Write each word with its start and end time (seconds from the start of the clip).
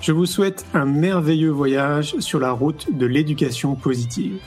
Je 0.00 0.12
vous 0.12 0.24
souhaite 0.24 0.64
un 0.72 0.86
merveilleux 0.86 1.50
voyage 1.50 2.16
sur 2.20 2.40
la 2.40 2.52
route 2.52 2.96
de 2.96 3.04
l'éducation 3.04 3.74
positive. 3.74 4.40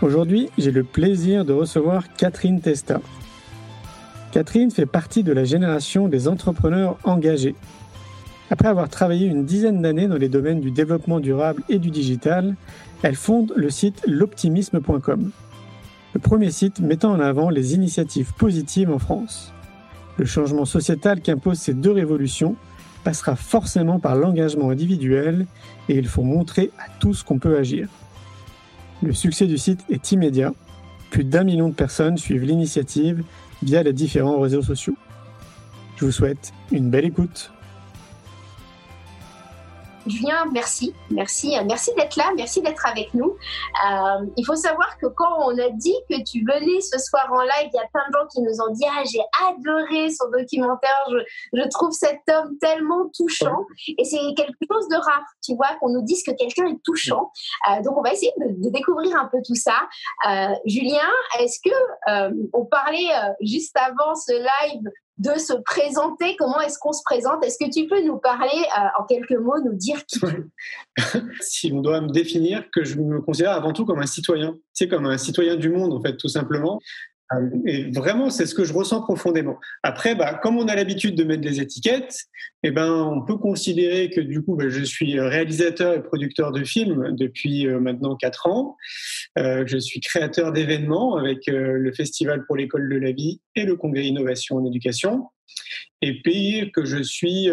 Aujourd'hui, 0.00 0.48
j'ai 0.56 0.70
le 0.70 0.82
plaisir 0.82 1.44
de 1.44 1.52
recevoir 1.52 2.04
Catherine 2.14 2.62
Testa. 2.62 3.02
Catherine 4.32 4.70
fait 4.70 4.86
partie 4.86 5.22
de 5.22 5.32
la 5.32 5.44
génération 5.44 6.08
des 6.08 6.26
entrepreneurs 6.26 6.96
engagés. 7.04 7.54
Après 8.50 8.68
avoir 8.68 8.88
travaillé 8.88 9.26
une 9.26 9.44
dizaine 9.44 9.82
d'années 9.82 10.08
dans 10.08 10.16
les 10.16 10.30
domaines 10.30 10.60
du 10.60 10.70
développement 10.70 11.20
durable 11.20 11.62
et 11.68 11.78
du 11.78 11.90
digital, 11.90 12.56
elle 13.02 13.14
fonde 13.14 13.52
le 13.56 13.68
site 13.68 14.02
l'optimisme.com, 14.06 15.30
le 16.14 16.20
premier 16.20 16.50
site 16.50 16.80
mettant 16.80 17.12
en 17.12 17.20
avant 17.20 17.50
les 17.50 17.74
initiatives 17.74 18.32
positives 18.38 18.90
en 18.90 18.98
France. 18.98 19.52
Le 20.18 20.24
changement 20.24 20.64
sociétal 20.64 21.20
qu'imposent 21.20 21.58
ces 21.58 21.74
deux 21.74 21.92
révolutions 21.92 22.56
passera 23.04 23.34
forcément 23.34 23.98
par 23.98 24.14
l'engagement 24.14 24.70
individuel 24.70 25.46
et 25.88 25.96
il 25.96 26.06
faut 26.06 26.22
montrer 26.22 26.70
à 26.78 26.88
tous 27.00 27.22
qu'on 27.22 27.38
peut 27.38 27.56
agir. 27.56 27.88
Le 29.02 29.12
succès 29.12 29.46
du 29.46 29.58
site 29.58 29.80
est 29.90 30.12
immédiat. 30.12 30.52
Plus 31.10 31.24
d'un 31.24 31.44
million 31.44 31.68
de 31.68 31.74
personnes 31.74 32.16
suivent 32.16 32.44
l'initiative 32.44 33.24
via 33.62 33.82
les 33.82 33.92
différents 33.92 34.38
réseaux 34.38 34.62
sociaux. 34.62 34.94
Je 35.96 36.04
vous 36.04 36.12
souhaite 36.12 36.52
une 36.70 36.90
belle 36.90 37.04
écoute. 37.04 37.52
Julien, 40.06 40.46
merci, 40.52 40.94
merci, 41.10 41.54
merci 41.64 41.92
d'être 41.96 42.16
là, 42.16 42.30
merci 42.36 42.60
d'être 42.60 42.84
avec 42.86 43.14
nous. 43.14 43.36
Euh, 43.86 44.26
il 44.36 44.44
faut 44.44 44.56
savoir 44.56 44.98
que 44.98 45.06
quand 45.06 45.38
on 45.46 45.56
a 45.58 45.70
dit 45.70 45.94
que 46.10 46.22
tu 46.24 46.44
venais 46.44 46.80
ce 46.80 46.98
soir 46.98 47.28
en 47.30 47.42
live, 47.42 47.70
il 47.72 47.76
y 47.76 47.78
a 47.78 47.86
plein 47.92 48.02
de 48.08 48.12
gens 48.12 48.26
qui 48.32 48.40
nous 48.42 48.60
ont 48.60 48.72
dit 48.72 48.84
ah 48.90 49.02
j'ai 49.04 49.22
adoré 49.48 50.10
son 50.10 50.28
documentaire, 50.30 50.90
je, 51.52 51.68
trouve 51.68 51.92
cet 51.92 52.20
homme 52.28 52.58
tellement 52.60 53.08
touchant 53.16 53.64
et 53.86 54.04
c'est 54.04 54.18
quelque 54.36 54.66
chose 54.70 54.88
de 54.88 54.96
rare, 54.96 55.24
tu 55.42 55.54
vois, 55.54 55.76
qu'on 55.80 55.90
nous 55.90 56.02
dise 56.02 56.22
que 56.24 56.32
quelqu'un 56.32 56.66
est 56.66 56.82
touchant. 56.84 57.30
Euh, 57.70 57.82
donc 57.82 57.96
on 57.96 58.02
va 58.02 58.12
essayer 58.12 58.32
de, 58.38 58.70
découvrir 58.70 59.16
un 59.16 59.26
peu 59.26 59.38
tout 59.46 59.54
ça. 59.54 59.88
Euh, 60.28 60.54
Julien, 60.66 60.98
est-ce 61.38 61.60
que 61.64 61.74
on 62.52 62.64
parlait 62.64 63.10
juste 63.40 63.76
avant 63.76 64.14
ce 64.14 64.32
live 64.32 64.82
de 65.22 65.38
se 65.38 65.52
présenter. 65.64 66.36
Comment 66.36 66.60
est-ce 66.60 66.78
qu'on 66.78 66.92
se 66.92 67.02
présente? 67.04 67.44
Est-ce 67.44 67.56
que 67.58 67.70
tu 67.70 67.86
peux 67.86 68.02
nous 68.04 68.18
parler 68.18 68.50
euh, 68.50 69.00
en 69.00 69.04
quelques 69.04 69.38
mots, 69.38 69.60
nous 69.64 69.74
dire 69.74 70.04
qui 70.06 70.20
Si 71.40 71.72
on 71.72 71.80
doit 71.80 72.00
me 72.00 72.10
définir, 72.10 72.64
que 72.72 72.84
je 72.84 72.98
me 72.98 73.20
considère 73.20 73.52
avant 73.52 73.72
tout 73.72 73.84
comme 73.84 74.00
un 74.00 74.06
citoyen, 74.06 74.56
c'est 74.72 74.88
comme 74.88 75.06
un 75.06 75.18
citoyen 75.18 75.56
du 75.56 75.70
monde 75.70 75.92
en 75.92 76.00
fait, 76.00 76.16
tout 76.16 76.28
simplement. 76.28 76.80
Euh, 77.32 77.48
et 77.66 77.90
vraiment, 77.90 78.30
c'est 78.30 78.46
ce 78.46 78.54
que 78.54 78.64
je 78.64 78.72
ressens 78.72 79.02
profondément. 79.02 79.58
Après, 79.82 80.14
bah, 80.14 80.34
comme 80.42 80.56
on 80.56 80.68
a 80.68 80.74
l'habitude 80.74 81.14
de 81.14 81.24
mettre 81.24 81.42
des 81.42 81.60
étiquettes, 81.60 82.26
eh 82.62 82.70
ben, 82.70 82.92
on 82.92 83.22
peut 83.22 83.36
considérer 83.36 84.10
que 84.10 84.20
du 84.20 84.42
coup, 84.42 84.56
bah, 84.56 84.68
je 84.68 84.82
suis 84.82 85.18
réalisateur 85.18 85.94
et 85.94 86.02
producteur 86.02 86.52
de 86.52 86.64
films 86.64 87.14
depuis 87.16 87.66
euh, 87.66 87.80
maintenant 87.80 88.16
quatre 88.16 88.46
ans. 88.46 88.76
Euh, 89.38 89.64
je 89.66 89.78
suis 89.78 90.00
créateur 90.00 90.52
d'événements 90.52 91.16
avec 91.16 91.46
le 91.46 91.92
Festival 91.92 92.44
pour 92.46 92.56
l'école 92.56 92.88
de 92.88 92.96
la 92.96 93.12
vie 93.12 93.40
et 93.56 93.64
le 93.64 93.76
Congrès 93.76 94.04
Innovation 94.04 94.56
en 94.56 94.66
éducation. 94.66 95.28
Et 96.00 96.20
puis 96.22 96.70
que 96.72 96.84
je 96.84 97.02
suis 97.02 97.50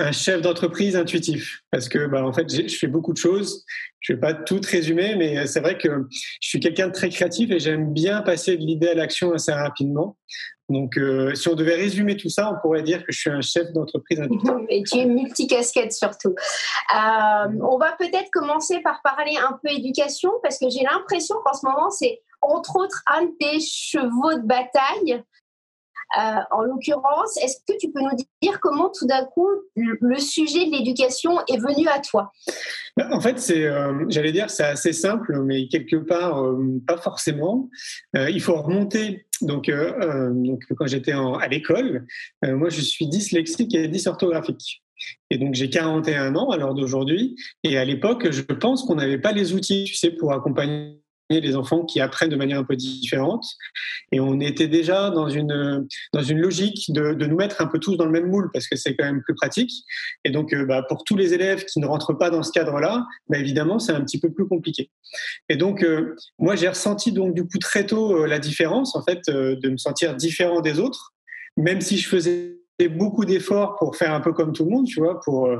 un 0.00 0.12
chef 0.12 0.40
d'entreprise 0.40 0.96
intuitif. 0.96 1.62
Parce 1.70 1.88
que 1.88 2.06
bah, 2.06 2.24
en 2.24 2.32
fait 2.32 2.48
je 2.48 2.76
fais 2.76 2.86
beaucoup 2.86 3.12
de 3.12 3.18
choses. 3.18 3.64
Je 4.00 4.14
vais 4.14 4.20
pas 4.20 4.34
tout 4.34 4.60
résumer 4.66 5.14
mais 5.16 5.46
c'est 5.46 5.60
vrai 5.60 5.78
que 5.78 6.06
je 6.40 6.48
suis 6.48 6.60
quelqu'un 6.60 6.88
de 6.88 6.92
très 6.92 7.10
créatif 7.10 7.50
et 7.50 7.58
j'aime 7.58 7.92
bien 7.92 8.22
passer 8.22 8.56
de 8.56 8.62
l'idée 8.62 8.88
à 8.88 8.94
l'action 8.94 9.32
assez 9.32 9.52
rapidement. 9.52 10.16
Donc 10.68 10.96
euh, 10.96 11.34
si 11.34 11.48
on 11.48 11.54
devait 11.54 11.74
résumer 11.74 12.16
tout 12.16 12.28
ça 12.28 12.52
on 12.52 12.60
pourrait 12.60 12.82
dire 12.82 13.00
que 13.04 13.12
je 13.12 13.20
suis 13.20 13.30
un 13.30 13.40
chef 13.40 13.72
d'entreprise 13.72 14.20
intuitif. 14.20 14.50
Et 14.68 14.82
tu 14.82 14.98
es 14.98 15.04
multicasquette 15.04 15.92
surtout. 15.92 16.34
Euh, 16.94 17.48
on 17.62 17.78
va 17.78 17.92
peut-être 17.98 18.30
commencer 18.32 18.80
par 18.80 19.00
parler 19.02 19.36
un 19.36 19.58
peu 19.62 19.70
éducation 19.70 20.30
parce 20.42 20.58
que 20.58 20.70
j'ai 20.70 20.84
l'impression 20.84 21.36
qu'en 21.44 21.54
ce 21.54 21.66
moment 21.66 21.90
c'est 21.90 22.20
entre 22.42 22.76
autres 22.76 23.02
un 23.06 23.26
des 23.40 23.60
chevaux 23.60 24.34
de 24.34 24.46
bataille 24.46 25.22
euh, 26.18 26.40
en 26.50 26.62
l'occurrence, 26.62 27.36
est-ce 27.42 27.58
que 27.66 27.78
tu 27.78 27.90
peux 27.92 28.00
nous 28.00 28.16
dire 28.42 28.58
comment 28.60 28.90
tout 28.90 29.06
d'un 29.06 29.24
coup 29.24 29.48
le, 29.76 30.18
sujet 30.18 30.66
de 30.66 30.72
l'éducation 30.72 31.38
est 31.46 31.58
venu 31.58 31.86
à 31.88 32.00
toi? 32.00 32.32
Bah, 32.96 33.08
En 33.12 33.20
fait, 33.20 33.38
c'est, 33.38 33.64
euh, 33.64 34.04
j'allais 34.08 34.32
dire, 34.32 34.50
c'est 34.50 34.64
assez 34.64 34.92
simple, 34.92 35.40
mais 35.42 35.68
quelque 35.68 35.96
part 35.96 36.42
euh, 36.42 36.80
pas 36.86 36.96
forcément. 36.96 37.68
il 38.14 38.40
faut 38.40 38.60
remonter. 38.60 39.26
Donc, 39.40 39.72
quand 40.76 40.86
j'étais 40.86 41.12
à 41.12 41.48
l'école, 41.48 42.06
moi 42.42 42.68
je 42.68 42.82
suis 42.82 43.06
dyslexique 43.06 43.74
et 43.74 43.88
dysorthographique. 43.88 44.82
Et 45.30 45.38
donc 45.38 45.54
j'ai 45.54 45.70
41 45.70 46.36
ans 46.36 46.50
à 46.50 46.58
l'heure 46.58 46.74
d'aujourd'hui. 46.74 47.36
Et 47.64 47.78
à 47.78 47.84
l'époque, 47.86 48.30
je 48.30 48.42
pense 48.42 48.84
qu'on 48.84 48.96
n'avait 48.96 49.18
pas 49.18 49.32
les 49.32 49.54
outils, 49.54 49.84
tu 49.84 49.94
sais, 49.94 50.10
pour 50.10 50.34
accompagner 50.34 51.00
les 51.38 51.54
enfants 51.54 51.84
qui 51.84 52.00
apprennent 52.00 52.30
de 52.30 52.36
manière 52.36 52.58
un 52.58 52.64
peu 52.64 52.74
différente. 52.74 53.44
Et 54.10 54.18
on 54.18 54.40
était 54.40 54.66
déjà 54.66 55.10
dans 55.10 55.28
une, 55.28 55.86
dans 56.12 56.22
une 56.22 56.38
logique 56.38 56.92
de, 56.92 57.14
de 57.14 57.26
nous 57.26 57.36
mettre 57.36 57.60
un 57.60 57.66
peu 57.66 57.78
tous 57.78 57.96
dans 57.96 58.04
le 58.04 58.10
même 58.10 58.26
moule 58.26 58.50
parce 58.52 58.66
que 58.66 58.74
c'est 58.74 58.96
quand 58.96 59.04
même 59.04 59.22
plus 59.22 59.34
pratique. 59.34 59.70
Et 60.24 60.30
donc, 60.30 60.52
euh, 60.52 60.64
bah, 60.64 60.84
pour 60.88 61.04
tous 61.04 61.16
les 61.16 61.32
élèves 61.34 61.64
qui 61.64 61.78
ne 61.78 61.86
rentrent 61.86 62.14
pas 62.14 62.30
dans 62.30 62.42
ce 62.42 62.50
cadre-là, 62.50 63.06
bah, 63.28 63.38
évidemment, 63.38 63.78
c'est 63.78 63.92
un 63.92 64.00
petit 64.00 64.18
peu 64.18 64.32
plus 64.32 64.48
compliqué. 64.48 64.90
Et 65.48 65.56
donc, 65.56 65.84
euh, 65.84 66.16
moi, 66.38 66.56
j'ai 66.56 66.68
ressenti 66.68 67.12
donc 67.12 67.34
du 67.34 67.42
coup 67.42 67.58
très 67.58 67.86
tôt 67.86 68.16
euh, 68.16 68.26
la 68.26 68.40
différence, 68.40 68.96
en 68.96 69.02
fait, 69.02 69.20
de 69.28 69.68
me 69.68 69.76
sentir 69.76 70.16
différent 70.16 70.60
des 70.60 70.80
autres, 70.80 71.12
même 71.56 71.80
si 71.80 71.98
je 71.98 72.08
faisais 72.08 72.56
beaucoup 72.90 73.24
d'efforts 73.24 73.76
pour 73.78 73.96
faire 73.96 74.14
un 74.14 74.20
peu 74.20 74.32
comme 74.32 74.52
tout 74.52 74.64
le 74.64 74.70
monde, 74.70 74.86
tu 74.86 75.00
vois, 75.00 75.20
pour 75.20 75.50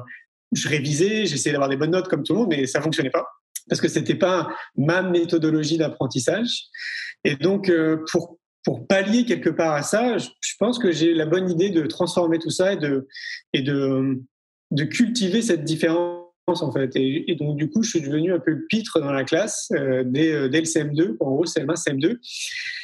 je 0.52 0.68
révisais, 0.68 1.26
j'essayais 1.26 1.52
d'avoir 1.52 1.68
des 1.68 1.76
bonnes 1.76 1.90
notes 1.90 2.08
comme 2.08 2.22
tout 2.22 2.32
le 2.32 2.40
monde, 2.40 2.48
mais 2.48 2.66
ça 2.66 2.80
fonctionnait 2.80 3.10
pas 3.10 3.26
parce 3.68 3.80
que 3.80 3.88
c'était 3.88 4.14
pas 4.14 4.48
ma 4.76 5.02
méthodologie 5.02 5.78
d'apprentissage. 5.78 6.64
Et 7.24 7.36
donc, 7.36 7.68
euh, 7.68 8.04
pour 8.10 8.38
pour 8.62 8.86
pallier 8.86 9.24
quelque 9.24 9.48
part 9.48 9.72
à 9.72 9.82
ça, 9.82 10.18
je, 10.18 10.28
pense 10.58 10.78
que 10.78 10.92
j'ai 10.92 11.14
la 11.14 11.24
bonne 11.24 11.50
idée 11.50 11.70
de 11.70 11.86
transformer 11.86 12.38
tout 12.38 12.50
ça 12.50 12.74
et 12.74 12.76
de 12.76 13.08
et 13.54 13.62
de 13.62 14.20
de 14.70 14.84
cultiver 14.84 15.40
cette 15.40 15.64
différence 15.64 16.20
en 16.46 16.72
fait. 16.72 16.90
Et, 16.94 17.36
donc 17.36 17.56
du 17.56 17.70
coup, 17.70 17.82
je 17.82 17.90
suis 17.90 18.00
devenu 18.00 18.32
un 18.32 18.38
peu 18.38 18.50
le 18.50 18.66
pitre 18.68 19.00
dans 19.00 19.12
la 19.12 19.24
classe 19.24 19.68
euh, 19.72 20.02
dès, 20.04 20.32
euh, 20.32 20.48
dès, 20.48 20.58
le 20.58 20.66
CM2, 20.66 21.16
en 21.20 21.30
gros 21.30 21.46
CM1, 21.46 21.76
CM2. 21.76 22.18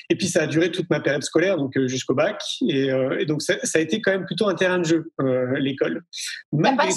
Et 0.09 0.17
puis 0.17 0.29
ça 0.29 0.45
a 0.45 0.47
duré 0.47 0.71
toute 0.71 0.89
ma 0.89 1.01
période 1.01 1.25
scolaire, 1.25 1.57
donc 1.57 1.77
jusqu'au 1.87 2.15
bac. 2.15 2.41
Et, 2.69 2.89
et 3.19 3.27
donc 3.27 3.43
ça, 3.43 3.55
ça, 3.65 3.79
a 3.79 3.83
été 3.83 4.01
quand 4.01 4.13
même 4.13 4.25
plutôt 4.25 4.49
un 4.49 4.55
terrain 4.55 4.79
de 4.79 4.85
jeu 4.85 5.13
l'école. 5.59 6.05
Malgré 6.53 6.91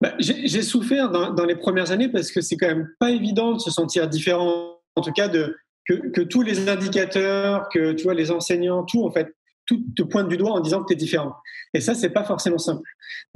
bah, 0.00 0.14
j'ai 0.18 0.62
souffert 0.62 1.10
dans, 1.10 1.30
dans, 1.32 1.44
les 1.44 1.56
premières 1.56 1.90
années 1.90 2.08
parce 2.08 2.30
que 2.30 2.40
c'est 2.40 2.56
quand 2.56 2.68
même 2.68 2.88
pas 2.98 3.10
évident 3.10 3.52
de 3.52 3.58
se 3.58 3.70
sentir 3.70 4.08
différent, 4.08 4.78
en 4.96 5.02
tout 5.02 5.12
cas 5.12 5.28
de, 5.28 5.56
que, 5.86 5.94
que, 6.10 6.22
tous 6.22 6.42
les 6.42 6.68
indicateurs, 6.68 7.68
que 7.68 7.92
tu 7.92 8.04
vois 8.04 8.14
les 8.14 8.30
enseignants, 8.30 8.84
tout 8.84 9.04
en 9.04 9.10
fait, 9.10 9.34
tout 9.66 9.84
te 9.96 10.02
pointe 10.02 10.28
du 10.28 10.36
doigt 10.36 10.52
en 10.52 10.60
disant 10.60 10.82
que 10.82 10.88
tu 10.88 10.92
es 10.94 10.96
différent. 10.96 11.34
Et 11.74 11.80
ça, 11.80 11.94
c'est 11.94 12.10
pas 12.10 12.24
forcément 12.24 12.58
simple. 12.58 12.88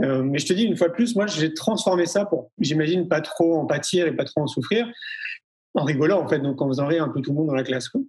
Euh, 0.03 0.23
mais 0.23 0.39
je 0.39 0.47
te 0.47 0.53
dis 0.53 0.65
une 0.65 0.77
fois 0.77 0.89
de 0.89 0.95
plus, 0.95 1.15
moi, 1.15 1.27
j'ai 1.27 1.53
transformé 1.53 2.07
ça 2.07 2.25
pour, 2.25 2.51
j'imagine, 2.59 3.09
pas 3.09 3.21
trop 3.21 3.57
en 3.57 3.67
pâtir 3.67 4.07
et 4.07 4.13
pas 4.13 4.25
trop 4.25 4.41
en 4.41 4.47
souffrir, 4.47 4.87
en 5.75 5.85
rigolant 5.85 6.23
en 6.23 6.29
fait, 6.29 6.41
donc 6.41 6.61
en 6.63 6.69
faisant 6.69 6.87
rire 6.87 7.05
un 7.05 7.09
peu 7.09 7.21
tout 7.21 7.31
le 7.31 7.37
monde 7.37 7.49
dans 7.49 7.55
la 7.55 7.63
classe. 7.63 7.89
Quoi. 7.89 8.01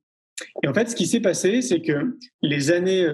Et 0.64 0.68
en 0.68 0.74
fait, 0.74 0.90
ce 0.90 0.96
qui 0.96 1.08
s'est 1.08 1.20
passé, 1.20 1.62
c'est 1.62 1.82
que 1.82 2.18
les 2.42 2.72
années, 2.72 3.06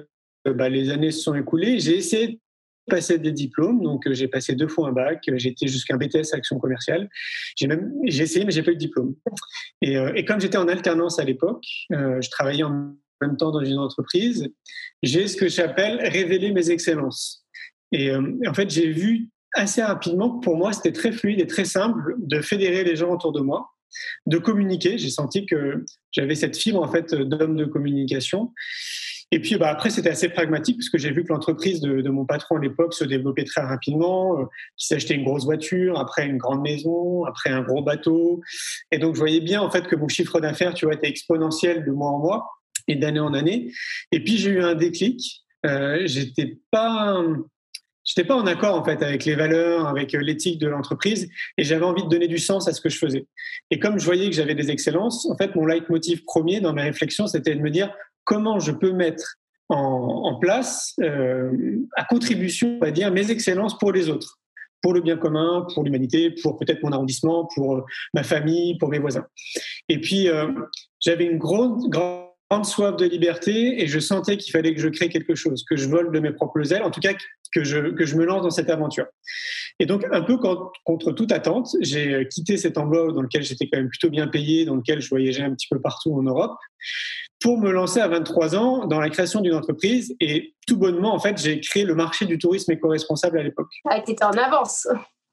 euh, 0.48 0.54
bah, 0.54 0.70
les 0.70 0.92
années 0.92 1.12
se 1.12 1.22
sont 1.22 1.36
écoulées. 1.36 1.80
J'ai 1.80 1.98
essayé 1.98 2.41
passer 2.88 3.20
des 3.20 3.32
diplômes. 3.32 3.82
Donc, 3.82 4.12
j'ai 4.12 4.28
passé 4.28 4.56
deux 4.56 4.68
fois 4.68 4.90
un 4.90 4.92
bac. 4.92 5.24
J'ai 5.36 5.50
été 5.50 5.68
jusqu'à 5.68 5.96
un 5.96 5.98
BTS 5.98 6.34
action 6.34 6.60
commerciale. 6.60 7.10
J'ai 7.56 7.68
même, 7.68 7.92
j'ai 8.06 8.24
essayé, 8.24 8.46
mais 8.46 8.52
j'ai 8.52 8.64
pas 8.64 8.72
eu 8.72 8.76
de 8.76 8.80
diplôme. 8.80 9.16
Et, 9.82 9.96
et 10.16 10.26
comme 10.26 10.40
j'étais 10.40 10.58
en 10.58 10.68
alternance 10.68 11.20
à 11.20 11.24
l'époque, 11.24 11.66
je 11.90 12.30
travaillais 12.30 12.64
en 12.64 12.96
même 13.22 13.38
temps 13.38 13.52
dans 13.52 13.64
une 13.64 13.78
entreprise. 13.78 14.50
J'ai 15.04 15.28
ce 15.28 15.38
que 15.38 15.48
j'appelle 15.48 16.00
révéler 16.02 16.52
mes 16.52 16.70
excellences. 16.72 17.46
Et, 17.92 18.14
en 18.16 18.54
fait, 18.54 18.70
j'ai 18.70 18.90
vu 18.90 19.30
assez 19.54 19.82
rapidement 19.82 20.38
que 20.38 20.44
pour 20.44 20.56
moi, 20.56 20.74
c'était 20.74 20.94
très 20.94 21.12
fluide 21.12 21.40
et 21.40 21.48
très 21.48 21.66
simple 21.66 22.16
de 22.20 22.42
fédérer 22.42 22.84
les 22.84 22.96
gens 22.96 23.12
autour 23.12 23.34
de 23.34 23.42
moi, 23.42 23.70
de 24.26 24.38
communiquer. 24.38 24.98
J'ai 24.98 25.10
senti 25.10 25.46
que 25.46 25.84
j'avais 26.12 26.36
cette 26.36 26.58
fibre 26.58 26.82
en 26.82 26.90
fait 26.90 27.14
d'homme 27.14 27.58
de 27.58 27.66
communication. 27.66 28.54
Et 29.32 29.40
puis 29.40 29.56
bah, 29.56 29.70
après, 29.70 29.90
c'était 29.90 30.10
assez 30.10 30.30
pragmatique 30.30 30.78
parce 30.78 30.90
que 30.90 30.98
j'ai 30.98 31.12
vu 31.12 31.24
que 31.24 31.30
l'entreprise 31.30 31.80
de, 31.80 32.10
mon 32.10 32.26
patron 32.26 32.58
à 32.58 32.60
l'époque 32.60 32.94
se 32.94 33.06
développait 33.06 33.46
très 33.46 33.62
rapidement, 33.62 34.40
euh, 34.40 34.44
qu'il 34.78 34.88
s'achetait 34.88 35.16
une 35.16 35.24
grosse 35.24 35.46
voiture, 35.46 35.98
après 35.98 36.28
une 36.28 36.38
grande 36.38 36.62
maison, 36.62 37.24
après 37.24 37.50
un 37.50 37.62
gros 37.62 37.82
bateau. 37.82 38.42
Et 38.92 38.98
donc, 38.98 39.16
je 39.16 39.20
voyais 39.20 39.40
bien 39.40 39.62
en 39.62 39.72
fait 39.72 39.88
que 39.88 39.96
mon 39.96 40.10
chiffre 40.10 40.40
d'affaires, 40.42 40.74
tu 40.74 40.86
vois, 40.86 40.96
était 40.96 41.08
exponentiel 41.08 41.86
de 41.86 41.92
mois 41.92 42.10
en 42.10 42.20
mois 42.20 42.50
et 42.88 42.96
d'année 42.96 43.22
en 43.22 43.34
année. 43.34 43.72
Et 44.12 44.22
puis, 44.22 44.38
j'ai 44.38 44.52
eu 44.52 44.62
un 44.62 44.76
déclic. 44.76 45.44
Euh, 45.66 46.02
j'étais 46.06 46.58
pas 46.72 47.24
j'étais 48.04 48.24
pas 48.28 48.36
en 48.36 48.48
accord 48.48 48.76
en 48.76 48.84
fait 48.84 49.04
avec 49.04 49.26
les 49.26 49.36
valeurs, 49.36 49.88
avec 49.88 50.16
euh, 50.16 50.20
l'éthique 50.20 50.60
de 50.60 50.68
l'entreprise, 50.68 51.30
et 51.58 51.64
j'avais 51.64 51.86
envie 51.86 52.04
de 52.04 52.10
donner 52.10 52.28
du 52.28 52.40
sens 52.40 52.68
à 52.68 52.74
ce 52.74 52.82
que 52.82 52.90
je 52.90 52.98
faisais. 52.98 53.28
Et 53.70 53.80
comme 53.80 54.00
je 54.00 54.06
voyais 54.06 54.30
que 54.30 54.36
j'avais 54.36 54.56
des 54.56 54.72
excellences, 54.72 55.26
en 55.30 55.38
fait, 55.38 55.56
mon 55.56 55.66
leitmotiv 55.66 56.24
premier 56.24 56.62
dans 56.62 56.74
mes 56.74 56.84
réflexions, 56.84 57.28
c'était 57.28 57.56
de 57.56 57.62
me 57.62 57.70
dire 57.70 57.94
comment 58.32 58.60
je 58.60 58.72
peux 58.72 58.94
mettre 58.94 59.36
en, 59.68 60.38
place, 60.40 60.94
euh, 61.02 61.52
à 61.98 62.06
contribution, 62.06 62.78
on 62.82 62.86
va 62.86 62.92
dire, 62.92 63.12
mes 63.12 63.30
excellences 63.30 63.78
pour 63.78 63.92
les 63.92 64.10
autres, 64.10 64.40
pour 64.82 64.94
le 64.94 65.02
bien 65.02 65.18
commun, 65.18 65.68
pour 65.74 65.84
l'humanité, 65.84 66.34
pour 66.42 66.58
peut-être 66.58 66.82
mon 66.82 66.94
arrondissement, 66.94 67.50
pour 67.54 67.76
euh, 67.76 67.82
ma 68.14 68.24
famille, 68.24 68.78
pour 68.78 68.88
mes 68.88 69.00
voisins. 69.00 69.26
Et 69.90 70.00
puis, 70.00 70.30
euh, 70.30 70.48
j'avais 71.02 71.26
une 71.26 71.38
grande, 71.38 71.90
grande 71.90 72.66
soif 72.66 72.96
de 72.96 73.06
liberté 73.06 73.82
et 73.82 73.88
je 73.88 74.00
sentais 74.00 74.38
qu'il 74.38 74.54
fallait 74.54 74.74
que 74.74 74.80
je 74.80 74.88
crée 74.88 75.10
quelque 75.10 75.36
chose, 75.36 75.66
que 75.70 75.76
je 75.76 75.90
vole 75.90 76.14
de 76.14 76.20
mes 76.20 76.32
propres 76.32 76.72
ailes, 76.72 76.84
en 76.84 76.92
tout 76.92 77.02
cas 77.02 77.14
que 77.54 77.66
je, 77.66 77.92
que 77.92 78.06
je 78.06 78.16
me 78.16 78.24
lance 78.24 78.44
dans 78.44 78.50
cette 78.50 78.70
aventure. 78.70 79.08
Et 79.80 79.86
donc, 79.86 80.06
un 80.10 80.22
peu 80.22 80.38
contre 80.38 81.12
toute 81.12 81.34
attente, 81.34 81.76
j'ai 81.82 82.28
quitté 82.30 82.56
cet 82.56 82.78
emploi 82.78 83.12
dans 83.12 83.24
lequel 83.24 83.44
j'étais 83.44 83.68
quand 83.68 83.78
même 83.78 83.90
plutôt 83.90 84.10
bien 84.10 84.28
payé, 84.28 84.64
dans 84.64 84.76
lequel 84.76 85.02
je 85.02 85.10
voyageais 85.10 85.44
un 85.44 85.54
petit 85.54 85.68
peu 85.70 85.82
partout 85.82 86.14
en 86.14 86.24
Europe, 86.24 86.58
pour 87.42 87.60
me 87.60 87.72
lancer 87.72 88.00
à 88.00 88.08
23 88.08 88.56
ans 88.56 88.88
dans 88.88 89.00
la 89.00 89.10
création 89.10 89.42
d'une 89.42 89.56
entreprise. 89.56 90.16
Et 90.20 90.54
tout 90.68 90.78
bonnement, 90.78 91.14
en 91.14 91.20
fait, 91.20 91.38
j'ai 91.42 91.60
créé 91.60 91.84
le 91.84 91.96
marché 91.96 92.26
du 92.26 92.38
tourisme 92.38 92.72
éco-responsable 92.72 93.40
à 93.40 93.44
l'époque. 93.44 93.72
Ah, 93.90 94.00
tu 94.06 94.12
étais 94.12 94.24
en 94.24 94.32
avance. 94.32 94.88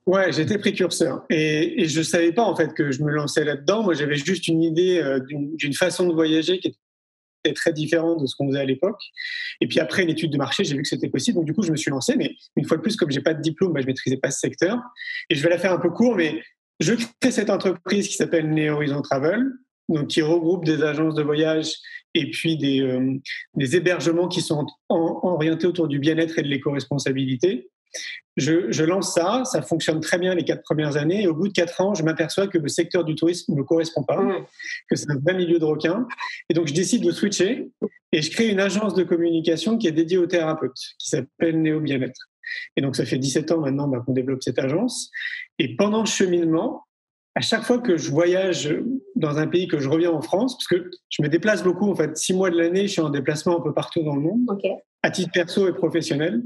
Ouais, 0.07 0.33
j'étais 0.33 0.57
précurseur 0.57 1.27
et, 1.29 1.83
et 1.83 1.87
je 1.87 2.01
savais 2.01 2.33
pas 2.33 2.43
en 2.43 2.57
fait 2.57 2.73
que 2.73 2.91
je 2.91 3.03
me 3.03 3.11
lançais 3.11 3.45
là-dedans. 3.45 3.83
Moi, 3.83 3.93
j'avais 3.93 4.17
juste 4.17 4.49
une 4.49 4.63
idée 4.63 4.99
euh, 4.99 5.21
d'une 5.29 5.75
façon 5.75 6.09
de 6.09 6.15
voyager 6.15 6.59
qui 6.61 6.69
était 6.69 7.53
très 7.53 7.75
différent 7.75 8.17
de 8.17 8.27
ce 8.27 8.35
qu'on 8.35 8.49
faisait 8.49 8.61
à 8.61 8.65
l'époque. 8.65 9.01
Et 9.61 9.69
puis 9.69 9.81
après 9.81 10.05
une 10.05 10.09
étude 10.09 10.33
de 10.33 10.39
marché, 10.39 10.65
j'ai 10.65 10.75
vu 10.75 10.83
que 10.83 10.89
c'était 10.89 11.11
possible. 11.11 11.37
Donc 11.37 11.45
du 11.45 11.53
coup, 11.53 11.63
je 11.63 11.71
me 11.71 11.77
suis 11.77 11.91
lancé. 11.91 12.17
Mais 12.17 12.35
une 12.57 12.65
fois 12.65 12.79
de 12.79 12.83
plus, 12.83 12.97
comme 12.97 13.11
j'ai 13.11 13.21
pas 13.21 13.35
de 13.35 13.43
diplôme, 13.43 13.75
bah, 13.75 13.81
je 13.83 13.87
maîtrisais 13.87 14.17
pas 14.17 14.31
ce 14.31 14.39
secteur. 14.39 14.79
Et 15.29 15.35
je 15.35 15.43
vais 15.43 15.51
la 15.51 15.59
faire 15.59 15.73
un 15.73 15.79
peu 15.79 15.91
court, 15.91 16.17
mais 16.17 16.43
je 16.81 16.95
crée 17.21 17.31
cette 17.31 17.51
entreprise 17.51 18.09
qui 18.09 18.15
s'appelle 18.15 18.49
Neo 18.49 18.77
Horizon 18.77 19.03
Travel, 19.03 19.45
donc 19.89 20.09
qui 20.09 20.23
regroupe 20.23 20.65
des 20.65 20.83
agences 20.83 21.15
de 21.15 21.23
voyage 21.23 21.75
et 22.15 22.31
puis 22.31 22.57
des, 22.57 22.81
euh, 22.81 23.15
des 23.55 23.77
hébergements 23.77 24.29
qui 24.29 24.41
sont 24.41 24.67
orientés 24.89 25.67
autour 25.67 25.89
du 25.89 25.99
bien-être 25.99 26.39
et 26.39 26.43
de 26.43 26.49
l'éco-responsabilité. 26.49 27.69
Je, 28.37 28.85
lance 28.85 29.15
ça, 29.15 29.45
ça 29.45 29.63
fonctionne 29.63 30.01
très 30.01 30.19
bien 30.19 30.35
les 30.35 30.45
quatre 30.45 30.63
premières 30.63 30.97
années, 30.97 31.23
et 31.23 31.27
au 31.27 31.35
bout 31.35 31.49
de 31.49 31.53
quatre 31.53 31.81
ans, 31.81 31.95
je 31.95 32.05
m'aperçois 32.05 32.47
que 32.47 32.59
le 32.59 32.69
secteur 32.69 33.05
du 33.05 33.15
tourisme 33.17 33.53
ne 33.53 33.59
me 33.59 33.65
correspond 33.65 34.05
pas, 34.05 34.21
mmh. 34.21 34.47
que 34.89 34.97
c'est 34.97 35.11
un 35.11 35.19
vrai 35.19 35.35
milieu 35.35 35.59
de 35.59 35.65
requins, 35.65 36.07
et 36.49 36.55
donc 36.55 36.69
je 36.69 36.75
décide 36.75 37.03
de 37.03 37.11
switcher, 37.11 37.69
et 38.13 38.23
je 38.23 38.31
crée 38.31 38.49
une 38.49 38.61
agence 38.61 38.95
de 38.95 39.03
communication 39.03 39.77
qui 39.77 39.89
est 39.89 39.93
dédiée 39.93 40.19
aux 40.19 40.27
thérapeutes, 40.27 40.79
qui 40.99 41.09
s'appelle 41.09 41.61
Néo 41.61 41.81
Bien-être. 41.81 42.29
Et 42.77 42.81
donc 42.81 42.95
ça 42.95 43.05
fait 43.05 43.19
17 43.19 43.51
ans 43.53 43.61
maintenant 43.61 43.89
bah, 43.89 44.03
qu'on 44.07 44.13
développe 44.13 44.43
cette 44.43 44.59
agence, 44.59 45.11
et 45.59 45.75
pendant 45.75 46.01
le 46.01 46.07
cheminement, 46.07 46.85
à 47.39 47.41
chaque 47.41 47.63
fois 47.63 47.79
que 47.79 47.97
je 47.97 48.11
voyage 48.11 48.69
dans 49.15 49.39
un 49.39 49.47
pays, 49.47 49.69
que 49.69 49.79
je 49.79 49.89
reviens 49.89 50.11
en 50.11 50.21
France, 50.21 50.57
parce 50.57 50.67
que 50.67 50.91
je 51.09 51.23
me 51.23 51.29
déplace 51.29 51.63
beaucoup, 51.63 51.89
en 51.89 51.95
fait, 51.95 52.17
six 52.17 52.35
mois 52.35 52.51
de 52.51 52.57
l'année, 52.57 52.89
je 52.89 52.93
suis 52.95 53.01
en 53.01 53.11
déplacement 53.11 53.59
un 53.59 53.61
peu 53.61 53.73
partout 53.73 54.03
dans 54.03 54.17
le 54.17 54.23
monde, 54.23 54.61
à 55.05 55.11
titre 55.13 55.31
perso 55.33 55.69
et 55.69 55.73
professionnel. 55.73 56.43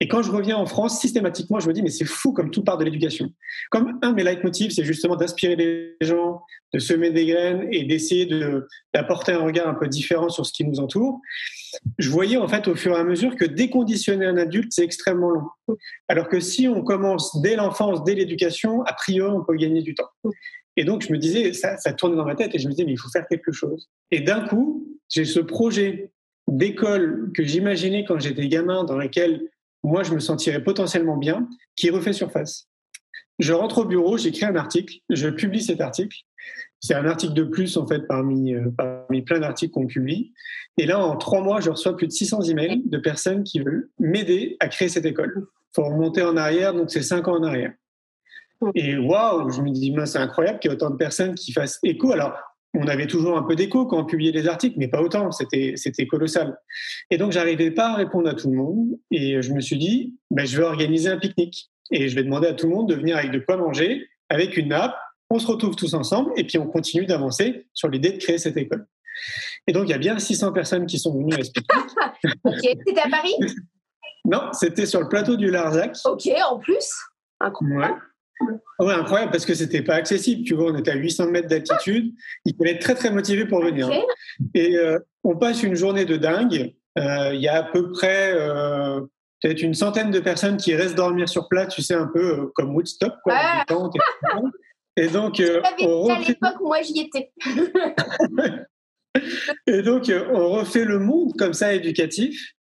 Et 0.00 0.08
quand 0.08 0.22
je 0.22 0.32
reviens 0.32 0.56
en 0.56 0.66
France, 0.66 1.00
systématiquement, 1.00 1.60
je 1.60 1.68
me 1.68 1.72
dis, 1.72 1.82
mais 1.82 1.88
c'est 1.88 2.04
fou 2.04 2.32
comme 2.32 2.50
tout 2.50 2.64
part 2.64 2.78
de 2.78 2.84
l'éducation. 2.84 3.30
Comme 3.70 3.96
un 4.02 4.10
de 4.10 4.16
mes 4.16 4.24
leitmotivs, 4.24 4.72
c'est 4.72 4.82
justement 4.82 5.14
d'inspirer 5.14 5.54
les 5.54 5.96
gens, 6.00 6.40
de 6.72 6.80
semer 6.80 7.12
des 7.12 7.26
graines 7.26 7.68
et 7.70 7.84
d'essayer 7.84 8.28
d'apporter 8.92 9.30
un 9.30 9.44
regard 9.44 9.68
un 9.68 9.74
peu 9.74 9.86
différent 9.86 10.30
sur 10.30 10.44
ce 10.44 10.52
qui 10.52 10.64
nous 10.64 10.80
entoure. 10.80 11.20
Je 11.98 12.10
voyais 12.10 12.36
en 12.36 12.48
fait 12.48 12.68
au 12.68 12.74
fur 12.74 12.96
et 12.96 13.00
à 13.00 13.04
mesure 13.04 13.36
que 13.36 13.44
déconditionner 13.44 14.26
un 14.26 14.36
adulte, 14.36 14.72
c'est 14.72 14.84
extrêmement 14.84 15.30
long. 15.30 15.76
Alors 16.08 16.28
que 16.28 16.40
si 16.40 16.68
on 16.68 16.82
commence 16.82 17.40
dès 17.42 17.56
l'enfance, 17.56 18.04
dès 18.04 18.14
l'éducation, 18.14 18.82
a 18.82 18.92
priori, 18.92 19.32
on 19.34 19.44
peut 19.44 19.56
gagner 19.56 19.82
du 19.82 19.94
temps. 19.94 20.08
Et 20.76 20.84
donc, 20.84 21.02
je 21.02 21.12
me 21.12 21.18
disais, 21.18 21.52
ça, 21.52 21.76
tournait 21.92 22.16
dans 22.16 22.24
ma 22.24 22.34
tête 22.34 22.54
et 22.54 22.58
je 22.58 22.66
me 22.66 22.72
disais, 22.72 22.84
mais 22.84 22.92
il 22.92 22.98
faut 22.98 23.10
faire 23.10 23.26
quelque 23.28 23.52
chose. 23.52 23.88
Et 24.10 24.20
d'un 24.20 24.46
coup, 24.46 24.86
j'ai 25.08 25.24
ce 25.24 25.40
projet 25.40 26.10
d'école 26.48 27.30
que 27.34 27.44
j'imaginais 27.44 28.04
quand 28.04 28.18
j'étais 28.18 28.48
gamin, 28.48 28.84
dans 28.84 28.98
lequel 28.98 29.48
moi 29.82 30.02
je 30.02 30.12
me 30.12 30.18
sentirais 30.18 30.62
potentiellement 30.62 31.16
bien, 31.16 31.48
qui 31.76 31.90
refait 31.90 32.12
surface. 32.12 32.68
Je 33.38 33.52
rentre 33.52 33.78
au 33.78 33.84
bureau, 33.84 34.16
j'écris 34.16 34.44
un 34.44 34.56
article, 34.56 34.98
je 35.10 35.28
publie 35.28 35.62
cet 35.62 35.80
article. 35.80 36.16
C'est 36.84 36.92
un 36.92 37.06
article 37.06 37.32
de 37.32 37.44
plus 37.44 37.78
en 37.78 37.86
fait 37.86 38.00
parmi, 38.00 38.52
euh, 38.52 38.68
parmi 38.76 39.22
plein 39.22 39.40
d'articles 39.40 39.72
qu'on 39.72 39.86
publie. 39.86 40.34
Et 40.76 40.84
là, 40.84 40.98
en 40.98 41.16
trois 41.16 41.40
mois, 41.40 41.60
je 41.60 41.70
reçois 41.70 41.96
plus 41.96 42.06
de 42.06 42.12
600 42.12 42.42
emails 42.42 42.82
de 42.84 42.98
personnes 42.98 43.42
qui 43.42 43.60
veulent 43.60 43.88
m'aider 43.98 44.58
à 44.60 44.68
créer 44.68 44.90
cette 44.90 45.06
école. 45.06 45.32
Il 45.34 45.74
faut 45.76 45.84
remonter 45.84 46.20
en 46.20 46.36
arrière, 46.36 46.74
donc 46.74 46.90
c'est 46.90 47.00
cinq 47.00 47.26
ans 47.26 47.38
en 47.38 47.42
arrière. 47.42 47.72
Et 48.74 48.98
waouh, 48.98 49.50
je 49.50 49.62
me 49.62 49.70
dis, 49.70 49.94
c'est 50.04 50.18
incroyable 50.18 50.58
qu'il 50.58 50.70
y 50.70 50.74
ait 50.74 50.76
autant 50.76 50.90
de 50.90 50.96
personnes 50.96 51.34
qui 51.34 51.52
fassent 51.52 51.78
écho. 51.84 52.12
Alors, 52.12 52.34
on 52.74 52.86
avait 52.86 53.06
toujours 53.06 53.38
un 53.38 53.44
peu 53.44 53.56
d'écho 53.56 53.86
quand 53.86 54.00
on 54.00 54.04
publiait 54.04 54.32
des 54.32 54.46
articles, 54.46 54.76
mais 54.78 54.88
pas 54.88 55.00
autant, 55.00 55.32
c'était, 55.32 55.72
c'était 55.76 56.06
colossal. 56.06 56.54
Et 57.10 57.16
donc, 57.16 57.32
j'arrivais 57.32 57.70
pas 57.70 57.92
à 57.92 57.94
répondre 57.94 58.28
à 58.28 58.34
tout 58.34 58.50
le 58.50 58.58
monde, 58.58 58.98
et 59.10 59.40
je 59.40 59.54
me 59.54 59.60
suis 59.60 59.78
dit, 59.78 60.18
ben, 60.30 60.46
je 60.46 60.58
vais 60.58 60.64
organiser 60.64 61.08
un 61.08 61.16
pique-nique, 61.16 61.70
et 61.90 62.10
je 62.10 62.14
vais 62.14 62.24
demander 62.24 62.48
à 62.48 62.52
tout 62.52 62.66
le 62.66 62.74
monde 62.74 62.90
de 62.90 62.94
venir 62.94 63.16
avec 63.16 63.30
de 63.30 63.38
quoi 63.38 63.56
manger, 63.56 64.06
avec 64.28 64.58
une 64.58 64.68
nappe, 64.68 64.96
on 65.30 65.38
se 65.38 65.46
retrouve 65.46 65.76
tous 65.76 65.94
ensemble, 65.94 66.32
et 66.36 66.44
puis 66.44 66.58
on 66.58 66.66
continue 66.66 67.06
d'avancer 67.06 67.66
sur 67.72 67.88
l'idée 67.88 68.12
de 68.12 68.18
créer 68.18 68.38
cette 68.38 68.56
école. 68.56 68.86
Et 69.66 69.72
donc, 69.72 69.84
il 69.84 69.90
y 69.90 69.94
a 69.94 69.98
bien 69.98 70.18
600 70.18 70.52
personnes 70.52 70.86
qui 70.86 70.98
sont 70.98 71.16
venues 71.16 71.34
à 71.34 71.44
ce 71.44 71.50
ok, 72.44 72.78
c'était 72.86 73.00
à 73.00 73.08
Paris? 73.08 73.34
Non, 74.24 74.52
c'était 74.52 74.86
sur 74.86 75.00
le 75.00 75.08
plateau 75.08 75.36
du 75.36 75.50
Larzac. 75.50 75.96
Ok, 76.04 76.28
en 76.50 76.58
plus? 76.58 76.90
Incroyable. 77.40 78.00
Oui, 78.80 78.92
incroyable 78.92 79.30
parce 79.30 79.46
que 79.46 79.54
c'était 79.54 79.82
pas 79.82 79.94
accessible. 79.94 80.44
Tu 80.44 80.54
vois, 80.54 80.72
on 80.72 80.76
était 80.76 80.90
à 80.90 80.96
800 80.96 81.30
mètres 81.30 81.48
d'altitude. 81.48 82.14
Il 82.44 82.54
fallait 82.56 82.72
être 82.72 82.80
très 82.80 82.94
très 82.94 83.10
motivé 83.10 83.46
pour 83.46 83.62
venir. 83.62 83.88
Et 84.54 84.76
euh, 84.76 84.98
on 85.22 85.36
passe 85.36 85.62
une 85.62 85.74
journée 85.74 86.04
de 86.04 86.16
dingue. 86.16 86.74
Euh, 86.98 87.34
il 87.34 87.40
y 87.40 87.48
a 87.48 87.58
à 87.58 87.62
peu 87.62 87.92
près 87.92 88.32
euh, 88.34 89.00
peut-être 89.40 89.62
une 89.62 89.74
centaine 89.74 90.10
de 90.10 90.20
personnes 90.20 90.56
qui 90.56 90.74
restent 90.74 90.96
dormir 90.96 91.28
sur 91.28 91.48
place. 91.48 91.74
Tu 91.74 91.82
sais 91.82 91.94
un 91.94 92.08
peu 92.12 92.50
comme 92.54 92.74
Woodstock, 92.74 93.14
quoi. 93.22 93.34
Et, 94.96 95.08
donc, 95.08 95.42
on 95.80 96.02
refait... 96.02 96.12
à 96.12 96.28
l'époque, 96.28 96.60
moi 96.60 96.82
j'y 96.82 97.00
étais. 97.00 97.32
et 99.66 99.82
donc, 99.82 100.10
on 100.32 100.50
refait 100.50 100.84
le 100.84 100.98
monde 100.98 101.32
comme 101.36 101.52
ça 101.52 101.74
éducatif. 101.74 102.52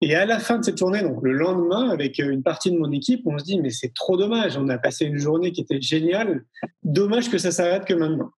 Et 0.00 0.14
à 0.14 0.26
la 0.26 0.38
fin 0.38 0.58
de 0.58 0.64
cette 0.64 0.76
journée, 0.76 1.02
donc 1.02 1.20
le 1.22 1.32
lendemain, 1.32 1.88
avec 1.88 2.20
euh, 2.20 2.30
une 2.30 2.42
partie 2.42 2.70
de 2.70 2.76
mon 2.76 2.92
équipe, 2.92 3.22
on 3.24 3.38
se 3.38 3.44
dit 3.44 3.58
mais 3.58 3.70
c'est 3.70 3.94
trop 3.94 4.16
dommage. 4.16 4.58
On 4.58 4.68
a 4.68 4.76
passé 4.76 5.06
une 5.06 5.16
journée 5.16 5.50
qui 5.52 5.62
était 5.62 5.80
géniale. 5.80 6.44
Dommage 6.82 7.30
que 7.30 7.38
ça 7.38 7.50
s'arrête 7.50 7.86
que 7.86 7.94
maintenant. 7.94 8.30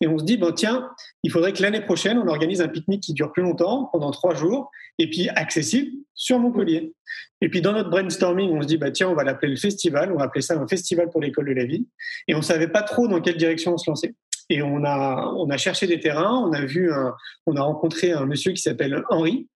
Et 0.00 0.08
on 0.08 0.18
se 0.18 0.24
dit 0.24 0.36
bon 0.36 0.52
tiens, 0.52 0.88
il 1.22 1.30
faudrait 1.30 1.52
que 1.52 1.62
l'année 1.62 1.80
prochaine 1.80 2.18
on 2.18 2.26
organise 2.28 2.60
un 2.60 2.68
pique-nique 2.68 3.02
qui 3.02 3.12
dure 3.12 3.32
plus 3.32 3.42
longtemps, 3.42 3.88
pendant 3.92 4.10
trois 4.10 4.34
jours, 4.34 4.70
et 4.98 5.08
puis 5.08 5.28
accessible 5.30 5.90
sur 6.14 6.38
Montpellier. 6.38 6.94
Et 7.40 7.48
puis 7.48 7.60
dans 7.60 7.72
notre 7.72 7.90
brainstorming, 7.90 8.50
on 8.50 8.62
se 8.62 8.66
dit 8.66 8.76
bah 8.76 8.90
tiens, 8.90 9.08
on 9.08 9.14
va 9.14 9.24
l'appeler 9.24 9.52
le 9.52 9.58
festival. 9.58 10.12
On 10.12 10.16
va 10.16 10.24
appeler 10.24 10.42
ça 10.42 10.58
un 10.58 10.66
festival 10.66 11.10
pour 11.10 11.20
l'école 11.20 11.46
de 11.48 11.52
la 11.52 11.64
vie. 11.64 11.86
Et 12.28 12.34
on 12.34 12.42
savait 12.42 12.68
pas 12.68 12.82
trop 12.82 13.08
dans 13.08 13.20
quelle 13.20 13.36
direction 13.36 13.74
on 13.74 13.78
se 13.78 13.90
lançait. 13.90 14.14
Et 14.50 14.62
on 14.62 14.84
a, 14.84 15.32
on 15.36 15.48
a 15.50 15.56
cherché 15.56 15.86
des 15.86 16.00
terrains, 16.00 16.38
on 16.38 16.52
a 16.52 16.64
vu 16.64 16.92
un, 16.92 17.14
on 17.46 17.56
a 17.56 17.62
rencontré 17.62 18.12
un 18.12 18.26
monsieur 18.26 18.52
qui 18.52 18.62
s'appelle 18.62 19.02
Henri, 19.08 19.48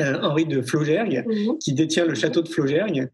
euh, 0.00 0.18
Henri 0.22 0.46
de 0.46 0.62
Flaugergue, 0.62 1.24
mhm. 1.26 1.58
qui 1.58 1.72
détient 1.72 2.04
le 2.04 2.14
château 2.14 2.42
de 2.42 2.48
Flaugergue. 2.48 3.08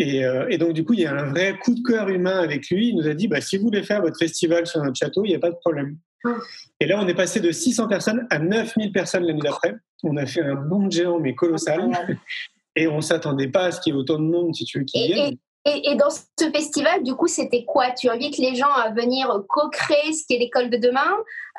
Et, 0.00 0.24
euh, 0.24 0.46
et, 0.50 0.58
donc, 0.58 0.72
du 0.72 0.84
coup, 0.84 0.94
il 0.94 1.00
y 1.00 1.06
a 1.06 1.14
un 1.14 1.30
vrai 1.30 1.56
coup 1.62 1.74
de 1.74 1.82
cœur 1.82 2.08
humain 2.08 2.40
avec 2.40 2.68
lui. 2.70 2.88
Il 2.88 2.96
nous 2.96 3.06
a 3.06 3.14
dit, 3.14 3.28
bah, 3.28 3.40
si 3.40 3.56
vous 3.56 3.64
voulez 3.64 3.84
faire 3.84 4.02
votre 4.02 4.18
festival 4.18 4.66
sur 4.66 4.82
notre 4.82 4.96
château, 4.96 5.24
il 5.24 5.28
n'y 5.28 5.36
a 5.36 5.38
pas 5.38 5.50
de 5.50 5.56
problème. 5.56 5.96
Ah. 6.24 6.36
Et 6.80 6.86
là, 6.86 6.98
on 7.00 7.06
est 7.06 7.14
passé 7.14 7.40
de 7.40 7.50
600 7.50 7.88
personnes 7.88 8.26
à 8.30 8.38
9000 8.38 8.92
personnes 8.92 9.24
l'année 9.24 9.40
d'après. 9.42 9.74
On 10.02 10.16
a 10.16 10.26
fait 10.26 10.42
un 10.42 10.54
bond 10.54 10.90
géant, 10.90 11.18
mais 11.18 11.34
colossal. 11.34 11.90
et 12.76 12.88
on 12.88 13.00
s'attendait 13.00 13.48
pas 13.48 13.66
à 13.66 13.70
ce 13.72 13.80
qu'il 13.80 13.94
y 13.94 13.96
ait 13.96 13.98
autant 13.98 14.18
de 14.18 14.24
monde, 14.24 14.54
si 14.54 14.64
tu 14.64 14.78
veux, 14.78 14.84
qui 14.84 15.06
viennent. 15.06 15.36
Et, 15.66 15.90
et, 15.90 15.96
dans 15.96 16.10
ce 16.10 16.50
festival, 16.50 17.02
du 17.02 17.14
coup, 17.14 17.26
c'était 17.26 17.64
quoi? 17.64 17.90
Tu 17.92 18.10
invites 18.10 18.36
les 18.36 18.54
gens 18.54 18.70
à 18.70 18.90
venir 18.90 19.42
co-créer 19.48 20.12
ce 20.12 20.26
qui 20.26 20.34
est 20.34 20.38
l'école 20.38 20.68
de 20.68 20.76
demain? 20.76 21.10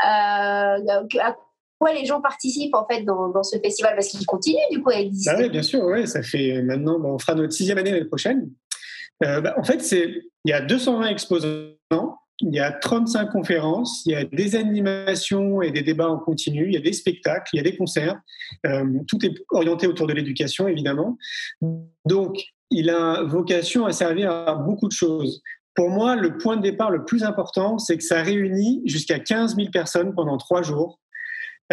Euh, 0.05 1.19
À 1.21 1.35
quoi 1.79 1.91
les 1.91 2.05
gens 2.05 2.21
participent 2.21 2.75
en 2.75 2.85
fait 2.85 3.01
dans, 3.01 3.29
dans 3.29 3.41
ce 3.41 3.57
festival? 3.57 3.95
Parce 3.95 4.09
qu'il 4.09 4.23
continue 4.27 4.59
du 4.69 4.83
coup 4.83 4.91
à 4.91 4.99
exister. 4.99 5.31
Bah 5.31 5.39
oui, 5.41 5.49
bien 5.49 5.63
sûr, 5.63 5.83
ouais, 5.85 6.05
ça 6.05 6.21
fait 6.21 6.61
maintenant, 6.61 6.99
on 7.03 7.17
fera 7.17 7.33
notre 7.33 7.53
sixième 7.53 7.79
année 7.79 7.91
l'année 7.91 8.05
prochaine. 8.05 8.51
Euh, 9.23 9.41
bah, 9.41 9.55
en 9.57 9.63
fait, 9.63 9.91
il 9.91 10.21
y 10.45 10.53
a 10.53 10.61
220 10.61 11.07
exposants, 11.07 12.19
il 12.41 12.53
y 12.53 12.59
a 12.59 12.71
35 12.71 13.31
conférences, 13.31 14.03
il 14.05 14.11
y 14.11 14.15
a 14.15 14.25
des 14.25 14.55
animations 14.55 15.61
et 15.61 15.71
des 15.71 15.81
débats 15.81 16.09
en 16.09 16.17
continu, 16.17 16.67
il 16.67 16.73
y 16.73 16.77
a 16.77 16.81
des 16.81 16.93
spectacles, 16.93 17.49
il 17.53 17.57
y 17.57 17.59
a 17.59 17.63
des 17.63 17.77
concerts. 17.77 18.19
Euh, 18.65 18.83
tout 19.07 19.25
est 19.25 19.33
orienté 19.51 19.87
autour 19.87 20.07
de 20.07 20.13
l'éducation, 20.13 20.67
évidemment. 20.67 21.17
Donc, 22.05 22.37
il 22.71 22.89
a 22.89 23.23
vocation 23.23 23.85
à 23.85 23.93
servir 23.93 24.31
à 24.31 24.55
beaucoup 24.55 24.87
de 24.87 24.93
choses. 24.93 25.41
Pour 25.75 25.89
moi, 25.89 26.15
le 26.15 26.37
point 26.37 26.57
de 26.57 26.61
départ 26.61 26.89
le 26.89 27.05
plus 27.05 27.23
important, 27.23 27.77
c'est 27.77 27.97
que 27.97 28.03
ça 28.03 28.21
réunit 28.21 28.81
jusqu'à 28.85 29.19
15 29.19 29.55
000 29.55 29.69
personnes 29.71 30.13
pendant 30.13 30.37
trois 30.37 30.61
jours. 30.61 30.99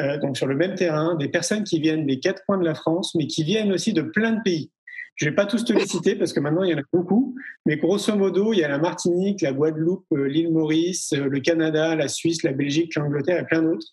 Euh, 0.00 0.18
donc 0.18 0.36
sur 0.36 0.46
le 0.46 0.56
même 0.56 0.74
terrain, 0.74 1.16
des 1.16 1.28
personnes 1.28 1.64
qui 1.64 1.78
viennent 1.78 2.06
des 2.06 2.18
quatre 2.18 2.42
coins 2.46 2.58
de 2.58 2.64
la 2.64 2.74
France, 2.74 3.14
mais 3.14 3.26
qui 3.26 3.44
viennent 3.44 3.72
aussi 3.72 3.92
de 3.92 4.02
plein 4.02 4.32
de 4.32 4.42
pays. 4.42 4.70
Je 5.16 5.26
vais 5.26 5.34
pas 5.34 5.46
tous 5.46 5.64
te 5.64 5.72
les 5.72 5.86
citer 5.86 6.14
parce 6.14 6.32
que 6.32 6.40
maintenant 6.40 6.62
il 6.62 6.70
y 6.70 6.74
en 6.74 6.78
a 6.78 6.82
beaucoup, 6.92 7.36
mais 7.66 7.76
grosso 7.76 8.16
modo, 8.16 8.52
il 8.52 8.60
y 8.60 8.64
a 8.64 8.68
la 8.68 8.78
Martinique, 8.78 9.42
la 9.42 9.52
Guadeloupe, 9.52 10.06
euh, 10.12 10.26
l'île 10.26 10.52
Maurice, 10.52 11.12
euh, 11.12 11.28
le 11.28 11.40
Canada, 11.40 11.94
la 11.94 12.08
Suisse, 12.08 12.42
la 12.42 12.52
Belgique, 12.52 12.94
l'Angleterre 12.94 13.40
et 13.40 13.46
plein 13.46 13.62
d'autres. 13.62 13.86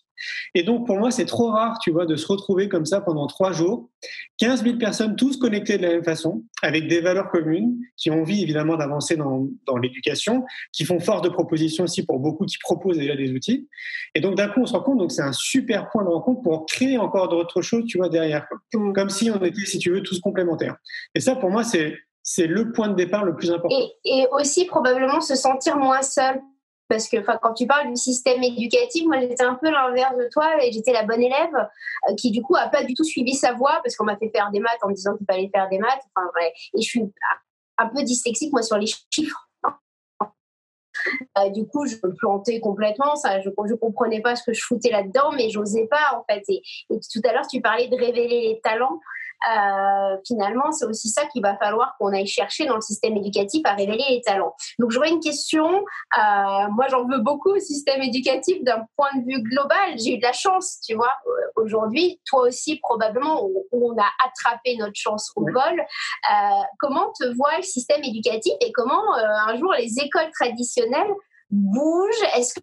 Et 0.54 0.62
donc, 0.62 0.86
pour 0.86 0.98
moi, 0.98 1.10
c'est 1.10 1.24
trop 1.24 1.50
rare, 1.50 1.78
tu 1.80 1.90
vois, 1.90 2.06
de 2.06 2.16
se 2.16 2.26
retrouver 2.26 2.68
comme 2.68 2.86
ça 2.86 3.00
pendant 3.00 3.26
trois 3.26 3.52
jours. 3.52 3.88
15 4.38 4.64
000 4.64 4.78
personnes, 4.78 5.16
tous 5.16 5.36
connectés 5.36 5.76
de 5.76 5.82
la 5.82 5.88
même 5.90 6.04
façon, 6.04 6.44
avec 6.62 6.88
des 6.88 7.00
valeurs 7.00 7.30
communes, 7.30 7.76
qui 7.96 8.10
ont 8.10 8.20
envie, 8.20 8.42
évidemment, 8.42 8.76
d'avancer 8.76 9.16
dans, 9.16 9.46
dans 9.66 9.76
l'éducation, 9.76 10.44
qui 10.72 10.84
font 10.84 11.00
force 11.00 11.22
de 11.22 11.28
proposition 11.28 11.84
aussi 11.84 12.04
pour 12.04 12.18
beaucoup 12.18 12.46
qui 12.46 12.58
proposent 12.58 12.98
déjà 12.98 13.16
des 13.16 13.32
outils. 13.32 13.68
Et 14.14 14.20
donc, 14.20 14.36
d'un 14.36 14.48
coup, 14.48 14.60
on 14.60 14.66
se 14.66 14.72
rend 14.72 14.82
compte, 14.82 14.98
donc 14.98 15.12
c'est 15.12 15.22
un 15.22 15.32
super 15.32 15.88
point 15.90 16.04
de 16.04 16.08
rencontre 16.08 16.42
pour 16.42 16.66
créer 16.66 16.98
encore 16.98 17.28
d'autres 17.28 17.62
choses, 17.62 17.84
tu 17.86 17.98
vois, 17.98 18.08
derrière. 18.08 18.46
Comme 18.72 19.10
si 19.10 19.30
on 19.30 19.42
était, 19.44 19.64
si 19.64 19.78
tu 19.78 19.90
veux, 19.90 20.02
tous 20.02 20.20
complémentaires. 20.20 20.76
Et 21.14 21.20
ça, 21.20 21.36
pour 21.36 21.50
moi, 21.50 21.64
c'est 21.64 21.96
c'est 22.22 22.46
le 22.46 22.70
point 22.70 22.88
de 22.88 22.94
départ 22.94 23.24
le 23.24 23.34
plus 23.34 23.50
important. 23.50 23.74
Et, 23.74 24.20
et, 24.20 24.26
aussi 24.32 24.66
probablement 24.66 25.20
se 25.20 25.34
sentir 25.34 25.76
moins 25.78 26.02
seul 26.02 26.40
parce 26.90 27.08
que 27.08 27.18
quand 27.38 27.54
tu 27.54 27.68
parles 27.68 27.88
du 27.88 27.96
système 27.96 28.42
éducatif, 28.42 29.06
moi 29.06 29.20
j'étais 29.20 29.44
un 29.44 29.54
peu 29.54 29.70
l'inverse 29.70 30.16
de 30.16 30.28
toi 30.30 30.62
et 30.62 30.72
j'étais 30.72 30.92
la 30.92 31.04
bonne 31.04 31.22
élève 31.22 31.54
euh, 32.08 32.14
qui 32.16 32.32
du 32.32 32.42
coup 32.42 32.56
a 32.56 32.68
pas 32.68 32.82
du 32.82 32.94
tout 32.94 33.04
suivi 33.04 33.34
sa 33.34 33.52
voie 33.52 33.80
parce 33.84 33.94
qu'on 33.94 34.04
m'a 34.04 34.16
fait 34.16 34.28
faire 34.28 34.50
des 34.50 34.58
maths 34.58 34.80
en 34.82 34.88
me 34.88 34.94
disant 34.94 35.16
qu'il 35.16 35.24
fallait 35.24 35.48
faire 35.54 35.68
des 35.68 35.78
maths. 35.78 36.02
Enfin, 36.14 36.26
ouais. 36.34 36.52
Et 36.76 36.82
je 36.82 36.88
suis 36.88 37.02
un 37.78 37.86
peu 37.86 38.02
dyslexique 38.02 38.52
moi 38.52 38.62
sur 38.62 38.76
les 38.76 38.88
chiffres. 39.10 39.48
Euh, 41.38 41.48
du 41.50 41.66
coup, 41.66 41.86
je 41.86 41.94
me 42.04 42.12
plantais 42.14 42.60
complètement. 42.60 43.14
Ça, 43.16 43.40
je 43.40 43.48
ne 43.48 43.74
comprenais 43.76 44.20
pas 44.20 44.36
ce 44.36 44.42
que 44.42 44.52
je 44.52 44.62
foutais 44.62 44.90
là-dedans, 44.90 45.32
mais 45.34 45.48
j'osais 45.48 45.86
pas 45.86 46.18
en 46.18 46.24
fait. 46.28 46.42
Et, 46.48 46.60
et 46.90 46.98
tout 46.98 47.20
à 47.24 47.32
l'heure, 47.32 47.46
tu 47.46 47.62
parlais 47.62 47.88
de 47.88 47.96
révéler 47.96 48.28
les 48.28 48.60
talents. 48.62 49.00
Euh, 49.48 50.16
finalement, 50.26 50.70
c'est 50.72 50.84
aussi 50.84 51.08
ça 51.08 51.26
qu'il 51.26 51.42
va 51.42 51.56
falloir 51.56 51.96
qu'on 51.98 52.12
aille 52.12 52.26
chercher 52.26 52.66
dans 52.66 52.74
le 52.74 52.80
système 52.80 53.16
éducatif 53.16 53.62
à 53.64 53.74
révéler 53.74 54.04
les 54.10 54.20
talents. 54.20 54.54
Donc, 54.78 54.90
j'aurais 54.90 55.10
une 55.10 55.20
question. 55.20 55.66
Euh, 55.66 56.68
moi, 56.70 56.86
j'en 56.88 57.06
veux 57.06 57.18
beaucoup 57.18 57.50
au 57.50 57.58
système 57.58 58.02
éducatif 58.02 58.62
d'un 58.62 58.84
point 58.96 59.10
de 59.16 59.24
vue 59.24 59.42
global. 59.42 59.96
J'ai 59.96 60.14
eu 60.14 60.18
de 60.18 60.22
la 60.22 60.32
chance, 60.32 60.80
tu 60.86 60.94
vois. 60.94 61.12
Euh, 61.26 61.62
aujourd'hui, 61.62 62.20
toi 62.26 62.42
aussi, 62.42 62.78
probablement, 62.80 63.48
on, 63.72 63.96
a 63.98 64.08
attrapé 64.24 64.76
notre 64.76 64.94
chance 64.94 65.32
au 65.36 65.42
vol. 65.42 65.84
comment 66.78 67.12
te 67.18 67.34
voit 67.34 67.56
le 67.56 67.62
système 67.62 68.02
éducatif 68.04 68.52
et 68.60 68.70
comment 68.72 69.14
un 69.14 69.56
jour 69.56 69.72
les 69.72 69.98
écoles 69.98 70.30
traditionnelles 70.32 71.12
bougent? 71.50 72.22
Est-ce 72.36 72.54
que 72.54 72.60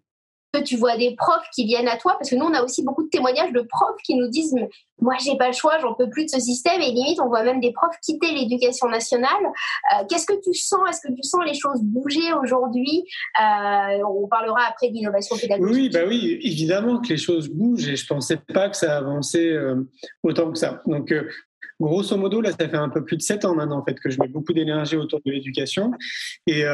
que 0.52 0.60
tu 0.60 0.76
vois 0.76 0.96
des 0.96 1.14
profs 1.14 1.46
qui 1.54 1.64
viennent 1.64 1.88
à 1.88 1.96
toi, 1.96 2.14
parce 2.14 2.30
que 2.30 2.36
nous, 2.36 2.46
on 2.46 2.54
a 2.54 2.62
aussi 2.62 2.82
beaucoup 2.82 3.04
de 3.04 3.08
témoignages 3.08 3.52
de 3.52 3.60
profs 3.60 4.00
qui 4.04 4.14
nous 4.14 4.28
disent 4.28 4.54
Moi, 5.00 5.14
j'ai 5.24 5.36
pas 5.36 5.48
le 5.48 5.52
choix, 5.52 5.78
j'en 5.78 5.94
peux 5.94 6.08
plus 6.08 6.24
de 6.24 6.30
ce 6.30 6.40
système. 6.40 6.80
Et 6.80 6.90
limite, 6.90 7.20
on 7.20 7.28
voit 7.28 7.42
même 7.42 7.60
des 7.60 7.72
profs 7.72 7.96
quitter 8.02 8.32
l'éducation 8.32 8.88
nationale. 8.88 9.30
Euh, 9.44 10.04
qu'est-ce 10.08 10.26
que 10.26 10.40
tu 10.42 10.54
sens? 10.54 10.80
Est-ce 10.88 11.00
que 11.06 11.12
tu 11.12 11.22
sens 11.22 11.40
les 11.46 11.54
choses 11.54 11.80
bouger 11.82 12.32
aujourd'hui? 12.42 13.04
Euh, 13.40 14.02
On 14.06 14.26
parlera 14.28 14.62
après 14.68 14.88
d'innovation 14.90 15.36
pédagogique. 15.36 15.74
Oui, 15.74 15.88
bah 15.88 16.00
oui, 16.06 16.38
évidemment 16.42 17.00
que 17.00 17.08
les 17.08 17.16
choses 17.16 17.48
bougent 17.48 17.88
et 17.88 17.96
je 17.96 18.06
pensais 18.06 18.36
pas 18.36 18.68
que 18.68 18.76
ça 18.76 18.96
avançait 18.96 19.50
euh, 19.50 19.76
autant 20.22 20.50
que 20.50 20.58
ça. 20.58 20.82
Donc, 20.86 21.14
grosso 21.80 22.16
modo, 22.16 22.40
là, 22.40 22.50
ça 22.50 22.68
fait 22.68 22.76
un 22.76 22.88
peu 22.88 23.04
plus 23.04 23.16
de 23.16 23.22
sept 23.22 23.44
ans 23.44 23.54
maintenant 23.54 23.78
en 23.78 23.84
fait 23.84 23.98
que 24.00 24.10
je 24.10 24.20
mets 24.20 24.28
beaucoup 24.28 24.52
d'énergie 24.52 24.96
autour 24.96 25.20
de 25.24 25.30
l'éducation. 25.30 25.92
Et, 26.46 26.64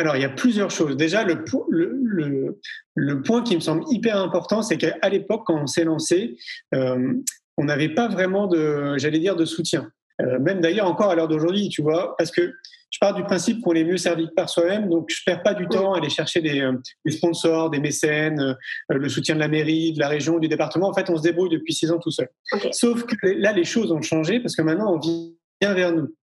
alors, 0.00 0.16
il 0.16 0.22
y 0.22 0.24
a 0.24 0.30
plusieurs 0.30 0.70
choses. 0.70 0.96
Déjà, 0.96 1.24
le, 1.24 1.44
le, 1.70 2.58
le, 2.94 3.22
point 3.22 3.42
qui 3.42 3.54
me 3.54 3.60
semble 3.60 3.84
hyper 3.88 4.16
important, 4.16 4.62
c'est 4.62 4.76
qu'à 4.76 5.08
l'époque, 5.08 5.42
quand 5.46 5.60
on 5.62 5.66
s'est 5.66 5.84
lancé, 5.84 6.36
euh, 6.74 7.14
on 7.56 7.64
n'avait 7.64 7.90
pas 7.90 8.08
vraiment 8.08 8.46
de, 8.48 8.94
j'allais 8.98 9.20
dire, 9.20 9.36
de 9.36 9.44
soutien. 9.44 9.90
Euh, 10.20 10.38
même 10.40 10.60
d'ailleurs 10.60 10.86
encore 10.86 11.10
à 11.10 11.14
l'heure 11.14 11.28
d'aujourd'hui, 11.28 11.68
tu 11.68 11.82
vois, 11.82 12.16
parce 12.16 12.30
que 12.30 12.52
je 12.90 12.98
pars 13.00 13.14
du 13.14 13.24
principe 13.24 13.60
qu'on 13.62 13.72
est 13.72 13.82
mieux 13.82 13.96
servi 13.96 14.28
que 14.28 14.34
par 14.34 14.48
soi-même, 14.48 14.88
donc 14.88 15.06
je 15.10 15.20
perds 15.26 15.42
pas 15.42 15.54
du 15.54 15.66
temps 15.66 15.94
à 15.94 15.98
aller 15.98 16.10
chercher 16.10 16.40
des, 16.40 16.60
euh, 16.60 16.72
des 17.04 17.10
sponsors, 17.10 17.70
des 17.70 17.80
mécènes, 17.80 18.56
le 18.88 19.08
soutien 19.08 19.34
de 19.34 19.40
la 19.40 19.48
mairie, 19.48 19.92
de 19.92 19.98
la 19.98 20.08
région, 20.08 20.38
du 20.38 20.46
département. 20.46 20.88
En 20.88 20.94
fait, 20.94 21.10
on 21.10 21.16
se 21.16 21.22
débrouille 21.22 21.50
depuis 21.50 21.72
six 21.72 21.90
ans 21.90 21.98
tout 21.98 22.12
seul. 22.12 22.28
Sauf 22.70 23.04
que 23.04 23.14
là, 23.26 23.52
les 23.52 23.64
choses 23.64 23.90
ont 23.90 24.02
changé 24.02 24.38
parce 24.40 24.54
que 24.54 24.62
maintenant, 24.62 24.94
on 24.94 24.98
vient 24.98 25.74
vers 25.74 25.92
nous. 25.92 26.14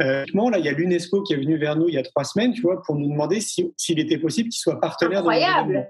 Euh, 0.00 0.24
là, 0.34 0.58
il 0.58 0.64
y 0.64 0.68
a 0.68 0.72
l'UNESCO 0.72 1.22
qui 1.22 1.34
est 1.34 1.36
venu 1.36 1.56
vers 1.58 1.76
nous 1.76 1.88
il 1.88 1.94
y 1.94 1.98
a 1.98 2.02
trois 2.02 2.24
semaines, 2.24 2.52
tu 2.52 2.62
vois, 2.62 2.82
pour 2.82 2.96
nous 2.96 3.08
demander 3.08 3.40
s'il 3.40 3.98
était 3.98 4.18
possible 4.18 4.48
qu'il 4.48 4.60
soit 4.60 4.80
partenaire. 4.80 5.18
Incroyable. 5.18 5.86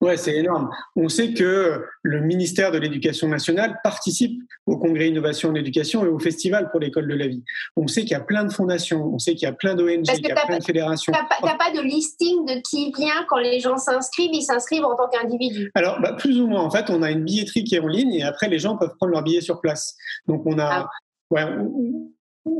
Ouais, 0.00 0.16
c'est 0.16 0.36
énorme. 0.36 0.70
On 0.94 1.08
sait 1.08 1.34
que 1.34 1.84
le 2.02 2.20
ministère 2.20 2.70
de 2.70 2.78
l'Éducation 2.78 3.26
nationale 3.26 3.80
participe 3.82 4.40
au 4.66 4.78
congrès 4.78 5.08
innovation 5.08 5.48
en 5.48 5.56
éducation 5.56 6.04
et 6.04 6.08
au 6.08 6.20
festival 6.20 6.70
pour 6.70 6.78
l'école 6.78 7.08
de 7.08 7.14
la 7.14 7.26
vie. 7.26 7.42
On 7.76 7.88
sait 7.88 8.02
qu'il 8.02 8.12
y 8.12 8.14
a 8.14 8.20
plein 8.20 8.44
de 8.44 8.52
fondations, 8.52 9.04
on 9.12 9.18
sait 9.18 9.34
qu'il 9.34 9.46
y 9.46 9.50
a 9.50 9.52
plein 9.52 9.74
d'ONG, 9.74 10.04
qu'il 10.04 10.24
y 10.24 10.30
a 10.30 10.46
plein 10.46 10.58
de 10.58 10.64
fédérations. 10.64 11.12
Tu 11.12 11.46
n'as 11.46 11.56
pas, 11.56 11.72
de 11.72 11.80
listing 11.80 12.46
de 12.46 12.60
qui 12.60 12.92
vient 12.96 13.26
quand 13.28 13.38
les 13.38 13.58
gens 13.58 13.76
s'inscrivent, 13.76 14.30
ils 14.32 14.42
s'inscrivent 14.42 14.84
en 14.84 14.94
tant 14.94 15.08
qu'individu 15.08 15.72
Alors, 15.74 16.00
bah, 16.00 16.12
plus 16.12 16.40
ou 16.40 16.46
moins. 16.46 16.62
En 16.62 16.70
fait, 16.70 16.90
on 16.90 17.02
a 17.02 17.10
une 17.10 17.24
billetterie 17.24 17.64
qui 17.64 17.74
est 17.74 17.80
en 17.80 17.88
ligne 17.88 18.12
et 18.12 18.22
après, 18.22 18.48
les 18.48 18.60
gens 18.60 18.76
peuvent 18.76 18.94
prendre 18.98 19.12
leur 19.12 19.24
billet 19.24 19.40
sur 19.40 19.60
place. 19.60 19.96
Donc, 20.28 20.42
on 20.46 20.58
a. 20.60 20.64
Ah. 20.64 20.90
Ouais, 21.30 21.42
on 21.42 22.12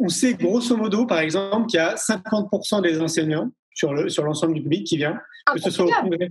sait 0.09 0.35
grosso 0.35 0.77
modo, 0.77 1.07
par 1.07 1.21
exemple, 1.21 1.67
qu'il 1.67 1.79
y 1.79 1.83
a 1.83 1.95
50% 1.95 2.83
des 2.83 3.01
enseignants 3.01 3.51
sur 3.75 4.25
l'ensemble 4.25 4.55
du 4.55 4.63
public 4.63 4.87
qui 4.87 4.97
vient, 4.97 5.19
que 5.53 5.61
ce, 5.61 5.71
soit 5.71 5.87
au 5.87 6.03
congrès, 6.03 6.29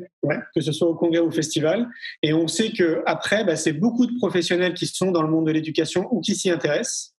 que 0.53 0.61
ce 0.61 0.71
soit 0.71 0.87
au 0.87 0.95
congrès 0.95 1.19
ou 1.19 1.27
au 1.27 1.31
festival. 1.31 1.87
Et 2.21 2.33
on 2.33 2.47
sait 2.47 2.71
qu'après, 2.71 3.45
bah, 3.45 3.55
c'est 3.55 3.73
beaucoup 3.73 4.05
de 4.05 4.17
professionnels 4.17 4.73
qui 4.73 4.85
sont 4.85 5.11
dans 5.11 5.21
le 5.21 5.29
monde 5.29 5.47
de 5.47 5.51
l'éducation 5.51 6.07
ou 6.11 6.19
qui 6.19 6.35
s'y 6.35 6.49
intéressent. 6.49 7.15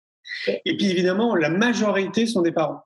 Et 0.65 0.77
puis 0.77 0.91
évidemment, 0.91 1.35
la 1.35 1.49
majorité 1.49 2.27
sont 2.27 2.43
des 2.43 2.53
parents. 2.53 2.83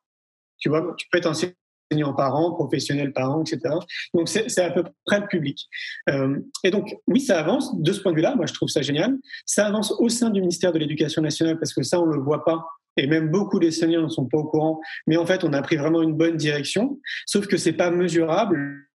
Tu 0.58 0.68
vois, 0.68 0.94
tu 0.96 1.08
peux 1.10 1.18
être 1.18 1.26
enseignant 1.26 2.14
parent, 2.16 2.52
professionnel 2.52 3.12
parent, 3.12 3.42
etc. 3.42 3.74
Donc 4.14 4.28
c'est 4.28 4.58
à 4.58 4.70
peu 4.70 4.84
près 5.04 5.20
le 5.20 5.26
public. 5.26 5.68
Euh, 6.08 6.38
et 6.62 6.70
donc 6.70 6.96
oui, 7.08 7.20
ça 7.20 7.38
avance 7.38 7.78
de 7.78 7.92
ce 7.92 8.00
point 8.00 8.12
de 8.12 8.16
vue-là. 8.16 8.36
Moi, 8.36 8.46
je 8.46 8.54
trouve 8.54 8.68
ça 8.68 8.82
génial. 8.82 9.16
Ça 9.44 9.66
avance 9.66 9.92
au 9.98 10.08
sein 10.08 10.30
du 10.30 10.40
ministère 10.40 10.72
de 10.72 10.78
l'Éducation 10.78 11.20
nationale 11.20 11.58
parce 11.58 11.74
que 11.74 11.82
ça, 11.82 12.00
on 12.00 12.06
le 12.06 12.20
voit 12.20 12.44
pas 12.44 12.64
et 12.96 13.06
même 13.06 13.30
beaucoup 13.30 13.58
d'enseignants 13.58 14.02
ne 14.02 14.08
sont 14.08 14.26
pas 14.26 14.38
au 14.38 14.44
courant. 14.44 14.80
Mais 15.06 15.16
en 15.16 15.26
fait, 15.26 15.44
on 15.44 15.52
a 15.52 15.62
pris 15.62 15.76
vraiment 15.76 16.02
une 16.02 16.14
bonne 16.14 16.36
direction, 16.36 17.00
sauf 17.26 17.46
que 17.46 17.56
c'est 17.56 17.72
pas 17.72 17.90
mesurable. 17.90 18.86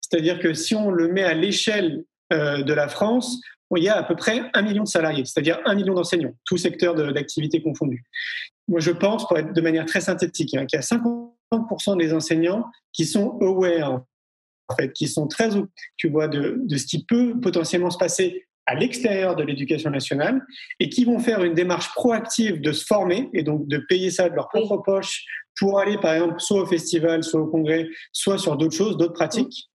C'est-à-dire 0.00 0.38
que 0.40 0.54
si 0.54 0.74
on 0.74 0.90
le 0.90 1.08
met 1.08 1.22
à 1.22 1.34
l'échelle 1.34 2.04
euh, 2.32 2.62
de 2.62 2.72
la 2.72 2.88
France, 2.88 3.40
il 3.76 3.82
y 3.82 3.88
a 3.88 3.96
à 3.96 4.02
peu 4.02 4.14
près 4.14 4.42
un 4.52 4.62
million 4.62 4.84
de 4.84 4.88
salariés, 4.88 5.24
c'est-à-dire 5.24 5.58
un 5.64 5.74
million 5.74 5.94
d'enseignants, 5.94 6.34
tous 6.44 6.58
secteurs 6.58 6.94
d'activité 6.94 7.60
confondus. 7.60 8.04
Moi, 8.68 8.80
je 8.80 8.92
pense, 8.92 9.26
pour 9.26 9.38
être 9.38 9.52
de 9.52 9.60
manière 9.60 9.84
très 9.84 10.00
synthétique, 10.00 10.54
hein, 10.54 10.66
qu'il 10.66 10.78
y 10.78 10.82
a 10.82 10.86
50% 10.86 11.98
des 11.98 12.12
enseignants 12.12 12.66
qui 12.92 13.04
sont 13.04 13.38
aware, 13.40 14.02
en 14.68 14.76
fait, 14.76 14.92
qui 14.92 15.08
sont 15.08 15.26
très, 15.26 15.48
tu 15.96 16.08
vois, 16.08 16.28
de 16.28 16.76
ce 16.76 16.86
qui 16.86 17.04
peut 17.04 17.40
potentiellement 17.40 17.90
se 17.90 17.98
passer 17.98 18.46
à 18.66 18.74
l'extérieur 18.74 19.36
de 19.36 19.42
l'éducation 19.42 19.90
nationale 19.90 20.42
et 20.80 20.88
qui 20.88 21.04
vont 21.04 21.18
faire 21.18 21.44
une 21.44 21.54
démarche 21.54 21.92
proactive 21.94 22.60
de 22.60 22.72
se 22.72 22.84
former 22.84 23.28
et 23.32 23.42
donc 23.42 23.66
de 23.68 23.78
payer 23.78 24.10
ça 24.10 24.28
de 24.28 24.34
leur 24.34 24.48
propre 24.48 24.78
poche 24.78 25.24
pour 25.58 25.78
aller 25.78 25.98
par 25.98 26.14
exemple 26.14 26.40
soit 26.40 26.62
au 26.62 26.66
festival, 26.66 27.22
soit 27.22 27.40
au 27.40 27.46
congrès, 27.46 27.88
soit 28.12 28.38
sur 28.38 28.56
d'autres 28.56 28.76
choses, 28.76 28.96
d'autres 28.96 29.12
pratiques. 29.12 29.70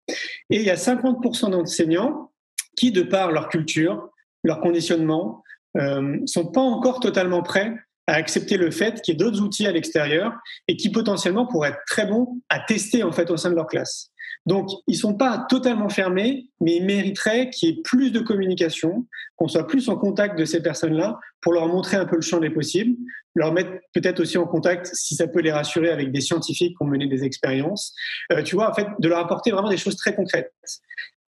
Et 0.50 0.56
il 0.56 0.62
y 0.62 0.70
a 0.70 0.76
50% 0.76 1.50
d'enseignants 1.50 2.30
qui, 2.76 2.92
de 2.92 3.02
par 3.02 3.32
leur 3.32 3.48
culture, 3.48 4.08
leur 4.44 4.60
conditionnement, 4.60 5.42
euh, 5.76 6.18
sont 6.26 6.46
pas 6.46 6.60
encore 6.60 7.00
totalement 7.00 7.42
prêts 7.42 7.74
à 8.06 8.14
accepter 8.14 8.56
le 8.56 8.70
fait 8.70 9.02
qu'il 9.02 9.12
y 9.12 9.16
ait 9.16 9.18
d'autres 9.18 9.42
outils 9.42 9.66
à 9.66 9.72
l'extérieur 9.72 10.32
et 10.68 10.76
qui 10.76 10.90
potentiellement 10.90 11.46
pourraient 11.46 11.70
être 11.70 11.82
très 11.86 12.06
bons 12.06 12.40
à 12.48 12.60
tester 12.60 13.02
en 13.02 13.10
fait 13.10 13.30
au 13.30 13.36
sein 13.36 13.50
de 13.50 13.56
leur 13.56 13.66
classe. 13.66 14.12
Donc, 14.46 14.70
ils 14.86 14.96
sont 14.96 15.14
pas 15.14 15.44
totalement 15.48 15.88
fermés, 15.88 16.48
mais 16.60 16.76
ils 16.76 16.84
mériteraient 16.84 17.50
qu'il 17.50 17.68
y 17.68 17.72
ait 17.72 17.82
plus 17.82 18.12
de 18.12 18.20
communication, 18.20 19.06
qu'on 19.36 19.48
soit 19.48 19.66
plus 19.66 19.88
en 19.88 19.96
contact 19.96 20.38
de 20.38 20.44
ces 20.44 20.62
personnes-là 20.62 21.18
pour 21.40 21.52
leur 21.52 21.66
montrer 21.66 21.96
un 21.96 22.06
peu 22.06 22.16
le 22.16 22.22
champ 22.22 22.38
des 22.38 22.50
possibles, 22.50 22.96
leur 23.34 23.52
mettre 23.52 23.70
peut-être 23.92 24.20
aussi 24.20 24.38
en 24.38 24.46
contact, 24.46 24.90
si 24.94 25.16
ça 25.16 25.26
peut 25.26 25.40
les 25.40 25.52
rassurer, 25.52 25.90
avec 25.90 26.12
des 26.12 26.20
scientifiques 26.20 26.76
qui 26.76 26.82
ont 26.82 26.86
mené 26.86 27.08
des 27.08 27.24
expériences. 27.24 27.94
Euh, 28.32 28.42
tu 28.42 28.54
vois, 28.54 28.70
en 28.70 28.74
fait, 28.74 28.86
de 28.98 29.08
leur 29.08 29.18
apporter 29.18 29.50
vraiment 29.50 29.68
des 29.68 29.76
choses 29.76 29.96
très 29.96 30.14
concrètes 30.14 30.52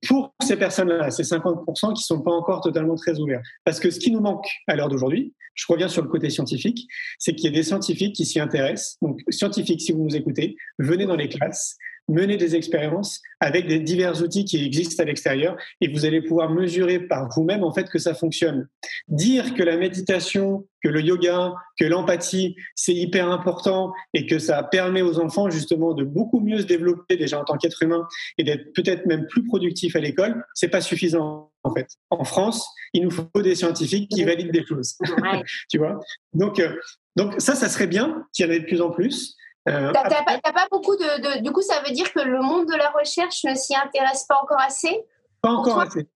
pour 0.07 0.33
ces 0.43 0.57
personnes-là, 0.57 1.11
ces 1.11 1.25
50% 1.25 1.95
qui 1.95 2.05
sont 2.05 2.23
pas 2.23 2.31
encore 2.31 2.61
totalement 2.61 2.95
très 2.95 3.19
ouverts. 3.19 3.43
Parce 3.65 3.81
que 3.81 3.91
ce 3.91 3.99
qui 3.99 4.13
nous 4.13 4.21
manque 4.21 4.47
à 4.69 4.77
l'heure 4.77 4.89
d'aujourd'hui, 4.89 5.35
je 5.55 5.67
reviens 5.69 5.89
sur 5.89 6.03
le 6.03 6.09
côté 6.09 6.31
scientifique, 6.31 6.87
c'est 7.19 7.35
qu'il 7.35 7.51
y 7.51 7.53
a 7.53 7.57
des 7.57 7.65
scientifiques 7.65 8.15
qui 8.15 8.25
s'y 8.25 8.39
intéressent. 8.39 8.97
Donc, 9.03 9.21
scientifiques, 9.29 9.81
si 9.81 9.91
vous 9.91 10.05
nous 10.05 10.15
écoutez, 10.15 10.57
venez 10.79 11.05
dans 11.05 11.17
les 11.17 11.29
classes, 11.29 11.77
menez 12.09 12.37
des 12.37 12.57
expériences 12.57 13.21
avec 13.41 13.67
des 13.67 13.79
divers 13.79 14.23
outils 14.23 14.45
qui 14.45 14.65
existent 14.65 15.03
à 15.03 15.07
l'extérieur 15.07 15.57
et 15.81 15.89
vous 15.89 16.05
allez 16.05 16.23
pouvoir 16.23 16.51
mesurer 16.51 17.01
par 17.01 17.29
vous-même 17.35 17.63
en 17.63 17.73
fait 17.73 17.89
que 17.89 17.99
ça 17.99 18.15
fonctionne. 18.15 18.69
Dire 19.09 19.55
que 19.55 19.63
la 19.63 19.77
méditation, 19.77 20.67
que 20.83 20.89
le 20.89 21.01
yoga, 21.01 21.55
que 21.79 21.85
l'empathie, 21.85 22.57
c'est 22.75 22.95
hyper 22.95 23.31
important 23.31 23.93
et 24.15 24.27
que 24.27 24.39
ça 24.39 24.63
permet 24.63 25.03
aux 25.03 25.21
enfants 25.21 25.51
justement 25.51 25.95
de 25.95 26.05
beaucoup 26.05 26.41
mieux 26.41 26.59
se 26.59 26.67
développer 26.67 27.17
déjà 27.17 27.41
en 27.41 27.45
tant 27.45 27.57
qu'être 27.57 27.83
humain 27.83 28.07
et 28.39 28.45
d'être 28.45 28.73
peut-être 28.73 29.07
même 29.07 29.27
plus 29.27 29.45
productif 29.45 29.95
à 29.97 30.01
l'école, 30.01 30.45
c'est 30.55 30.69
pas 30.69 30.81
suffisant 30.81 31.53
en 31.63 31.75
fait. 31.75 31.89
En 32.11 32.25
France, 32.25 32.67
il 32.95 33.03
nous 33.05 33.11
faut 33.11 33.29
des 33.43 33.55
scientifiques 33.55 34.11
qui 34.11 34.25
valident 34.25 34.53
des 34.53 34.65
choses. 34.65 34.97
tu 35.71 35.79
vois? 35.79 36.01
Donc 36.33 36.59
euh, 36.59 36.75
donc 37.17 37.35
ça 37.39 37.55
ça 37.55 37.69
serait 37.69 37.87
bien 37.87 38.25
qu'il 38.33 38.47
y 38.47 38.49
en 38.49 38.53
ait 38.53 38.61
de 38.61 38.67
plus 38.67 38.81
en 38.81 38.91
plus. 38.91 39.37
Euh, 39.69 39.93
T'as 39.93 40.53
pas, 40.53 40.67
beaucoup 40.71 40.97
de, 40.97 41.43
Du 41.43 41.53
coup, 41.53 41.63
ça 41.63 41.81
veut 41.87 41.93
dire 41.93 42.13
que 42.13 42.21
le 42.21 42.41
monde 42.41 42.67
de 42.67 42.75
la 42.75 42.91
recherche 42.91 43.45
ne 43.45 43.55
s'y 43.55 43.77
intéresse 43.77 44.25
pas 44.25 44.39
encore 44.43 44.61
assez 44.61 45.05
Pas 45.43 45.51
encore 45.51 45.81
assez. 45.81 46.09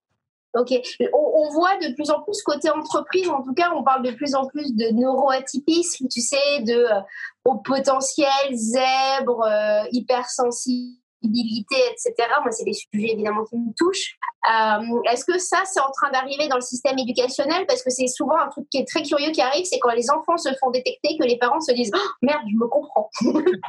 Ok. 0.55 0.73
On, 1.15 1.49
voit 1.51 1.79
de 1.79 1.95
plus 1.95 2.11
en 2.11 2.21
plus 2.23 2.43
côté 2.43 2.69
entreprise, 2.71 3.29
en 3.31 3.43
tout 3.43 3.55
cas, 3.55 3.73
on 3.75 3.83
parle 3.83 4.03
de 4.03 4.11
plus 4.11 4.35
en 4.35 4.47
plus 4.47 4.75
de 4.75 4.93
neuroatypisme, 4.93 6.09
tu 6.09 6.21
sais, 6.21 6.61
de 6.61 6.75
euh, 6.75 7.01
au 7.45 7.57
potentiel, 7.57 8.29
zèbre, 8.53 9.45
euh, 9.45 9.85
hypersensible 9.93 11.02
etc. 11.25 12.15
Moi, 12.43 12.51
c'est 12.51 12.65
des 12.65 12.73
sujets 12.73 13.13
évidemment 13.13 13.45
qui 13.45 13.57
me 13.57 13.73
touchent. 13.77 14.17
Euh, 14.51 15.11
Est-ce 15.11 15.25
que 15.25 15.39
ça, 15.39 15.59
c'est 15.65 15.81
en 15.81 15.91
train 15.91 16.11
d'arriver 16.11 16.49
dans 16.49 16.57
le 16.57 16.63
système 16.63 16.99
éducationnel? 16.99 17.65
Parce 17.67 17.83
que 17.83 17.91
c'est 17.91 18.09
souvent 18.09 18.37
un 18.39 18.49
truc 18.49 18.69
qui 18.71 18.79
est 18.79 18.89
très 18.89 19.03
curieux 19.03 19.31
qui 19.31 19.41
arrive, 19.41 19.65
c'est 19.65 19.79
quand 19.79 19.93
les 19.93 20.11
enfants 20.11 20.37
se 20.37 20.49
font 20.61 20.71
détecter 20.71 21.17
que 21.19 21.25
les 21.25 21.39
parents 21.39 21.61
se 21.61 21.73
disent 21.73 21.93
oh, 21.95 22.09
merde, 22.23 22.43
je 22.51 22.57
me 22.57 22.67
comprends. 22.67 23.11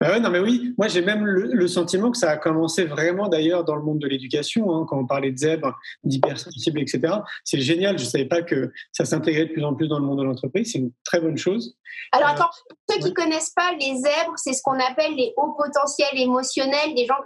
ouais, 0.00 0.20
non, 0.20 0.30
mais 0.30 0.40
oui, 0.40 0.74
moi 0.78 0.88
j'ai 0.88 1.02
même 1.02 1.24
le, 1.24 1.68
sentiment 1.68 2.10
que 2.10 2.18
ça 2.18 2.30
a 2.30 2.36
commencé 2.36 2.84
vraiment 2.84 3.28
d'ailleurs 3.28 3.64
dans 3.64 3.76
le 3.76 3.82
monde 3.82 3.98
de 3.98 4.08
l'éducation, 4.08 4.74
hein, 4.74 4.86
quand 4.88 4.98
on 4.98 5.06
parlait 5.06 5.30
de 5.30 5.36
zèbres, 5.36 5.78
d'hypersensibles, 6.02 6.80
etc. 6.80 7.14
C'est 7.44 7.60
génial, 7.60 7.96
je 7.96 8.04
ne 8.04 8.08
savais 8.08 8.24
pas 8.24 8.42
que 8.42 8.72
ça 8.90 9.04
s'intégrait 9.04 9.46
de 9.46 9.52
plus 9.52 9.64
en 9.64 9.74
plus 9.74 9.86
dans 9.86 9.98
le 9.98 10.04
monde 10.04 10.18
de 10.18 10.24
l'entreprise, 10.24 10.72
c'est 10.72 10.78
une 10.78 10.90
très 11.04 11.20
bonne 11.20 11.36
chose. 11.36 11.76
Alors 12.12 12.30
euh, 12.30 12.32
attends, 12.32 12.50
pour 12.68 12.76
ceux 12.88 12.98
qui 12.98 13.10
ne 13.10 13.14
connaissent 13.14 13.50
pas, 13.50 13.72
les 13.78 13.94
zèbres, 13.96 14.34
c'est 14.36 14.52
ce 14.52 14.62
qu'on 14.62 14.78
appelle 14.80 15.14
les 15.14 15.32
hauts 15.36 15.54
potentiels 15.56 16.18
émotionnels, 16.18 16.69
des 16.94 17.06
gens 17.06 17.16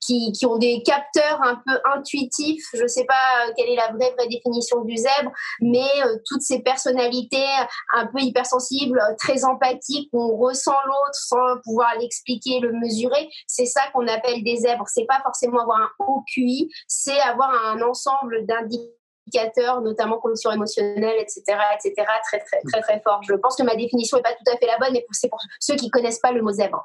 qui 0.00 0.46
ont, 0.46 0.58
des 0.58 0.82
capteurs 0.84 1.40
un 1.42 1.56
peu 1.66 1.78
intuitifs. 1.96 2.66
Je 2.74 2.82
ne 2.82 2.88
sais 2.88 3.04
pas 3.04 3.14
euh, 3.14 3.52
quelle 3.56 3.68
est 3.68 3.76
la 3.76 3.88
vraie, 3.92 4.14
définition 4.28 4.82
du 4.84 4.96
zèbre, 4.96 5.30
mais 5.60 5.88
euh, 6.04 6.16
toutes 6.26 6.42
ces 6.42 6.60
personnalités 6.60 7.46
un 7.94 8.06
peu 8.06 8.20
hypersensibles, 8.20 9.00
très 9.18 9.44
empathiques, 9.44 10.10
on 10.12 10.36
ressent 10.36 10.76
l'autre 10.86 11.14
sans 11.14 11.60
pouvoir 11.64 11.94
l'expliquer, 12.00 12.60
le 12.60 12.72
mesurer, 12.72 13.28
c'est 13.46 13.66
ça 13.66 13.82
qu'on 13.92 14.06
appelle 14.06 14.42
des 14.44 14.56
zèbres. 14.56 14.84
C'est 14.86 15.06
pas 15.06 15.20
forcément 15.22 15.60
avoir 15.60 15.78
un 15.78 15.90
haut 16.00 16.22
QI, 16.32 16.70
c'est 16.86 17.18
avoir 17.20 17.50
un 17.66 17.80
ensemble 17.82 18.46
d'indicateurs 18.46 18.99
notamment 19.82 20.18
conditions 20.18 20.50
émotionnelles, 20.50 21.18
etc., 21.20 21.42
etc., 21.74 21.94
très, 21.96 22.38
très, 22.38 22.60
très, 22.66 22.80
très 22.80 23.00
fort. 23.00 23.20
Je 23.26 23.34
pense 23.34 23.56
que 23.56 23.62
ma 23.62 23.74
définition 23.74 24.16
n'est 24.16 24.22
pas 24.22 24.32
tout 24.32 24.50
à 24.52 24.56
fait 24.56 24.66
la 24.66 24.78
bonne, 24.78 24.92
mais 24.92 25.04
c'est 25.12 25.28
pour 25.28 25.40
ceux 25.58 25.76
qui 25.76 25.90
connaissent 25.90 26.20
pas 26.20 26.32
le 26.32 26.42
mot 26.42 26.52
zèbre. 26.52 26.82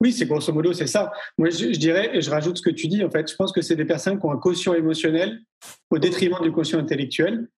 Oui, 0.00 0.12
c'est 0.12 0.26
grosso 0.26 0.52
modo, 0.52 0.72
c'est 0.72 0.86
ça. 0.86 1.12
Moi, 1.36 1.50
je, 1.50 1.66
dirais, 1.78 2.10
et 2.12 2.20
je 2.20 2.30
rajoute 2.30 2.58
ce 2.58 2.62
que 2.62 2.70
tu 2.70 2.88
dis, 2.88 3.04
en 3.04 3.10
fait, 3.10 3.30
je 3.30 3.36
pense 3.36 3.52
que 3.52 3.62
c'est 3.62 3.76
des 3.76 3.84
personnes 3.84 4.18
qui 4.18 4.26
ont 4.26 4.32
un 4.32 4.38
quotient 4.38 4.74
émotionnel 4.74 5.40
au 5.90 5.98
détriment 5.98 6.40
du 6.40 6.52
quotient 6.52 6.78
intellectuel, 6.78 7.48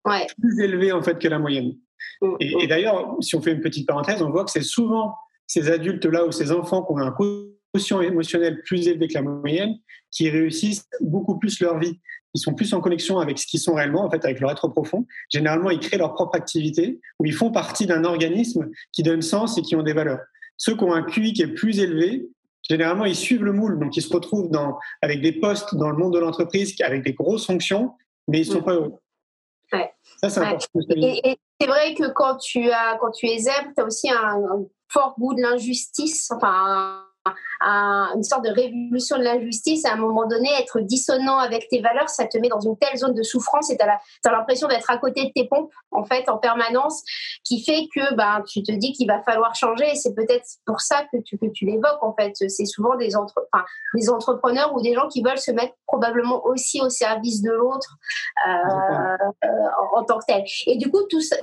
plus 0.41 0.65
élevé, 0.65 0.93
en 0.93 1.03
fait, 1.03 1.19
que 1.19 1.29
la 1.29 1.39
moyenne. 1.39 1.75
Mm, 2.23 2.35
et, 2.41 2.55
mm. 2.55 2.61
et 2.61 2.67
d'ailleurs, 2.67 3.17
si 3.21 3.37
on 3.37 3.43
fait 3.43 3.53
une 3.53 3.61
petite 3.61 3.87
parenthèse, 3.87 4.23
on 4.23 4.31
voit 4.31 4.45
que 4.45 4.51
c'est 4.51 4.63
souvent 4.63 5.15
ces 5.47 5.71
adultes-là 5.71 6.27
ou 6.27 6.33
ces 6.33 6.53
enfants 6.53 6.83
qui 6.83 6.93
ont 6.93 6.99
un 6.99 7.11
quotient 7.11 7.50
émotionnel 7.75 8.63
plus 8.65 8.89
élevé 8.89 9.09
que 9.09 9.15
la 9.15 9.23
moyenne 9.23 9.77
qui 10.11 10.29
réussissent 10.29 10.89
beaucoup 11.01 11.39
plus 11.39 11.61
leur 11.61 11.79
vie 11.79 12.01
ils 12.35 12.41
sont 12.41 12.55
plus 12.55 12.73
en 12.75 12.81
connexion 12.81 13.19
avec 13.19 13.39
ce 13.39 13.47
qu'ils 13.47 13.61
sont 13.61 13.75
réellement, 13.75 14.05
en 14.05 14.11
fait, 14.11 14.25
avec 14.25 14.41
leur 14.41 14.51
être 14.51 14.69
profond. 14.69 15.07
Généralement, 15.31 15.71
ils 15.71 15.81
créent 15.81 15.99
leur 15.99 16.15
propre 16.15 16.37
activité 16.37 17.01
ou 17.19 17.27
ils 17.27 17.35
font 17.35 17.51
partie 17.51 17.87
d'un 17.87 18.05
organisme 18.05 18.71
qui 18.93 19.03
donne 19.03 19.23
sens 19.23 19.59
et 19.59 19.63
qui 19.63 19.75
ont 19.77 19.83
des 19.83 19.93
valeurs. 19.93 20.21
Ceux 20.57 20.77
qui 20.77 20.85
ont 20.85 20.93
un 20.93 21.03
QI 21.03 21.33
qui 21.33 21.43
est 21.43 21.55
plus 21.55 21.81
élevé, 21.81 22.29
généralement, 22.69 23.05
ils 23.05 23.17
suivent 23.17 23.45
le 23.45 23.53
moule. 23.53 23.79
Donc, 23.79 23.97
ils 23.97 24.03
se 24.03 24.13
retrouvent 24.13 24.51
dans, 24.51 24.79
avec 25.03 25.23
des 25.23 25.33
postes 25.33 25.75
dans 25.75 25.91
le 25.91 25.97
monde 25.97 26.15
de 26.15 26.19
l'entreprise 26.19 26.75
avec 26.83 27.03
des 27.03 27.15
grosses 27.15 27.47
fonctions, 27.47 27.93
mais 28.29 28.43
ils 28.43 28.49
ne 28.49 28.55
sont 28.55 28.63
pas 28.63 28.75
heureux. 28.75 28.95
Ouais. 29.73 29.91
Ça, 30.21 30.31
c'est 30.31 30.41
important. 30.41 30.69
Et, 30.97 31.37
c'est 31.61 31.67
vrai 31.67 31.95
que 31.95 32.11
quand 32.13 32.39
tu, 32.39 32.71
as, 32.71 32.97
quand 33.01 33.11
tu 33.11 33.27
es 33.27 33.39
zèbre, 33.39 33.71
tu 33.77 33.83
as 33.83 33.85
aussi 33.85 34.11
un, 34.11 34.17
un, 34.17 34.67
fort 34.89 35.15
goût 35.19 35.35
de 35.35 35.43
l'injustice, 35.43 36.31
enfin, 36.31 37.05
une 37.61 38.23
sorte 38.23 38.45
de 38.45 38.51
révolution 38.51 39.19
de 39.19 39.25
l'injustice, 39.25 39.85
à 39.85 39.93
un 39.93 39.97
moment 39.97 40.27
donné, 40.27 40.49
être 40.59 40.81
dissonant 40.81 41.39
avec 41.39 41.69
tes 41.69 41.81
valeurs, 41.81 42.09
ça 42.09 42.27
te 42.27 42.39
met 42.39 42.49
dans 42.49 42.61
une 42.61 42.77
telle 42.79 42.97
zone 42.97 43.15
de 43.15 43.23
souffrance 43.23 43.71
et 43.71 43.77
tu 43.77 43.85
as 43.85 44.33
l'impression 44.33 44.69
d'être 44.69 44.91
à 44.91 44.99
côté 44.99 45.27
de 45.27 45.33
tes 45.35 45.47
pompes, 45.47 45.73
en 45.91 46.05
fait, 46.05 46.29
en 46.29 46.39
permanence, 46.39 47.03
qui 47.45 47.63
fait 47.63 47.89
que 47.95 48.15
ben, 48.15 48.43
tu 48.49 48.63
te 48.63 48.73
dis 48.73 48.93
qu'il 48.93 49.07
va 49.07 49.23
falloir 49.23 49.55
changer 49.55 49.91
et 49.91 49.95
c'est 49.95 50.15
peut-être 50.15 50.47
pour 50.65 50.81
ça 50.81 51.05
que 51.13 51.19
tu, 51.25 51.39
que 51.39 51.47
tu 51.53 51.67
l'évoques, 51.67 52.03
en 52.03 52.15
fait. 52.15 52.33
C'est 52.37 52.65
souvent 52.65 52.97
des, 52.97 53.17
entre, 53.17 53.47
des 53.95 54.09
entrepreneurs 54.09 54.75
ou 54.75 54.81
des 54.81 54.95
gens 54.95 55.09
qui 55.09 55.23
veulent 55.23 55.39
se 55.39 55.51
mettre 55.51 55.75
probablement 55.87 56.45
aussi 56.47 56.81
au 56.81 56.89
service 56.89 57.43
de 57.43 57.51
l'autre 57.51 57.97
euh, 58.49 58.51
euh, 59.45 59.49
en, 59.95 60.01
en, 60.01 60.05
tant 60.05 60.19
que 60.19 60.25
tel. 60.27 60.45
Et 60.67 60.77
du 60.77 60.91
coup, 60.91 61.03
tout 61.09 61.21
ça, 61.21 61.37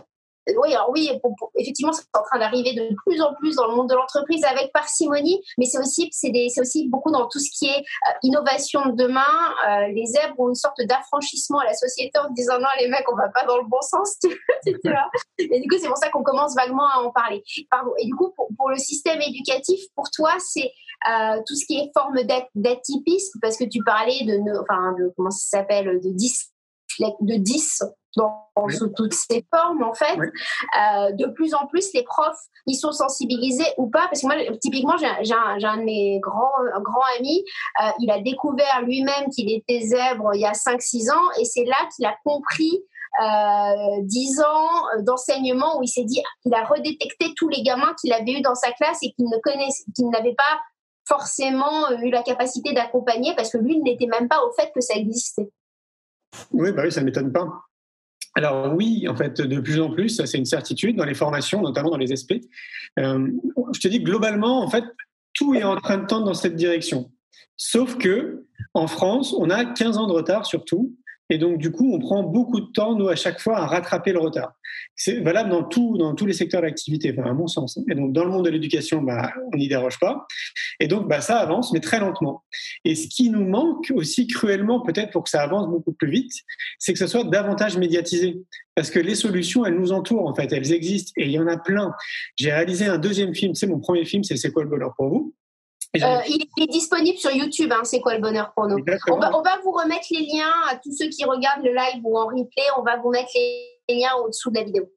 oui, 0.55 0.73
alors 0.73 0.89
oui, 0.91 1.09
effectivement, 1.57 1.91
c'est 1.91 2.05
en 2.13 2.23
train 2.23 2.39
d'arriver 2.39 2.73
de 2.73 2.95
plus 3.05 3.21
en 3.21 3.33
plus 3.35 3.55
dans 3.55 3.67
le 3.67 3.75
monde 3.75 3.89
de 3.89 3.95
l'entreprise 3.95 4.43
avec 4.45 4.71
parcimonie, 4.71 5.41
mais 5.57 5.65
c'est 5.65 5.79
aussi, 5.79 6.09
c'est, 6.11 6.31
aussi 6.59 6.87
beaucoup 6.89 7.11
dans 7.11 7.27
tout 7.27 7.39
ce 7.39 7.49
qui 7.57 7.65
est 7.65 7.79
euh, 7.79 8.13
innovation 8.23 8.85
de 8.87 8.95
demain. 8.95 9.21
Euh, 9.67 9.87
les 9.93 10.05
zèbres 10.05 10.39
ont 10.39 10.49
une 10.49 10.55
sorte 10.55 10.79
d'affranchissement 10.81 11.59
à 11.59 11.65
la 11.65 11.73
société 11.73 12.17
en 12.19 12.29
disant 12.31 12.59
non, 12.59 12.67
les 12.79 12.87
mecs, 12.87 13.09
on 13.11 13.15
va 13.15 13.29
pas 13.29 13.45
dans 13.45 13.57
le 13.57 13.67
bon 13.67 13.81
sens, 13.81 14.17
tu, 14.19 14.29
vois. 14.83 15.09
Et 15.39 15.59
du 15.59 15.67
coup, 15.67 15.77
c'est 15.79 15.87
pour 15.87 15.97
ça 15.97 16.09
qu'on 16.09 16.23
commence 16.23 16.55
vaguement 16.55 16.87
à 16.87 16.99
en 17.01 17.11
parler. 17.11 17.43
Pardon. 17.69 17.91
Et 17.99 18.05
du 18.05 18.15
coup, 18.15 18.33
pour, 18.57 18.69
le 18.69 18.77
système 18.77 19.21
éducatif, 19.21 19.79
pour 19.95 20.09
toi, 20.11 20.31
c'est 20.39 20.71
euh, 21.09 21.39
tout 21.47 21.55
ce 21.55 21.65
qui 21.65 21.77
est 21.77 21.91
forme 21.97 22.15
d'atypisme, 22.55 23.39
parce 23.41 23.57
que 23.57 23.63
tu 23.63 23.83
parlais 23.83 24.23
de, 24.25 24.61
enfin, 24.61 24.93
de 24.99 25.13
comment 25.15 25.29
ça 25.29 25.59
s'appelle, 25.59 25.99
de 26.03 26.09
10 26.11 26.51
de 27.21 27.37
10 27.37 27.83
dans 28.17 28.47
toutes 28.95 29.13
ses 29.13 29.45
formes 29.53 29.83
en 29.83 29.93
fait. 29.93 30.17
Euh, 30.17 31.11
de 31.13 31.27
plus 31.27 31.53
en 31.53 31.67
plus, 31.67 31.93
les 31.93 32.03
profs, 32.03 32.35
ils 32.65 32.75
sont 32.75 32.91
sensibilisés 32.91 33.67
ou 33.77 33.89
pas 33.89 34.07
Parce 34.07 34.21
que 34.21 34.27
moi, 34.27 34.35
typiquement, 34.59 34.97
j'ai 34.97 35.33
un, 35.33 35.63
un, 35.63 35.77
de 35.77 35.83
mes 35.83 36.19
grands, 36.19 36.51
grands 36.81 37.05
amis, 37.17 37.43
euh, 37.81 37.89
il 37.99 38.11
a 38.11 38.19
découvert 38.19 38.81
lui-même 38.83 39.29
qu'il 39.33 39.51
était 39.51 39.81
zèbre 39.81 40.31
il 40.33 40.41
y 40.41 40.45
a 40.45 40.51
5-6 40.51 41.11
ans 41.11 41.31
et 41.39 41.45
c'est 41.45 41.65
là 41.65 41.77
qu'il 41.95 42.05
a 42.05 42.15
compris 42.25 42.83
euh, 43.23 44.01
10 44.01 44.41
ans 44.41 45.03
d'enseignement 45.03 45.79
où 45.79 45.83
il 45.83 45.87
s'est 45.87 46.03
dit 46.03 46.21
qu'il 46.41 46.53
a 46.53 46.65
redétecté 46.65 47.33
tous 47.35 47.49
les 47.49 47.61
gamins 47.61 47.93
qu'il 48.01 48.11
avait 48.11 48.33
eu 48.33 48.41
dans 48.41 48.55
sa 48.55 48.71
classe 48.71 48.99
et 49.01 49.11
qu'il 49.13 49.25
ne 49.25 49.37
connaissait, 49.41 49.83
qu'il 49.95 50.09
n'avait 50.09 50.35
pas 50.35 50.59
forcément 51.07 51.89
eu 52.03 52.09
la 52.09 52.21
capacité 52.21 52.73
d'accompagner 52.73 53.33
parce 53.35 53.49
que 53.49 53.57
lui 53.57 53.75
il 53.75 53.83
n'était 53.83 54.07
même 54.07 54.27
pas 54.27 54.43
au 54.43 54.51
fait 54.51 54.71
que 54.73 54.81
ça 54.81 54.95
existait. 54.95 55.49
Oui, 56.51 56.71
bah 56.71 56.83
oui, 56.83 56.91
ça 56.91 57.01
ne 57.01 57.05
m'étonne 57.05 57.31
pas. 57.31 57.47
Alors 58.37 58.71
oui, 58.75 59.07
en 59.09 59.15
fait, 59.15 59.41
de 59.41 59.59
plus 59.59 59.81
en 59.81 59.89
plus, 59.89 60.21
c'est 60.23 60.37
une 60.37 60.45
certitude 60.45 60.95
dans 60.95 61.05
les 61.05 61.15
formations, 61.15 61.59
notamment 61.59 61.89
dans 61.89 61.97
les 61.97 62.15
SP. 62.15 62.45
Euh, 62.99 63.31
je 63.73 63.79
te 63.79 63.87
dis 63.87 63.99
globalement, 63.99 64.63
en 64.63 64.69
fait, 64.69 64.83
tout 65.33 65.55
est 65.55 65.63
en 65.63 65.75
train 65.77 65.97
de 65.97 66.05
tendre 66.05 66.25
dans 66.25 66.35
cette 66.35 66.55
direction. 66.55 67.11
Sauf 67.55 67.97
que 67.97 68.45
en 68.75 68.85
France, 68.85 69.33
on 69.35 69.49
a 69.49 69.65
15 69.65 69.97
ans 69.97 70.05
de 70.05 70.13
retard 70.13 70.45
sur 70.45 70.65
tout. 70.65 70.95
Et 71.29 71.37
donc, 71.37 71.57
du 71.57 71.71
coup, 71.71 71.93
on 71.93 71.99
prend 71.99 72.23
beaucoup 72.23 72.61
de 72.61 72.71
temps, 72.71 72.95
nous, 72.95 73.09
à 73.09 73.15
chaque 73.15 73.39
fois, 73.39 73.57
à 73.57 73.67
rattraper 73.67 74.13
le 74.13 74.19
retard. 74.19 74.53
C'est 74.95 75.19
valable 75.19 75.49
dans, 75.49 75.63
tout, 75.63 75.97
dans 75.97 76.15
tous 76.15 76.25
les 76.25 76.33
secteurs 76.33 76.61
d'activité, 76.61 77.13
enfin, 77.17 77.29
à 77.29 77.33
mon 77.33 77.47
sens. 77.47 77.79
Et 77.89 77.95
donc, 77.95 78.13
dans 78.13 78.23
le 78.23 78.31
monde 78.31 78.45
de 78.45 78.49
l'éducation, 78.49 79.01
bah, 79.01 79.33
on 79.51 79.57
n'y 79.57 79.67
déroge 79.67 79.99
pas. 79.99 80.25
Et 80.79 80.87
donc, 80.87 81.07
bah, 81.07 81.19
ça 81.19 81.37
avance, 81.37 81.73
mais 81.73 81.81
très 81.81 81.99
lentement. 81.99 82.43
Et 82.85 82.95
ce 82.95 83.07
qui 83.07 83.29
nous 83.29 83.45
manque 83.45 83.91
aussi 83.93 84.27
cruellement, 84.27 84.81
peut-être 84.81 85.11
pour 85.11 85.23
que 85.23 85.29
ça 85.29 85.41
avance 85.41 85.67
beaucoup 85.67 85.91
plus 85.91 86.09
vite, 86.09 86.31
c'est 86.79 86.93
que 86.93 86.99
ce 86.99 87.07
soit 87.07 87.25
davantage 87.25 87.77
médiatisé. 87.77 88.41
Parce 88.75 88.89
que 88.89 88.99
les 88.99 89.15
solutions, 89.15 89.65
elles 89.65 89.77
nous 89.77 89.91
entourent, 89.91 90.27
en 90.27 90.35
fait, 90.35 90.51
elles 90.53 90.71
existent, 90.71 91.11
et 91.17 91.25
il 91.25 91.31
y 91.31 91.39
en 91.39 91.47
a 91.47 91.57
plein. 91.57 91.93
J'ai 92.35 92.51
réalisé 92.51 92.85
un 92.85 92.97
deuxième 92.97 93.33
film, 93.35 93.53
c'est 93.55 93.67
mon 93.67 93.79
premier 93.79 94.05
film, 94.05 94.23
c'est 94.23 94.37
C'est 94.37 94.51
quoi 94.51 94.63
le 94.63 94.69
bonheur 94.69 94.93
pour 94.95 95.09
vous 95.09 95.33
Euh, 95.95 96.19
il 96.27 96.47
est 96.63 96.67
disponible 96.67 97.17
sur 97.17 97.31
YouTube, 97.31 97.71
hein, 97.71 97.81
c'est 97.83 98.01
quoi 98.01 98.13
le 98.13 98.21
bonheur 98.21 98.51
pour 98.55 98.67
nous? 98.67 98.77
On 99.07 99.17
va, 99.17 99.35
on 99.35 99.41
va, 99.41 99.57
vous 99.63 99.71
remettre 99.71 100.05
les 100.11 100.25
liens 100.25 100.51
à 100.69 100.75
tous 100.75 100.91
ceux 100.91 101.07
qui 101.07 101.23
regardent 101.23 101.63
le 101.63 101.73
live 101.73 102.01
ou 102.03 102.17
en 102.17 102.27
replay, 102.27 102.63
on 102.77 102.83
va 102.83 102.97
vous 102.97 103.09
mettre 103.09 103.31
les 103.33 103.95
liens 103.95 104.13
au-dessous 104.23 104.51
de 104.51 104.55
la 104.57 104.63
vidéo. 104.63 104.89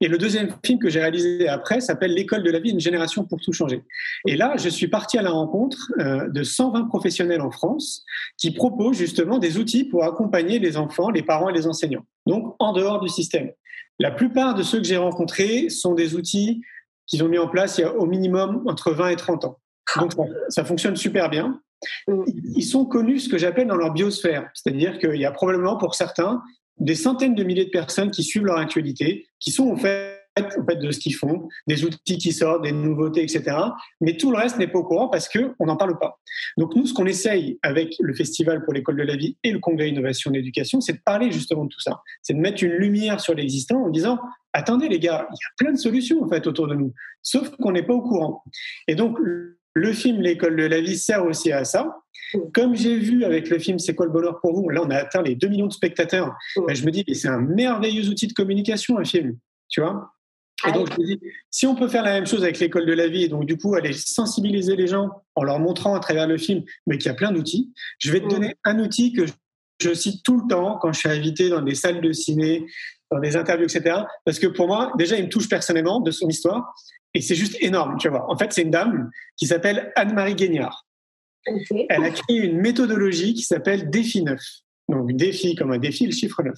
Et 0.00 0.08
le 0.08 0.18
deuxième 0.18 0.50
film 0.64 0.78
que 0.78 0.88
j'ai 0.88 1.00
réalisé 1.00 1.48
après 1.48 1.80
s'appelle 1.80 2.12
L'école 2.12 2.42
de 2.42 2.50
la 2.50 2.58
vie, 2.58 2.70
une 2.70 2.80
génération 2.80 3.24
pour 3.24 3.40
tout 3.40 3.52
changer. 3.52 3.82
Et 4.26 4.36
là, 4.36 4.54
je 4.56 4.68
suis 4.68 4.88
parti 4.88 5.16
à 5.16 5.22
la 5.22 5.30
rencontre 5.30 5.92
euh, 5.98 6.28
de 6.28 6.42
120 6.42 6.84
professionnels 6.84 7.40
en 7.40 7.50
France 7.50 8.04
qui 8.36 8.50
proposent 8.50 8.98
justement 8.98 9.38
des 9.38 9.58
outils 9.58 9.84
pour 9.84 10.04
accompagner 10.04 10.58
les 10.58 10.76
enfants, 10.76 11.10
les 11.10 11.22
parents 11.22 11.48
et 11.48 11.52
les 11.52 11.66
enseignants. 11.66 12.04
Donc, 12.26 12.56
en 12.58 12.72
dehors 12.72 13.00
du 13.00 13.08
système. 13.08 13.50
La 13.98 14.10
plupart 14.10 14.54
de 14.54 14.62
ceux 14.62 14.78
que 14.78 14.84
j'ai 14.84 14.98
rencontrés 14.98 15.70
sont 15.70 15.94
des 15.94 16.14
outils 16.14 16.62
qu'ils 17.06 17.24
ont 17.24 17.28
mis 17.28 17.38
en 17.38 17.48
place 17.48 17.78
il 17.78 17.82
y 17.82 17.84
a 17.84 17.94
au 17.94 18.04
minimum 18.04 18.62
entre 18.66 18.92
20 18.92 19.08
et 19.10 19.16
30 19.16 19.44
ans. 19.46 19.58
Donc, 19.96 20.12
ça, 20.48 20.64
fonctionne 20.64 20.96
super 20.96 21.30
bien. 21.30 21.60
Ils 22.54 22.64
sont 22.64 22.86
connus 22.86 23.20
ce 23.20 23.28
que 23.28 23.38
j'appelle 23.38 23.66
dans 23.66 23.76
leur 23.76 23.92
biosphère, 23.92 24.48
c'est-à-dire 24.54 24.98
qu'il 24.98 25.16
y 25.16 25.24
a 25.24 25.30
probablement 25.30 25.76
pour 25.76 25.94
certains 25.94 26.42
des 26.78 26.94
centaines 26.94 27.34
de 27.34 27.42
milliers 27.42 27.64
de 27.64 27.70
personnes 27.70 28.10
qui 28.10 28.22
suivent 28.22 28.44
leur 28.44 28.58
actualité, 28.58 29.26
qui 29.40 29.50
sont 29.50 29.64
au 29.68 29.76
fait, 29.76 30.20
en 30.38 30.64
fait 30.66 30.76
de 30.76 30.90
ce 30.90 30.98
qu'ils 30.98 31.14
font, 31.14 31.48
des 31.66 31.84
outils 31.84 32.18
qui 32.18 32.32
sortent, 32.32 32.62
des 32.62 32.72
nouveautés, 32.72 33.22
etc. 33.22 33.56
Mais 34.00 34.16
tout 34.16 34.30
le 34.30 34.36
reste 34.36 34.58
n'est 34.58 34.66
pas 34.66 34.78
au 34.78 34.84
courant 34.84 35.08
parce 35.08 35.28
qu'on 35.28 35.64
n'en 35.64 35.76
parle 35.76 35.98
pas. 35.98 36.18
Donc 36.58 36.74
nous, 36.76 36.86
ce 36.86 36.92
qu'on 36.92 37.06
essaye 37.06 37.58
avec 37.62 37.94
le 37.98 38.14
Festival 38.14 38.62
pour 38.64 38.74
l'école 38.74 38.96
de 38.96 39.02
la 39.02 39.16
vie 39.16 39.38
et 39.42 39.52
le 39.52 39.58
Congrès 39.58 39.88
Innovation 39.88 40.32
et 40.34 40.38
Éducation, 40.38 40.80
c'est 40.80 40.94
de 40.94 41.02
parler 41.04 41.30
justement 41.32 41.64
de 41.64 41.70
tout 41.70 41.80
ça. 41.80 42.02
C'est 42.22 42.34
de 42.34 42.40
mettre 42.40 42.62
une 42.62 42.72
lumière 42.72 43.20
sur 43.20 43.34
l'existant 43.34 43.82
en 43.82 43.88
disant, 43.88 44.18
attendez 44.52 44.88
les 44.88 44.98
gars, 44.98 45.26
il 45.30 45.34
y 45.34 45.46
a 45.46 45.54
plein 45.56 45.72
de 45.72 45.78
solutions 45.78 46.22
en 46.22 46.28
fait 46.28 46.46
autour 46.46 46.68
de 46.68 46.74
nous, 46.74 46.92
sauf 47.22 47.50
qu'on 47.56 47.72
n'est 47.72 47.82
pas 47.82 47.94
au 47.94 48.02
courant. 48.02 48.44
Et 48.88 48.94
donc 48.94 49.18
le 49.76 49.92
film 49.92 50.22
L'école 50.22 50.56
de 50.56 50.64
la 50.64 50.80
vie 50.80 50.96
sert 50.96 51.24
aussi 51.24 51.52
à 51.52 51.64
ça. 51.64 51.98
Comme 52.54 52.74
j'ai 52.74 52.98
vu 52.98 53.24
avec 53.24 53.50
le 53.50 53.58
film 53.58 53.78
C'est 53.78 53.94
quoi 53.94 54.06
le 54.06 54.12
bonheur 54.12 54.40
pour 54.40 54.54
vous 54.54 54.70
Là, 54.70 54.82
on 54.82 54.90
a 54.90 54.96
atteint 54.96 55.22
les 55.22 55.34
2 55.34 55.48
millions 55.48 55.66
de 55.66 55.72
spectateurs. 55.72 56.34
Ben, 56.56 56.74
je 56.74 56.84
me 56.84 56.90
dis, 56.90 57.04
c'est 57.12 57.28
un 57.28 57.40
merveilleux 57.40 58.08
outil 58.08 58.26
de 58.26 58.32
communication, 58.32 58.98
un 58.98 59.04
film. 59.04 59.36
Tu 59.68 59.80
vois 59.80 60.10
et 60.66 60.72
donc, 60.72 60.90
je 60.90 60.98
me 60.98 61.06
dis, 61.06 61.20
si 61.50 61.66
on 61.66 61.74
peut 61.74 61.86
faire 61.86 62.02
la 62.02 62.12
même 62.12 62.26
chose 62.26 62.42
avec 62.42 62.58
l'école 62.58 62.86
de 62.86 62.92
la 62.94 63.08
vie, 63.08 63.24
et 63.24 63.28
donc 63.28 63.44
du 63.44 63.58
coup 63.58 63.74
aller 63.74 63.92
sensibiliser 63.92 64.74
les 64.74 64.86
gens 64.86 65.10
en 65.34 65.44
leur 65.44 65.58
montrant 65.58 65.94
à 65.94 66.00
travers 66.00 66.26
le 66.26 66.38
film, 66.38 66.64
mais 66.86 66.96
qu'il 66.96 67.08
y 67.08 67.10
a 67.10 67.14
plein 67.14 67.30
d'outils, 67.30 67.74
je 67.98 68.10
vais 68.10 68.20
te 68.20 68.26
donner 68.26 68.54
un 68.64 68.78
outil 68.78 69.12
que 69.12 69.26
je 69.82 69.92
cite 69.92 70.22
tout 70.24 70.40
le 70.40 70.48
temps 70.48 70.78
quand 70.80 70.94
je 70.94 71.00
suis 71.00 71.10
invité 71.10 71.50
dans 71.50 71.60
des 71.60 71.74
salles 71.74 72.00
de 72.00 72.10
ciné, 72.10 72.64
dans 73.10 73.20
des 73.20 73.36
interviews, 73.36 73.66
etc. 73.66 73.98
Parce 74.24 74.38
que 74.38 74.46
pour 74.46 74.66
moi, 74.66 74.92
déjà, 74.96 75.18
il 75.18 75.24
me 75.24 75.28
touche 75.28 75.46
personnellement 75.46 76.00
de 76.00 76.10
son 76.10 76.26
histoire, 76.26 76.74
et 77.16 77.22
c'est 77.22 77.34
juste 77.34 77.56
énorme, 77.60 77.96
tu 77.98 78.10
vois. 78.10 78.30
En 78.30 78.36
fait, 78.36 78.52
c'est 78.52 78.60
une 78.60 78.70
dame 78.70 79.10
qui 79.38 79.46
s'appelle 79.46 79.90
Anne-Marie 79.96 80.34
Guignard. 80.34 80.86
Elle 81.46 82.04
a 82.04 82.10
créé 82.10 82.36
une 82.36 82.60
méthodologie 82.60 83.32
qui 83.32 83.40
s'appelle 83.40 83.88
Défi 83.88 84.22
9. 84.22 84.38
Donc 84.90 85.12
défi 85.12 85.54
comme 85.54 85.72
un 85.72 85.78
défi, 85.78 86.04
le 86.04 86.12
chiffre 86.12 86.42
9. 86.42 86.54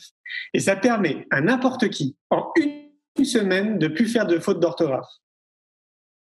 Et 0.54 0.58
ça 0.58 0.74
permet 0.74 1.28
à 1.30 1.40
n'importe 1.40 1.88
qui, 1.90 2.16
en 2.30 2.52
une 2.56 3.24
semaine, 3.24 3.78
de 3.78 3.86
plus 3.86 4.08
faire 4.08 4.26
de 4.26 4.40
fautes 4.40 4.58
d'orthographe. 4.58 5.06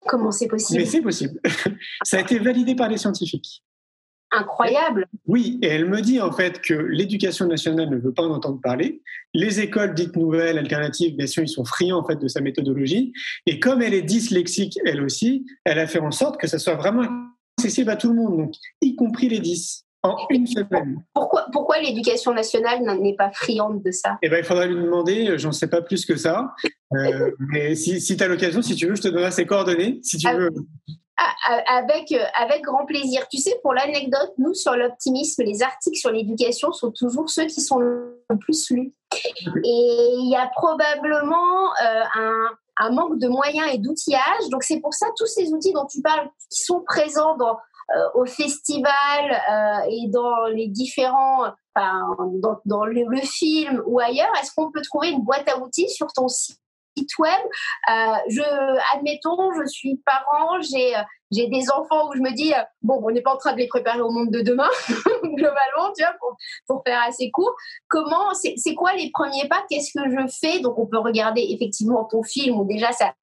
Comment 0.01 0.31
c'est 0.31 0.49
possible? 0.49 0.81
Mais 0.81 0.85
c'est 0.85 1.01
possible. 1.01 1.39
ça 2.03 2.17
a 2.17 2.19
été 2.19 2.37
validé 2.37 2.75
par 2.75 2.89
les 2.89 2.97
scientifiques. 2.97 3.63
Incroyable. 4.35 5.07
Oui, 5.27 5.59
et 5.61 5.67
elle 5.67 5.85
me 5.85 6.01
dit 6.01 6.19
en 6.19 6.31
fait 6.31 6.61
que 6.61 6.73
l'éducation 6.73 7.47
nationale 7.47 7.89
ne 7.89 7.97
veut 7.97 8.13
pas 8.13 8.23
en 8.23 8.31
entendre 8.31 8.59
parler. 8.61 9.01
Les 9.33 9.59
écoles 9.59 9.93
dites 9.93 10.15
nouvelles, 10.15 10.57
alternatives, 10.57 11.15
bien 11.15 11.27
sûr, 11.27 11.43
ils 11.43 11.49
sont 11.49 11.65
friands 11.65 11.99
en 11.99 12.05
fait 12.05 12.17
de 12.17 12.27
sa 12.27 12.41
méthodologie. 12.41 13.13
Et 13.45 13.59
comme 13.59 13.81
elle 13.81 13.93
est 13.93 14.01
dyslexique, 14.01 14.77
elle 14.85 15.01
aussi, 15.01 15.45
elle 15.63 15.79
a 15.79 15.87
fait 15.87 15.99
en 15.99 16.11
sorte 16.11 16.39
que 16.39 16.47
ça 16.47 16.59
soit 16.59 16.75
vraiment 16.75 17.03
accessible 17.57 17.89
à 17.89 17.95
tout 17.95 18.09
le 18.09 18.15
monde, 18.15 18.37
donc 18.37 18.55
y 18.81 18.95
compris 18.95 19.29
les 19.29 19.39
10 19.39 19.84
en 20.05 20.17
une 20.29 20.47
semaine. 20.47 21.03
Pourquoi, 21.13 21.45
pourquoi 21.51 21.79
l'éducation 21.79 22.33
nationale 22.33 22.81
n'est 22.99 23.15
pas 23.15 23.31
friande 23.31 23.81
de 23.83 23.91
ça? 23.91 24.17
Eh 24.21 24.29
ben, 24.29 24.37
il 24.37 24.43
faudrait 24.43 24.67
lui 24.67 24.75
demander, 24.75 25.29
euh, 25.29 25.37
j'en 25.37 25.51
sais 25.51 25.67
pas 25.67 25.81
plus 25.81 26.05
que 26.05 26.15
ça. 26.15 26.53
Euh, 26.93 27.31
mais 27.39 27.75
si, 27.75 27.99
si 28.01 28.17
tu 28.17 28.23
as 28.23 28.27
l'occasion, 28.27 28.61
si 28.61 28.75
tu 28.75 28.87
veux, 28.87 28.95
je 28.95 29.01
te 29.01 29.07
donnerai 29.07 29.31
ses 29.31 29.45
coordonnées, 29.45 29.99
si 30.03 30.17
tu 30.17 30.27
ah, 30.27 30.35
veux. 30.35 30.51
Ah, 31.17 31.33
ah, 31.47 31.77
avec, 31.77 32.11
euh, 32.11 32.23
avec 32.39 32.61
grand 32.61 32.85
plaisir. 32.85 33.27
Tu 33.29 33.37
sais, 33.37 33.57
pour 33.61 33.73
l'anecdote, 33.73 34.33
nous, 34.37 34.53
sur 34.53 34.75
l'optimisme, 34.75 35.43
les 35.43 35.63
articles 35.63 35.97
sur 35.97 36.11
l'éducation 36.11 36.71
sont 36.71 36.91
toujours 36.91 37.29
ceux 37.29 37.45
qui 37.45 37.61
sont 37.61 37.79
le 37.79 38.19
plus 38.39 38.69
lus. 38.71 38.93
Et 39.13 40.09
il 40.19 40.29
y 40.31 40.35
a 40.35 40.49
probablement 40.55 41.71
un, 42.15 42.49
un 42.77 42.89
manque 42.91 43.19
de 43.19 43.27
moyens 43.27 43.69
et 43.73 43.77
d'outillage. 43.77 44.49
Donc 44.51 44.63
c'est 44.63 44.79
pour 44.79 44.93
ça 44.93 45.07
tous 45.17 45.27
ces 45.27 45.53
outils 45.53 45.71
dont 45.71 45.85
tu 45.85 46.01
parles 46.01 46.27
qui 46.51 46.63
sont 46.63 46.81
présents 46.81 47.37
dans, 47.37 47.53
euh, 47.53 47.55
au 48.15 48.25
festival 48.25 49.41
euh, 49.49 49.89
et 49.89 50.09
dans 50.09 50.45
les 50.47 50.67
différents, 50.67 51.45
dans, 51.75 52.59
dans 52.65 52.85
le, 52.85 53.21
film 53.21 53.81
ou 53.85 53.99
ailleurs, 53.99 54.31
est-ce 54.41 54.51
qu'on 54.55 54.71
peut 54.71 54.81
trouver 54.81 55.09
une 55.09 55.23
boîte 55.23 55.47
à 55.49 55.59
outils 55.59 55.89
sur 55.89 56.07
ton 56.07 56.27
site 56.27 56.59
web? 57.19 57.29
Euh, 57.89 58.15
je, 58.29 58.41
admettons, 58.95 59.51
je 59.59 59.67
suis 59.67 60.01
parent, 60.05 60.61
j'ai 60.61 60.93
j'ai 61.31 61.47
des 61.47 61.69
enfants 61.71 62.07
où 62.07 62.13
je 62.15 62.21
me 62.21 62.33
dis 62.33 62.53
bon, 62.81 63.01
on 63.03 63.11
n'est 63.11 63.21
pas 63.21 63.33
en 63.33 63.37
train 63.37 63.53
de 63.53 63.57
les 63.57 63.67
préparer 63.67 63.99
au 63.99 64.09
monde 64.09 64.29
de 64.31 64.41
demain 64.41 64.69
globalement, 65.23 65.91
tu 65.97 66.03
vois, 66.03 66.13
pour, 66.19 66.37
pour 66.67 66.83
faire 66.85 67.01
assez 67.01 67.29
court. 67.31 67.53
Comment, 67.89 68.33
c'est 68.33 68.75
quoi 68.75 68.93
les 68.93 69.09
premiers 69.11 69.47
pas? 69.47 69.63
Qu'est-ce 69.69 69.91
que 69.93 70.09
je 70.09 70.27
fais? 70.39 70.59
Donc 70.59 70.77
on 70.77 70.85
peut 70.85 70.99
regarder 70.99 71.45
effectivement 71.49 72.05
ton 72.05 72.23
film 72.23 72.59
où 72.59 72.65
déjà 72.65 72.91
ça 72.91 73.13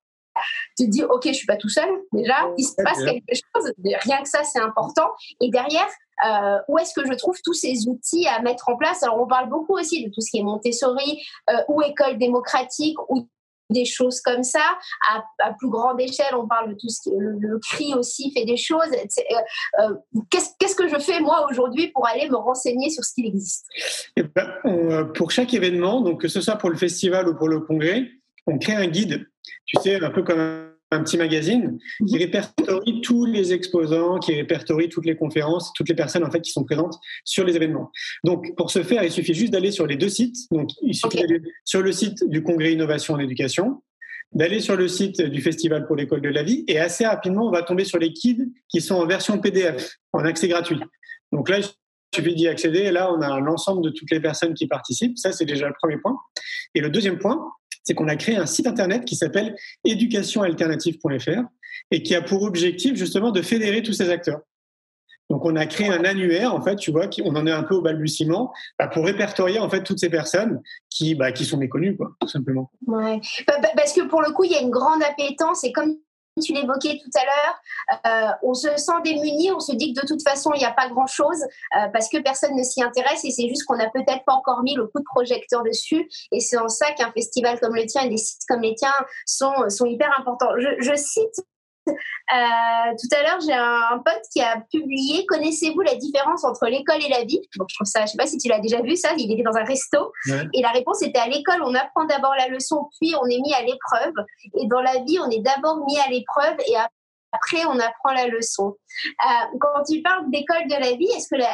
te 0.78 0.84
dis 0.84 1.04
ok 1.04 1.26
je 1.26 1.32
suis 1.32 1.46
pas 1.46 1.56
tout 1.56 1.68
seul 1.68 1.88
déjà 2.12 2.46
il 2.56 2.64
se 2.64 2.74
passe 2.82 2.98
quelque 3.04 3.34
chose 3.34 3.72
rien 4.00 4.22
que 4.22 4.28
ça 4.28 4.44
c'est 4.44 4.60
important 4.60 5.08
et 5.40 5.50
derrière 5.50 5.88
euh, 6.26 6.58
où 6.68 6.78
est-ce 6.78 6.94
que 6.94 7.06
je 7.06 7.14
trouve 7.14 7.36
tous 7.44 7.54
ces 7.54 7.88
outils 7.88 8.26
à 8.26 8.40
mettre 8.42 8.68
en 8.68 8.76
place? 8.76 9.02
Alors, 9.02 9.20
on 9.20 9.26
parle 9.26 9.48
beaucoup 9.48 9.74
aussi 9.74 10.04
de 10.04 10.10
tout 10.10 10.20
ce 10.20 10.30
qui 10.30 10.38
est 10.38 10.42
Montessori 10.42 11.20
euh, 11.50 11.54
ou 11.68 11.82
école 11.82 12.18
démocratique 12.18 12.96
ou 13.08 13.28
des 13.70 13.84
choses 13.84 14.20
comme 14.20 14.42
ça. 14.42 14.60
À, 15.08 15.52
plus 15.58 15.70
grande 15.70 16.00
échelle, 16.00 16.34
on 16.34 16.46
parle 16.46 16.70
de 16.70 16.74
tout 16.74 16.88
ce 16.88 17.00
qui 17.02 17.10
le, 17.16 17.32
le 17.38 17.58
CRI 17.58 17.94
aussi 17.94 18.32
fait 18.32 18.44
des 18.44 18.56
choses. 18.56 18.90
Euh, 18.92 19.80
euh, 19.80 19.94
qu'est-ce 20.30 20.76
que 20.76 20.88
je 20.88 20.98
fais 20.98 21.20
moi 21.20 21.46
aujourd'hui 21.50 21.88
pour 21.88 22.06
aller 22.06 22.28
me 22.28 22.36
renseigner 22.36 22.90
sur 22.90 23.04
ce 23.04 23.14
qu'il 23.14 23.26
existe? 23.26 23.66
Eh 24.16 24.22
ben, 24.22 25.08
Pour 25.14 25.30
chaque 25.30 25.54
événement, 25.54 26.02
donc 26.02 26.20
que 26.20 26.28
ce 26.28 26.40
soit 26.40 26.56
pour 26.56 26.70
le 26.70 26.76
festival 26.76 27.28
ou 27.28 27.34
pour 27.34 27.48
le 27.48 27.60
congrès, 27.60 28.10
on 28.46 28.58
crée 28.58 28.74
un 28.74 28.86
guide. 28.86 29.26
Tu 29.66 29.80
sais, 29.80 30.02
un 30.02 30.10
peu 30.10 30.22
comme 30.22 30.72
un 30.92 31.02
petit 31.02 31.16
magazine 31.16 31.78
qui 32.06 32.14
mhm. 32.14 32.20
répertorie 32.20 33.00
tous 33.00 33.24
les 33.24 33.52
exposants, 33.52 34.18
qui 34.18 34.34
répertorie 34.34 34.88
toutes 34.88 35.06
les 35.06 35.16
conférences, 35.16 35.72
toutes 35.74 35.88
les 35.88 35.94
personnes 35.94 36.24
en 36.24 36.30
fait 36.30 36.40
qui 36.40 36.52
sont 36.52 36.64
présentes 36.64 36.98
sur 37.24 37.44
les 37.44 37.56
événements. 37.56 37.90
Donc 38.24 38.54
pour 38.56 38.70
ce 38.70 38.82
faire, 38.82 39.02
il 39.02 39.10
suffit 39.10 39.34
juste 39.34 39.52
d'aller 39.52 39.72
sur 39.72 39.86
les 39.86 39.96
deux 39.96 40.08
sites. 40.08 40.36
Donc 40.50 40.70
il 40.82 40.94
suffit 40.94 41.18
d'aller 41.18 41.40
sur 41.64 41.82
le 41.82 41.92
site 41.92 42.28
du 42.28 42.42
Congrès 42.42 42.72
Innovation 42.72 43.14
en 43.14 43.18
Éducation, 43.18 43.82
d'aller 44.32 44.60
sur 44.60 44.76
le 44.76 44.88
site 44.88 45.20
du 45.22 45.40
Festival 45.40 45.86
pour 45.86 45.96
l'école 45.96 46.20
de 46.20 46.28
la 46.28 46.42
vie 46.42 46.64
et 46.68 46.78
assez 46.78 47.06
rapidement 47.06 47.46
on 47.46 47.50
va 47.50 47.62
tomber 47.62 47.84
sur 47.84 47.98
les 47.98 48.10
guides 48.10 48.50
qui 48.68 48.80
sont 48.80 48.96
en 48.96 49.06
version 49.06 49.38
PDF, 49.38 49.96
en 50.12 50.24
accès 50.24 50.48
gratuit. 50.48 50.80
Donc 51.32 51.48
là, 51.48 51.60
il 51.60 51.64
suffit 52.14 52.34
d'y 52.34 52.46
accéder 52.46 52.80
et 52.80 52.90
là 52.90 53.10
on 53.10 53.20
a 53.22 53.40
l'ensemble 53.40 53.82
de 53.82 53.90
toutes 53.90 54.10
les 54.10 54.20
personnes 54.20 54.52
qui 54.52 54.66
participent. 54.66 55.16
Ça 55.16 55.32
c'est 55.32 55.46
déjà 55.46 55.66
le 55.66 55.74
premier 55.80 55.96
point. 55.96 56.18
Et 56.74 56.80
le 56.80 56.90
deuxième 56.90 57.18
point, 57.18 57.52
c'est 57.84 57.94
qu'on 57.94 58.08
a 58.08 58.16
créé 58.16 58.36
un 58.36 58.46
site 58.46 58.66
internet 58.66 59.04
qui 59.04 59.16
s'appelle 59.16 59.56
éducationalternative.fr 59.84 61.42
et 61.90 62.02
qui 62.02 62.14
a 62.14 62.22
pour 62.22 62.42
objectif 62.42 62.96
justement 62.96 63.30
de 63.30 63.42
fédérer 63.42 63.82
tous 63.82 63.92
ces 63.92 64.10
acteurs. 64.10 64.40
Donc 65.30 65.46
on 65.46 65.56
a 65.56 65.64
créé 65.64 65.88
un 65.88 66.04
annuaire, 66.04 66.54
en 66.54 66.60
fait, 66.60 66.76
tu 66.76 66.90
vois, 66.90 67.08
on 67.24 67.34
en 67.36 67.46
est 67.46 67.52
un 67.52 67.62
peu 67.62 67.74
au 67.74 67.80
balbutiement, 67.80 68.52
bah, 68.78 68.86
pour 68.88 69.06
répertorier 69.06 69.58
en 69.58 69.70
fait 69.70 69.82
toutes 69.82 69.98
ces 69.98 70.10
personnes 70.10 70.60
qui, 70.90 71.14
bah, 71.14 71.32
qui 71.32 71.46
sont 71.46 71.56
méconnues, 71.56 71.96
quoi, 71.96 72.14
tout 72.20 72.28
simplement. 72.28 72.70
Ouais. 72.86 73.18
Parce 73.74 73.94
que 73.94 74.06
pour 74.08 74.20
le 74.20 74.32
coup, 74.32 74.44
il 74.44 74.52
y 74.52 74.56
a 74.56 74.60
une 74.60 74.70
grande 74.70 75.02
appétence 75.02 75.64
et 75.64 75.72
comme 75.72 75.96
tu 76.40 76.52
l'évoquais 76.52 76.98
tout 77.02 77.10
à 77.18 77.24
l'heure, 77.24 78.00
euh, 78.06 78.32
on 78.42 78.54
se 78.54 78.74
sent 78.76 78.92
démuni, 79.04 79.52
on 79.52 79.60
se 79.60 79.72
dit 79.72 79.92
que 79.92 80.00
de 80.00 80.06
toute 80.06 80.22
façon, 80.22 80.52
il 80.54 80.58
n'y 80.58 80.64
a 80.64 80.72
pas 80.72 80.88
grand-chose 80.88 81.42
euh, 81.76 81.88
parce 81.92 82.08
que 82.08 82.18
personne 82.18 82.56
ne 82.56 82.62
s'y 82.62 82.82
intéresse 82.82 83.24
et 83.24 83.30
c'est 83.30 83.48
juste 83.48 83.64
qu'on 83.64 83.76
n'a 83.76 83.90
peut-être 83.90 84.24
pas 84.24 84.32
encore 84.32 84.62
mis 84.62 84.74
le 84.74 84.86
coup 84.86 84.98
de 84.98 85.04
projecteur 85.04 85.62
dessus. 85.62 86.08
Et 86.32 86.40
c'est 86.40 86.56
en 86.56 86.68
ça 86.68 86.92
qu'un 86.92 87.12
festival 87.12 87.60
comme 87.60 87.74
le 87.74 87.84
tien 87.86 88.02
et 88.02 88.08
des 88.08 88.16
sites 88.16 88.42
comme 88.48 88.60
les 88.60 88.74
tiens 88.74 88.94
sont, 89.26 89.68
sont 89.68 89.86
hyper 89.86 90.10
importants. 90.18 90.50
je 90.56 90.94
cite 90.94 91.44
tout 91.86 93.08
à 93.16 93.22
l'heure, 93.22 93.40
j'ai 93.44 93.52
un, 93.52 94.00
pote 94.04 94.22
qui 94.32 94.40
a 94.40 94.60
publié 94.70 95.26
Connaissez-vous 95.26 95.80
la 95.80 95.94
différence 95.94 96.44
entre 96.44 96.66
l'école 96.66 97.02
et 97.04 97.08
la 97.08 97.24
vie? 97.24 97.40
Donc, 97.56 97.68
je 97.70 97.74
trouve 97.76 97.86
ça, 97.86 98.02
je 98.06 98.12
sais 98.12 98.16
pas 98.16 98.26
si 98.26 98.38
tu 98.38 98.48
l'as 98.48 98.60
déjà 98.60 98.80
vu, 98.80 98.96
ça. 98.96 99.10
Il 99.16 99.32
était 99.32 99.42
dans 99.42 99.56
un 99.56 99.64
resto 99.64 100.12
et 100.26 100.62
la 100.62 100.70
réponse 100.70 101.02
était 101.02 101.18
à 101.18 101.28
l'école, 101.28 101.62
on 101.62 101.74
apprend 101.74 102.04
d'abord 102.04 102.34
la 102.36 102.48
leçon, 102.48 102.88
puis 103.00 103.14
on 103.20 103.26
est 103.26 103.40
mis 103.40 103.54
à 103.54 103.62
l'épreuve. 103.62 104.14
Et 104.60 104.66
dans 104.66 104.80
la 104.80 105.02
vie, 105.04 105.18
on 105.20 105.30
est 105.30 105.42
d'abord 105.42 105.84
mis 105.86 105.98
à 105.98 106.08
l'épreuve 106.08 106.56
et 106.68 106.76
après, 107.32 107.64
on 107.66 107.78
apprend 107.78 108.12
la 108.14 108.26
leçon. 108.26 108.76
Euh, 109.24 109.58
quand 109.58 109.82
tu 109.90 110.02
parles 110.02 110.30
d'école 110.30 110.68
de 110.68 110.74
la 110.74 110.92
vie, 110.96 111.08
est-ce 111.16 111.28
que 111.28 111.40
la, 111.40 111.52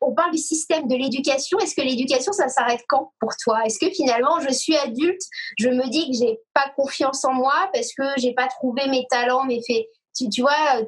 on 0.00 0.14
parle 0.14 0.32
du 0.32 0.38
système 0.38 0.88
de 0.88 0.94
l'éducation. 0.94 1.58
Est-ce 1.58 1.74
que 1.74 1.82
l'éducation, 1.82 2.32
ça 2.32 2.48
s'arrête 2.48 2.82
quand 2.88 3.12
pour 3.20 3.32
toi? 3.42 3.64
Est-ce 3.64 3.78
que 3.78 3.90
finalement, 3.90 4.40
je 4.40 4.52
suis 4.52 4.76
adulte, 4.76 5.22
je 5.58 5.68
me 5.68 5.88
dis 5.88 6.10
que 6.10 6.16
j'ai 6.16 6.38
pas 6.54 6.70
confiance 6.76 7.24
en 7.24 7.32
moi 7.32 7.70
parce 7.72 7.92
que 7.92 8.04
j'ai 8.16 8.34
pas 8.34 8.48
trouvé 8.48 8.88
mes 8.88 9.06
talents, 9.10 9.44
mes, 9.44 9.60
tu, 10.16 10.28
tu 10.28 10.40
vois, 10.40 10.82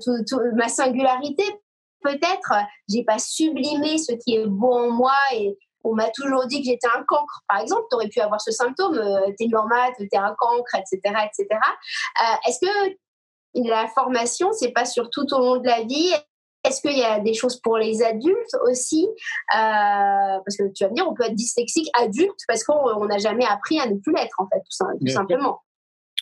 ma 0.54 0.68
singularité, 0.68 1.44
peut-être, 2.02 2.52
j'ai 2.88 3.04
pas 3.04 3.18
sublimé 3.18 3.98
ce 3.98 4.12
qui 4.12 4.36
est 4.36 4.46
beau 4.46 4.72
en 4.72 4.90
moi 4.90 5.16
et 5.34 5.56
on 5.84 5.94
m'a 5.94 6.10
toujours 6.10 6.46
dit 6.46 6.60
que 6.60 6.66
j'étais 6.66 6.88
un 6.96 7.02
cancre. 7.04 7.40
Par 7.48 7.60
exemple, 7.60 7.82
tu 7.90 7.96
aurais 7.96 8.08
pu 8.08 8.20
avoir 8.20 8.40
ce 8.40 8.52
symptôme, 8.52 8.98
euh, 8.98 9.32
t'es 9.38 9.46
normale, 9.46 9.92
t'es 9.98 10.16
un 10.16 10.34
cancre, 10.38 10.76
etc., 10.76 11.00
etc. 11.04 11.46
Euh, 11.50 12.48
est-ce 12.48 12.58
que 12.60 12.96
la 13.68 13.88
formation, 13.88 14.52
c'est 14.52 14.70
pas 14.70 14.84
sur 14.84 15.10
tout 15.10 15.26
au 15.34 15.38
long 15.38 15.56
de 15.56 15.66
la 15.66 15.82
vie? 15.82 16.14
Est-ce 16.64 16.80
qu'il 16.80 16.96
y 16.96 17.02
a 17.02 17.18
des 17.18 17.34
choses 17.34 17.60
pour 17.60 17.76
les 17.76 18.02
adultes 18.02 18.56
aussi 18.68 19.04
euh, 19.06 20.38
Parce 20.44 20.56
que 20.56 20.72
tu 20.72 20.84
vas 20.84 20.90
me 20.90 20.94
dire, 20.94 21.06
on 21.08 21.14
peut 21.14 21.24
être 21.24 21.34
dyslexique 21.34 21.90
adulte 21.98 22.38
parce 22.46 22.62
qu'on 22.64 23.04
n'a 23.06 23.18
jamais 23.18 23.44
appris 23.46 23.80
à 23.80 23.86
ne 23.86 23.96
plus 23.96 24.12
l'être, 24.14 24.38
en 24.38 24.48
fait, 24.48 24.60
tout, 24.60 25.08
simplement. 25.08 25.60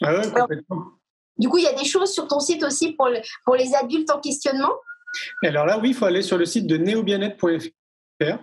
Ah 0.03 0.15
ouais, 0.15 0.31
complètement. 0.31 0.85
du 1.37 1.49
coup, 1.49 1.59
il 1.59 1.65
y 1.65 1.69
a 1.69 1.75
des 1.75 1.85
choses 1.85 2.13
sur 2.13 2.27
ton 2.27 2.41
site 2.41 2.65
aussi 2.65 2.93
pour, 2.93 3.11
pour 3.45 3.55
les 3.55 3.75
adultes 3.75 4.11
en 4.11 4.21
questionnement? 4.21 4.73
Alors 5.43 5.67
là, 5.67 5.79
oui, 5.79 5.91
il 5.91 5.95
faut 5.95 6.07
aller 6.07 6.23
sur 6.23 6.39
le 6.39 6.47
site 6.47 6.67
de 6.67 6.77
neobienêtre.fr. 6.77 8.39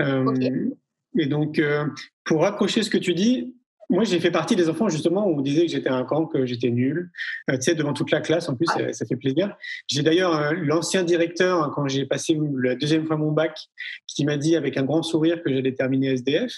Euh, 0.00 0.70
et 1.18 1.26
donc, 1.26 1.58
euh, 1.58 1.86
pour 2.24 2.42
raccrocher 2.42 2.82
ce 2.82 2.90
que 2.90 2.98
tu 2.98 3.14
dis, 3.14 3.56
moi, 3.88 4.04
j'ai 4.04 4.18
fait 4.20 4.30
partie 4.30 4.56
des 4.56 4.68
enfants 4.68 4.88
justement 4.88 5.26
où 5.26 5.38
on 5.38 5.40
disait 5.40 5.66
que 5.66 5.72
j'étais 5.72 5.88
un 5.88 6.04
camp, 6.04 6.26
que 6.26 6.44
j'étais 6.46 6.70
nul. 6.70 7.10
Euh, 7.50 7.54
tu 7.54 7.62
sais, 7.62 7.74
devant 7.74 7.92
toute 7.92 8.10
la 8.10 8.20
classe, 8.20 8.48
en 8.48 8.56
plus, 8.56 8.66
ah. 8.70 8.92
ça, 8.92 9.06
fait 9.06 9.16
plaisir. 9.16 9.56
J'ai 9.88 10.02
d'ailleurs 10.02 10.36
euh, 10.36 10.52
l'ancien 10.52 11.04
directeur, 11.04 11.62
hein, 11.62 11.72
quand 11.74 11.86
j'ai 11.88 12.04
passé 12.04 12.38
la 12.58 12.74
deuxième 12.74 13.06
fois 13.06 13.16
mon 13.16 13.32
bac, 13.32 13.58
qui 14.06 14.24
m'a 14.24 14.36
dit 14.36 14.56
avec 14.56 14.76
un 14.76 14.84
grand 14.84 15.02
sourire 15.02 15.42
que 15.42 15.52
j'allais 15.52 15.74
terminer 15.74 16.08
SDF. 16.12 16.52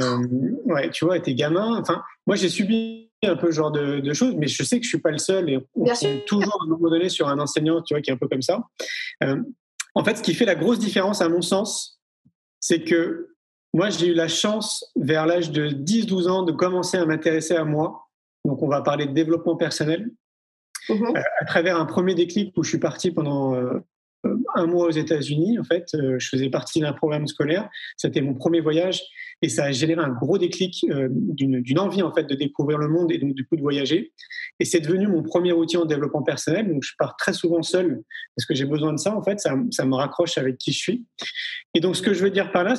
Euh, 0.00 0.26
ouais, 0.64 0.90
tu 0.90 1.04
vois, 1.04 1.20
t'es 1.20 1.34
gamin. 1.34 1.78
Enfin, 1.80 2.02
moi, 2.26 2.36
j'ai 2.36 2.48
subi 2.48 3.10
un 3.22 3.36
peu 3.36 3.50
ce 3.50 3.56
genre 3.56 3.72
de, 3.72 4.12
choses, 4.12 4.34
mais 4.36 4.46
je 4.46 4.62
sais 4.62 4.78
que 4.78 4.84
je 4.84 4.90
suis 4.90 5.00
pas 5.00 5.10
le 5.10 5.18
seul 5.18 5.48
et 5.50 5.58
on 5.74 5.84
tombe 5.84 6.24
toujours 6.26 6.58
à 6.60 6.64
un 6.64 6.68
moment 6.68 6.90
donné 6.90 7.08
sur 7.08 7.28
un 7.28 7.38
enseignant, 7.38 7.82
tu 7.82 7.94
vois, 7.94 8.00
qui 8.00 8.10
est 8.10 8.12
un 8.12 8.18
peu 8.18 8.28
comme 8.28 8.42
ça. 8.42 8.60
En 9.94 10.04
fait, 10.04 10.18
ce 10.18 10.22
qui 10.22 10.34
fait 10.34 10.44
la 10.44 10.54
grosse 10.54 10.78
différence, 10.78 11.22
à 11.22 11.28
mon 11.28 11.40
sens, 11.40 11.98
c'est 12.60 12.84
que 12.84 13.35
moi, 13.76 13.90
j'ai 13.90 14.06
eu 14.06 14.14
la 14.14 14.26
chance, 14.26 14.90
vers 14.96 15.26
l'âge 15.26 15.50
de 15.50 15.68
10-12 15.68 16.28
ans, 16.28 16.42
de 16.42 16.52
commencer 16.52 16.96
à 16.96 17.04
m'intéresser 17.04 17.54
à 17.54 17.64
moi. 17.64 18.08
Donc, 18.46 18.62
on 18.62 18.68
va 18.68 18.80
parler 18.80 19.04
de 19.04 19.12
développement 19.12 19.54
personnel. 19.54 20.10
Mhm. 20.88 21.14
Euh, 21.14 21.22
à 21.40 21.44
travers 21.44 21.78
un 21.78 21.84
premier 21.84 22.14
déclic 22.14 22.56
où 22.56 22.62
je 22.62 22.70
suis 22.70 22.78
parti 22.78 23.10
pendant 23.10 23.54
euh, 23.54 23.80
un 24.54 24.66
mois 24.66 24.86
aux 24.86 24.92
États-Unis, 24.92 25.58
en 25.58 25.64
fait, 25.64 25.88
euh, 25.94 26.16
je 26.18 26.26
faisais 26.26 26.48
partie 26.48 26.80
d'un 26.80 26.94
programme 26.94 27.26
scolaire. 27.26 27.68
C'était 27.98 28.22
mon 28.22 28.32
premier 28.32 28.60
voyage 28.60 29.02
et 29.42 29.50
ça 29.50 29.64
a 29.64 29.72
généré 29.72 30.00
un 30.00 30.08
gros 30.08 30.38
déclic 30.38 30.86
d'une 31.10 31.78
envie 31.78 32.00
en 32.00 32.14
fait 32.14 32.24
de 32.24 32.34
découvrir 32.34 32.78
le 32.78 32.88
monde 32.88 33.12
et 33.12 33.18
donc 33.18 33.34
du 33.34 33.46
coup 33.46 33.56
de 33.56 33.60
voyager. 33.60 34.14
Et 34.58 34.64
c'est 34.64 34.80
devenu 34.80 35.06
mon 35.06 35.22
premier 35.22 35.52
outil 35.52 35.76
en 35.76 35.84
développement 35.84 36.22
personnel. 36.22 36.66
Donc 36.66 36.82
je 36.82 36.92
pars 36.98 37.14
très 37.18 37.34
souvent 37.34 37.62
seul 37.62 38.02
parce 38.34 38.46
que 38.46 38.54
j'ai 38.54 38.64
besoin 38.64 38.94
de 38.94 38.98
ça. 38.98 39.14
En 39.14 39.22
fait, 39.22 39.38
ça, 39.38 39.54
ça 39.70 39.84
me 39.84 39.94
raccroche 39.94 40.38
avec 40.38 40.56
qui 40.56 40.72
je 40.72 40.78
suis. 40.78 41.06
Et 41.74 41.80
donc 41.80 41.96
ce 41.96 42.00
que 42.00 42.14
je 42.14 42.22
veux 42.22 42.30
dire 42.30 42.50
par 42.52 42.64
là, 42.64 42.76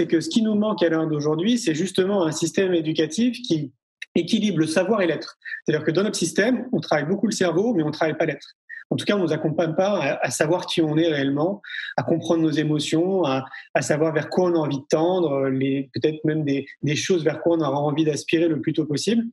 c'est 0.00 0.06
que 0.06 0.22
ce 0.22 0.30
qui 0.30 0.40
nous 0.40 0.54
manque 0.54 0.82
à 0.82 0.88
l'heure 0.88 1.06
d'aujourd'hui, 1.06 1.58
c'est 1.58 1.74
justement 1.74 2.24
un 2.24 2.32
système 2.32 2.72
éducatif 2.72 3.42
qui 3.42 3.70
équilibre 4.14 4.58
le 4.58 4.66
savoir 4.66 5.02
et 5.02 5.06
l'être. 5.06 5.36
C'est-à-dire 5.62 5.84
que 5.84 5.90
dans 5.90 6.02
notre 6.02 6.16
système, 6.16 6.66
on 6.72 6.80
travaille 6.80 7.04
beaucoup 7.04 7.26
le 7.26 7.32
cerveau, 7.32 7.74
mais 7.74 7.82
on 7.82 7.88
ne 7.88 7.92
travaille 7.92 8.16
pas 8.16 8.24
l'être. 8.24 8.56
En 8.88 8.96
tout 8.96 9.04
cas, 9.04 9.14
on 9.14 9.18
ne 9.18 9.24
nous 9.24 9.32
accompagne 9.34 9.74
pas 9.74 10.18
à, 10.22 10.30
savoir 10.30 10.64
qui 10.64 10.80
on 10.80 10.96
est 10.96 11.06
réellement, 11.06 11.60
à 11.98 12.02
comprendre 12.02 12.42
nos 12.42 12.50
émotions, 12.50 13.24
à, 13.24 13.44
savoir 13.82 14.14
vers 14.14 14.30
quoi 14.30 14.50
on 14.50 14.54
a 14.54 14.58
envie 14.58 14.78
de 14.78 14.86
tendre, 14.88 15.50
peut-être 15.92 16.24
même 16.24 16.44
des, 16.44 16.66
des, 16.82 16.96
choses 16.96 17.22
vers 17.22 17.42
quoi 17.42 17.58
on 17.58 17.60
aura 17.60 17.78
envie 17.78 18.06
d'aspirer 18.06 18.48
le 18.48 18.62
plus 18.62 18.72
tôt 18.72 18.86
possible. 18.86 19.24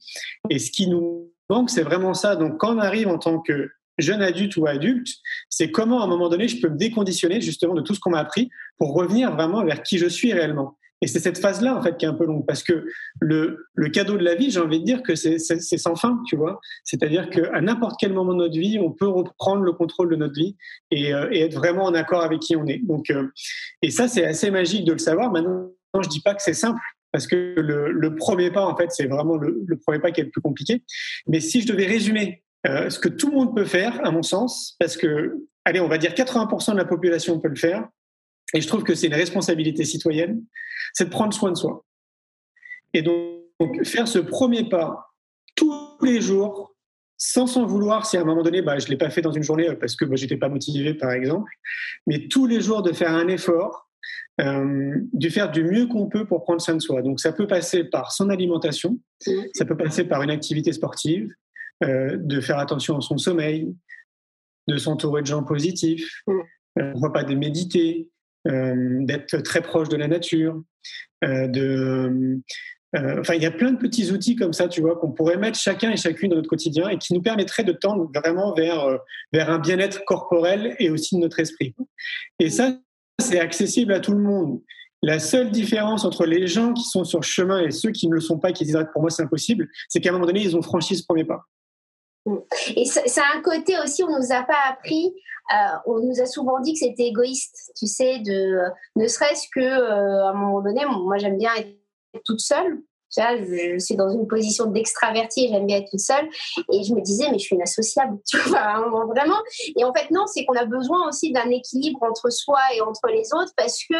Et 0.49 0.59
ce 0.59 0.69
qui 0.69 0.89
nous 0.89 1.31
manque, 1.49 1.69
c'est 1.69 1.81
vraiment 1.81 2.13
ça. 2.13 2.35
Donc, 2.35 2.57
quand 2.57 2.75
on 2.75 2.79
arrive 2.79 3.07
en 3.07 3.19
tant 3.19 3.39
que 3.39 3.69
jeune 3.97 4.21
adulte 4.21 4.55
ou 4.57 4.67
adulte, 4.67 5.07
c'est 5.49 5.71
comment 5.71 6.01
à 6.01 6.05
un 6.05 6.07
moment 6.07 6.29
donné 6.29 6.47
je 6.47 6.61
peux 6.61 6.69
me 6.69 6.77
déconditionner 6.77 7.41
justement 7.41 7.73
de 7.73 7.81
tout 7.81 7.93
ce 7.93 7.99
qu'on 7.99 8.11
m'a 8.11 8.19
appris 8.19 8.49
pour 8.77 8.93
revenir 8.93 9.33
vraiment 9.33 9.63
vers 9.63 9.83
qui 9.83 9.97
je 9.97 10.07
suis 10.07 10.33
réellement. 10.33 10.77
Et 11.01 11.07
c'est 11.07 11.19
cette 11.19 11.37
phase-là 11.37 11.77
en 11.77 11.81
fait 11.81 11.97
qui 11.97 12.05
est 12.05 12.07
un 12.07 12.13
peu 12.13 12.25
longue 12.25 12.45
parce 12.45 12.63
que 12.63 12.85
le, 13.19 13.67
le 13.75 13.89
cadeau 13.89 14.17
de 14.17 14.23
la 14.23 14.35
vie, 14.35 14.49
j'ai 14.49 14.59
envie 14.59 14.79
de 14.79 14.85
dire 14.85 15.03
que 15.03 15.15
c'est 15.15 15.37
sans 15.37 15.95
fin, 15.95 16.21
tu 16.27 16.35
vois. 16.35 16.59
C'est-à-dire 16.83 17.29
qu'à 17.29 17.61
n'importe 17.61 17.97
quel 17.99 18.13
moment 18.13 18.33
de 18.33 18.39
notre 18.39 18.57
vie, 18.57 18.79
on 18.79 18.91
peut 18.91 19.07
reprendre 19.07 19.61
le 19.61 19.73
contrôle 19.73 20.09
de 20.09 20.15
notre 20.15 20.33
vie 20.33 20.55
et, 20.89 21.13
euh, 21.13 21.27
et 21.31 21.41
être 21.41 21.53
vraiment 21.53 21.83
en 21.83 21.93
accord 21.93 22.23
avec 22.23 22.39
qui 22.39 22.55
on 22.55 22.65
est. 22.65 22.79
Donc, 22.79 23.11
euh, 23.11 23.27
et 23.83 23.91
ça, 23.91 24.07
c'est 24.07 24.25
assez 24.25 24.49
magique 24.49 24.85
de 24.85 24.93
le 24.93 24.97
savoir. 24.97 25.31
Maintenant, 25.31 25.69
je 26.01 26.09
dis 26.09 26.21
pas 26.21 26.33
que 26.33 26.41
c'est 26.41 26.53
simple 26.53 26.79
parce 27.11 27.27
que 27.27 27.35
le, 27.35 27.91
le, 27.91 28.15
premier 28.15 28.51
pas, 28.51 28.65
en 28.65 28.75
fait, 28.75 28.91
c'est 28.91 29.07
vraiment 29.07 29.37
le, 29.37 29.63
le, 29.65 29.77
premier 29.77 29.99
pas 29.99 30.11
qui 30.11 30.21
est 30.21 30.25
le 30.25 30.29
plus 30.29 30.41
compliqué. 30.41 30.83
Mais 31.27 31.39
si 31.39 31.61
je 31.61 31.67
devais 31.67 31.85
résumer 31.85 32.43
euh, 32.67 32.89
ce 32.89 32.99
que 32.99 33.09
tout 33.09 33.29
le 33.29 33.35
monde 33.35 33.55
peut 33.55 33.65
faire, 33.65 33.99
à 34.05 34.11
mon 34.11 34.23
sens, 34.23 34.75
parce 34.79 34.97
que, 34.97 35.37
allez, 35.65 35.79
on 35.79 35.87
va 35.87 35.97
dire 35.97 36.11
80% 36.11 36.73
de 36.73 36.77
la 36.77 36.85
population 36.85 37.39
peut 37.39 37.49
le 37.49 37.55
faire, 37.55 37.87
et 38.53 38.61
je 38.61 38.67
trouve 38.67 38.83
que 38.83 38.95
c'est 38.95 39.07
une 39.07 39.13
responsabilité 39.13 39.83
citoyenne, 39.83 40.43
c'est 40.93 41.05
de 41.05 41.09
prendre 41.09 41.33
soin 41.33 41.51
de 41.51 41.57
soi. 41.57 41.83
Et 42.93 43.01
donc, 43.01 43.83
faire 43.83 44.07
ce 44.07 44.19
premier 44.19 44.67
pas 44.69 45.13
tous 45.55 45.97
les 46.01 46.21
jours, 46.21 46.75
sans 47.17 47.47
s'en 47.47 47.65
vouloir, 47.65 48.05
si 48.05 48.15
à 48.15 48.21
un 48.21 48.25
moment 48.25 48.43
donné, 48.43 48.61
bah, 48.61 48.77
je 48.77 48.85
ne 48.85 48.91
l'ai 48.91 48.97
pas 48.97 49.09
fait 49.09 49.21
dans 49.21 49.31
une 49.31 49.43
journée 49.43 49.67
parce 49.75 49.95
que 49.95 50.05
bah, 50.05 50.15
je 50.15 50.23
n'étais 50.23 50.37
pas 50.37 50.49
motivé, 50.49 50.93
par 50.93 51.11
exemple, 51.11 51.51
mais 52.05 52.27
tous 52.27 52.45
les 52.45 52.61
jours 52.61 52.83
de 52.83 52.93
faire 52.93 53.11
un 53.11 53.27
effort, 53.27 53.89
euh, 54.39 54.95
de 55.13 55.29
faire 55.29 55.49
du 55.49 55.63
mieux 55.63 55.87
qu'on 55.87 56.07
peut 56.07 56.25
pour 56.25 56.43
prendre 56.43 56.61
soin 56.61 56.75
de 56.75 56.79
soi. 56.79 57.01
Donc 57.01 57.19
ça 57.19 57.31
peut 57.31 57.47
passer 57.47 57.83
par 57.83 58.11
son 58.11 58.29
alimentation, 58.29 58.99
ça 59.19 59.65
peut 59.65 59.75
passer 59.75 60.03
par 60.03 60.21
une 60.21 60.29
activité 60.29 60.71
sportive, 60.71 61.33
euh, 61.83 62.17
de 62.17 62.41
faire 62.41 62.57
attention 62.57 62.97
à 62.97 63.01
son 63.01 63.17
sommeil, 63.17 63.73
de 64.67 64.77
s'entourer 64.77 65.21
de 65.21 65.27
gens 65.27 65.43
positifs, 65.43 66.23
mm. 66.25 66.39
euh, 66.79 67.09
pas 67.09 67.23
de 67.23 67.35
méditer, 67.35 68.09
euh, 68.47 69.05
d'être 69.05 69.37
très 69.37 69.61
proche 69.61 69.89
de 69.89 69.95
la 69.95 70.07
nature, 70.07 70.63
de 71.23 72.39
enfin, 72.95 73.35
il 73.35 73.43
y 73.43 73.45
a 73.45 73.51
plein 73.51 73.71
de 73.71 73.77
petits 73.77 74.11
outils 74.11 74.35
comme 74.35 74.53
ça, 74.53 74.67
tu 74.67 74.81
vois, 74.81 74.95
qu'on 74.95 75.11
pourrait 75.11 75.37
mettre 75.37 75.59
chacun 75.59 75.91
et 75.91 75.97
chacune 75.97 76.29
dans 76.29 76.35
notre 76.37 76.49
quotidien 76.49 76.89
et 76.89 76.97
qui 76.97 77.13
nous 77.13 77.21
permettraient 77.21 77.63
de 77.63 77.73
tendre 77.73 78.09
vraiment 78.13 78.53
vers, 78.53 78.99
vers 79.31 79.51
un 79.51 79.59
bien-être 79.59 80.03
corporel 80.05 80.75
et 80.79 80.89
aussi 80.89 81.15
de 81.15 81.21
notre 81.21 81.39
esprit. 81.39 81.75
Et 82.39 82.49
ça, 82.49 82.75
c'est 83.21 83.39
accessible 83.39 83.93
à 83.93 83.99
tout 83.99 84.13
le 84.13 84.21
monde. 84.21 84.61
La 85.03 85.19
seule 85.19 85.51
différence 85.51 86.05
entre 86.05 86.25
les 86.25 86.47
gens 86.47 86.73
qui 86.73 86.83
sont 86.83 87.03
sur 87.03 87.19
le 87.19 87.25
chemin 87.25 87.61
et 87.61 87.71
ceux 87.71 87.91
qui 87.91 88.07
ne 88.07 88.15
le 88.15 88.19
sont 88.19 88.39
pas, 88.39 88.51
qui 88.51 88.65
disent 88.65 88.79
pour 88.93 89.01
moi 89.01 89.11
c'est 89.11 89.23
impossible, 89.23 89.67
c'est 89.89 90.01
qu'à 90.01 90.09
un 90.09 90.13
moment 90.13 90.25
donné, 90.25 90.41
ils 90.41 90.57
ont 90.57 90.61
franchi 90.61 90.95
ce 90.95 91.03
premier 91.03 91.23
pas. 91.23 91.45
Et 92.75 92.85
ça 92.85 93.01
a 93.01 93.37
un 93.37 93.41
côté 93.41 93.75
aussi, 93.83 94.03
on 94.03 94.17
nous 94.17 94.31
a 94.31 94.43
pas 94.43 94.57
appris, 94.69 95.13
euh, 95.53 95.77
on 95.85 95.99
nous 95.99 96.19
a 96.21 96.25
souvent 96.25 96.59
dit 96.59 96.73
que 96.73 96.79
c'était 96.79 97.07
égoïste, 97.07 97.71
tu 97.77 97.87
sais, 97.87 98.19
de 98.19 98.59
ne 98.95 99.07
serait-ce 99.07 99.47
que 99.53 99.61
euh, 99.61 100.25
à 100.25 100.29
un 100.29 100.33
moment 100.33 100.61
donné, 100.61 100.85
moi 100.85 101.17
j'aime 101.17 101.37
bien 101.37 101.51
être 101.55 102.23
toute 102.25 102.41
seule. 102.41 102.81
Tu 103.09 103.21
vois, 103.21 103.37
je, 103.37 103.79
suis 103.79 103.95
dans 103.95 104.09
une 104.09 104.27
position 104.27 104.65
d'extraverti, 104.65 105.47
j'aime 105.47 105.65
bien 105.65 105.77
être 105.77 105.89
toute 105.89 106.01
seule. 106.01 106.27
Et 106.73 106.83
je 106.83 106.93
me 106.93 107.01
disais, 107.01 107.27
mais 107.31 107.39
je 107.39 107.45
suis 107.45 107.55
inassociable, 107.55 108.17
tu 108.27 108.37
vois, 108.39 108.85
vraiment. 109.07 109.37
Et 109.77 109.85
en 109.85 109.93
fait, 109.93 110.11
non, 110.11 110.25
c'est 110.27 110.45
qu'on 110.45 110.55
a 110.55 110.65
besoin 110.65 111.07
aussi 111.07 111.31
d'un 111.31 111.49
équilibre 111.49 112.03
entre 112.03 112.29
soi 112.29 112.59
et 112.75 112.81
entre 112.81 113.07
les 113.07 113.33
autres 113.33 113.53
parce 113.55 113.79
que 113.89 113.95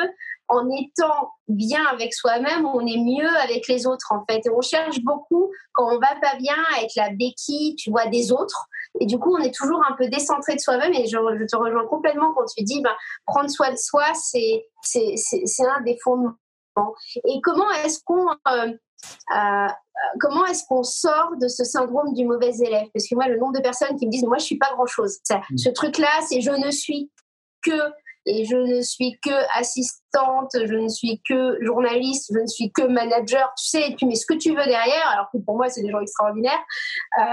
en 0.50 0.70
étant 0.70 1.32
bien 1.48 1.86
avec 1.92 2.14
soi-même, 2.14 2.66
on 2.66 2.86
est 2.86 2.98
mieux 2.98 3.30
avec 3.44 3.68
les 3.68 3.86
autres 3.86 4.12
en 4.12 4.24
fait. 4.30 4.46
Et 4.46 4.50
on 4.50 4.62
cherche 4.62 5.02
beaucoup 5.02 5.52
quand 5.74 5.88
on 5.94 6.00
va 6.00 6.16
pas 6.22 6.36
bien 6.38 6.56
à 6.76 6.84
être 6.84 6.96
la 6.96 7.10
béquille, 7.10 7.76
tu 7.76 7.90
vois, 7.90 8.08
des 8.08 8.32
autres. 8.32 8.68
Et 9.00 9.06
du 9.06 9.20
coup, 9.20 9.36
on 9.36 9.42
est 9.42 9.54
toujours 9.54 9.82
un 9.88 9.96
peu 9.96 10.08
décentré 10.08 10.56
de 10.56 10.60
soi-même. 10.60 10.94
Et 10.94 11.08
je, 11.08 11.46
te 11.46 11.56
rejoins 11.56 11.86
complètement 11.88 12.34
quand 12.34 12.46
tu 12.46 12.64
dis, 12.64 12.82
ben, 12.82 12.96
prendre 13.26 13.50
soin 13.50 13.72
de 13.72 13.78
soi, 13.78 14.06
c'est 14.14 14.66
c'est 14.84 15.68
un 15.68 15.82
des 15.82 15.98
fondements. 16.04 16.36
Et 17.26 17.42
comment 17.44 17.70
est-ce 17.84 18.00
qu'on 18.04 18.30
euh, 18.48 18.72
euh, 19.36 19.68
comment 20.20 20.46
est-ce 20.46 20.64
qu'on 20.68 20.84
sort 20.84 21.32
de 21.42 21.48
ce 21.48 21.64
syndrome 21.64 22.14
du 22.14 22.26
mauvais 22.26 22.56
élève? 22.60 22.88
Parce 22.94 23.08
que 23.08 23.16
moi, 23.16 23.28
le 23.28 23.38
nombre 23.38 23.54
de 23.54 23.62
personnes 23.62 23.98
qui 23.98 24.06
me 24.06 24.12
disent, 24.12 24.26
moi, 24.26 24.38
je 24.38 24.46
suis 24.46 24.58
pas 24.58 24.72
grand-chose. 24.74 25.20
Mmh. 25.30 25.58
Ce 25.58 25.70
truc-là, 25.70 26.10
c'est 26.28 26.42
je 26.42 26.52
ne 26.52 26.72
suis 26.72 27.12
que 27.64 27.78
et 28.28 28.46
je 28.46 28.58
ne 28.58 28.82
suis 28.82 29.18
que 29.24 29.58
assistante, 29.58 30.52
je 30.54 30.76
ne 30.76 30.90
suis 30.90 31.22
que 31.28 31.58
journaliste, 31.62 32.32
je 32.34 32.40
ne 32.40 32.48
suis 32.48 32.72
que 32.72 32.84
manager. 32.84 33.52
Tu 33.58 33.68
sais, 33.70 33.96
tu 33.98 34.06
mets 34.06 34.16
ce 34.16 34.26
que 34.26 34.34
tu 34.34 34.50
veux 34.50 34.66
derrière, 34.66 35.10
alors 35.14 35.30
que 35.32 35.38
pour 35.38 35.56
moi, 35.56 35.70
c'est 35.70 35.82
des 35.82 35.90
gens 35.90 36.02
extraordinaires. 36.02 36.64
Euh, 37.20 37.24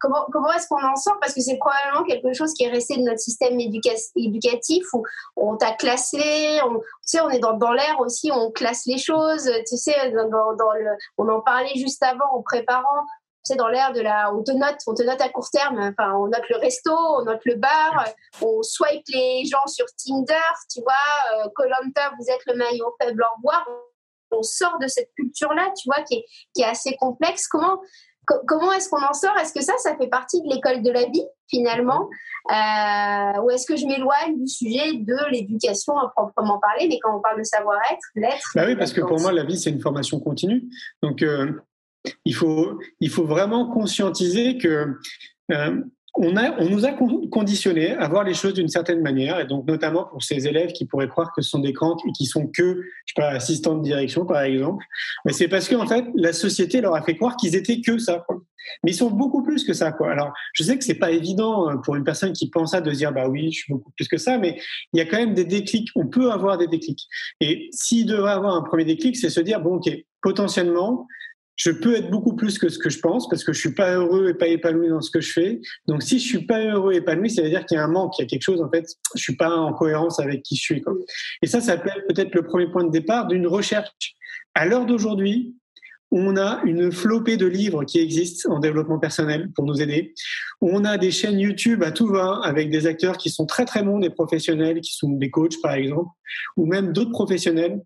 comment 0.00 0.26
comment 0.30 0.52
est-ce 0.52 0.68
qu'on 0.68 0.84
en 0.84 0.96
sort? 0.96 1.18
Parce 1.20 1.34
que 1.34 1.40
c'est 1.40 1.56
probablement 1.56 2.04
quelque 2.04 2.32
chose 2.34 2.52
qui 2.52 2.64
est 2.64 2.70
resté 2.70 2.96
de 2.96 3.02
notre 3.02 3.20
système 3.20 3.58
éducatif 3.58 4.84
où 4.92 5.04
on 5.36 5.56
t'a 5.56 5.72
classé. 5.72 6.60
On, 6.66 6.78
tu 6.78 6.84
sais, 7.02 7.20
on 7.20 7.30
est 7.30 7.38
dans, 7.38 7.54
dans 7.54 7.72
l'air 7.72 8.00
aussi, 8.00 8.30
on 8.32 8.50
classe 8.50 8.84
les 8.86 8.98
choses. 8.98 9.50
Tu 9.68 9.76
sais, 9.76 9.94
on 11.18 11.28
en 11.28 11.40
parlait 11.40 11.74
juste 11.76 12.02
avant 12.02 12.26
en 12.34 12.42
préparant 12.42 13.06
sais, 13.44 13.56
dans 13.56 13.68
l'air 13.68 13.92
de 13.92 14.00
la, 14.00 14.32
on 14.34 14.42
te 14.42 14.52
note, 14.52 14.76
on 14.86 14.94
te 14.94 15.02
note 15.02 15.20
à 15.20 15.28
court 15.28 15.50
terme. 15.50 15.78
Enfin, 15.78 16.12
on 16.14 16.26
note 16.26 16.48
le 16.48 16.56
resto, 16.58 16.92
on 16.92 17.24
note 17.24 17.40
le 17.44 17.56
bar, 17.56 18.04
on 18.40 18.62
swipe 18.62 19.04
les 19.08 19.44
gens 19.44 19.66
sur 19.66 19.86
Tinder, 19.96 20.34
tu 20.72 20.80
vois. 20.80 21.44
Euh, 21.44 21.48
Colanta, 21.54 22.12
vous 22.18 22.30
êtes 22.30 22.44
le 22.46 22.54
maillon 22.54 22.86
faible, 23.00 23.22
au 23.22 23.36
revoir. 23.36 23.66
On 24.30 24.42
sort 24.42 24.78
de 24.80 24.86
cette 24.86 25.10
culture-là, 25.14 25.72
tu 25.76 25.88
vois, 25.88 26.02
qui 26.04 26.14
est, 26.14 26.24
qui 26.54 26.62
est 26.62 26.66
assez 26.66 26.96
complexe. 26.96 27.46
Comment, 27.48 27.80
comment 28.46 28.72
est-ce 28.72 28.88
qu'on 28.88 29.02
en 29.02 29.12
sort? 29.12 29.36
Est-ce 29.38 29.52
que 29.52 29.62
ça, 29.62 29.76
ça 29.78 29.94
fait 29.96 30.06
partie 30.08 30.40
de 30.40 30.48
l'école 30.48 30.82
de 30.82 30.90
la 30.90 31.04
vie 31.04 31.26
finalement? 31.48 32.08
Euh, 32.50 33.42
Ou 33.42 33.50
est-ce 33.50 33.66
que 33.66 33.76
je 33.76 33.86
m'éloigne 33.86 34.38
du 34.38 34.48
sujet 34.48 34.94
de 34.94 35.30
l'éducation 35.30 35.98
à 35.98 36.08
proprement 36.16 36.58
parler? 36.58 36.88
Mais 36.88 36.98
quand 37.00 37.16
on 37.16 37.20
parle 37.20 37.38
de 37.38 37.44
savoir-être, 37.44 38.00
l'être. 38.14 38.50
Bah 38.54 38.62
oui, 38.66 38.74
parce 38.74 38.92
que 38.92 39.02
pour 39.02 39.20
moi, 39.20 39.32
la 39.32 39.44
vie, 39.44 39.58
c'est 39.58 39.70
une 39.70 39.80
formation 39.80 40.18
continue. 40.18 40.64
Donc, 41.02 41.22
euh, 41.22 41.60
il, 42.24 42.34
faut, 42.34 42.78
il 43.00 43.10
faut 43.10 43.24
vraiment 43.24 43.70
conscientiser 43.70 44.58
que. 44.58 44.94
Euh, 45.50 45.80
on, 46.14 46.36
a, 46.36 46.60
on 46.60 46.68
nous 46.68 46.84
a 46.84 46.92
conditionné 46.92 47.92
à 47.92 48.06
voir 48.06 48.24
les 48.24 48.34
choses 48.34 48.52
d'une 48.52 48.68
certaine 48.68 49.00
manière, 49.00 49.40
et 49.40 49.46
donc 49.46 49.66
notamment 49.66 50.04
pour 50.04 50.22
ces 50.22 50.46
élèves 50.46 50.72
qui 50.72 50.84
pourraient 50.84 51.08
croire 51.08 51.32
que 51.34 51.40
ce 51.40 51.48
sont 51.48 51.58
des 51.58 51.72
crans 51.72 51.96
qui 52.16 52.26
sont 52.26 52.48
que, 52.48 52.82
je 53.06 53.14
sais 53.14 53.14
pas, 53.16 53.30
assistants 53.30 53.76
de 53.76 53.82
direction 53.82 54.26
par 54.26 54.42
exemple, 54.42 54.84
mais 55.24 55.32
c'est 55.32 55.48
parce 55.48 55.68
que 55.68 55.74
en 55.74 55.86
fait 55.86 56.04
la 56.14 56.34
société 56.34 56.82
leur 56.82 56.94
a 56.94 57.02
fait 57.02 57.16
croire 57.16 57.36
qu'ils 57.36 57.56
étaient 57.56 57.80
que 57.80 57.98
ça. 57.98 58.26
Mais 58.84 58.92
ils 58.92 58.94
sont 58.94 59.10
beaucoup 59.10 59.42
plus 59.42 59.64
que 59.64 59.72
ça, 59.72 59.90
quoi. 59.92 60.12
Alors, 60.12 60.32
je 60.52 60.62
sais 60.62 60.78
que 60.78 60.84
c'est 60.84 60.94
pas 60.94 61.10
évident 61.10 61.68
euh, 61.68 61.76
pour 61.78 61.96
une 61.96 62.04
personne 62.04 62.32
qui 62.32 62.48
pense 62.48 62.70
ça 62.70 62.80
de 62.80 62.90
dire, 62.92 63.12
bah 63.12 63.28
oui, 63.28 63.50
je 63.50 63.58
suis 63.58 63.72
beaucoup 63.72 63.90
plus 63.96 64.06
que 64.06 64.16
ça, 64.16 64.38
mais 64.38 64.60
il 64.92 64.98
y 64.98 65.00
a 65.00 65.04
quand 65.04 65.16
même 65.16 65.34
des 65.34 65.44
déclics. 65.44 65.88
On 65.96 66.06
peut 66.06 66.30
avoir 66.30 66.58
des 66.58 66.68
déclics. 66.68 67.08
Et 67.40 67.68
s'il 67.72 68.06
devrait 68.06 68.32
avoir 68.32 68.54
un 68.54 68.62
premier 68.62 68.84
déclic, 68.84 69.16
c'est 69.16 69.30
se 69.30 69.40
dire, 69.40 69.60
bon, 69.60 69.76
ok, 69.76 69.90
potentiellement, 70.22 71.06
je 71.56 71.70
peux 71.70 71.94
être 71.94 72.10
beaucoup 72.10 72.34
plus 72.34 72.58
que 72.58 72.68
ce 72.68 72.78
que 72.78 72.90
je 72.90 72.98
pense 72.98 73.28
parce 73.28 73.44
que 73.44 73.52
je 73.52 73.60
suis 73.60 73.74
pas 73.74 73.94
heureux 73.94 74.28
et 74.28 74.34
pas 74.34 74.48
épanoui 74.48 74.88
dans 74.88 75.00
ce 75.00 75.10
que 75.10 75.20
je 75.20 75.32
fais. 75.32 75.60
Donc 75.86 76.02
si 76.02 76.18
je 76.18 76.24
suis 76.24 76.46
pas 76.46 76.60
heureux 76.64 76.92
et 76.92 76.96
épanoui, 76.96 77.30
ça 77.30 77.42
veut 77.42 77.50
dire 77.50 77.64
qu'il 77.66 77.76
y 77.76 77.80
a 77.80 77.84
un 77.84 77.88
manque, 77.88 78.18
il 78.18 78.22
y 78.22 78.24
a 78.24 78.28
quelque 78.28 78.42
chose 78.42 78.62
en 78.62 78.70
fait, 78.70 78.86
je 79.14 79.22
suis 79.22 79.36
pas 79.36 79.54
en 79.54 79.72
cohérence 79.72 80.18
avec 80.18 80.42
qui 80.42 80.56
je 80.56 80.62
suis. 80.62 80.84
Et 81.42 81.46
ça, 81.46 81.60
ça 81.60 81.76
peut 81.76 81.90
être 81.90 82.06
peut-être 82.08 82.34
le 82.34 82.42
premier 82.42 82.70
point 82.70 82.84
de 82.84 82.90
départ 82.90 83.26
d'une 83.26 83.46
recherche. 83.46 84.14
À 84.54 84.66
l'heure 84.66 84.86
d'aujourd'hui, 84.86 85.54
on 86.12 86.36
a 86.36 86.60
une 86.64 86.92
flopée 86.92 87.38
de 87.38 87.46
livres 87.46 87.84
qui 87.84 87.98
existent 87.98 88.52
en 88.52 88.60
développement 88.60 88.98
personnel 88.98 89.50
pour 89.54 89.64
nous 89.64 89.80
aider. 89.80 90.14
On 90.60 90.84
a 90.84 90.98
des 90.98 91.10
chaînes 91.10 91.38
YouTube 91.38 91.82
à 91.82 91.90
tout 91.90 92.06
va 92.06 92.40
avec 92.44 92.70
des 92.70 92.86
acteurs 92.86 93.16
qui 93.16 93.30
sont 93.30 93.46
très 93.46 93.64
très 93.64 93.82
bons, 93.82 93.98
des 93.98 94.10
professionnels 94.10 94.82
qui 94.82 94.94
sont 94.94 95.10
des 95.10 95.30
coachs 95.30 95.60
par 95.62 95.72
exemple, 95.72 96.10
ou 96.58 96.66
même 96.66 96.92
d'autres 96.92 97.12
professionnels 97.12 97.80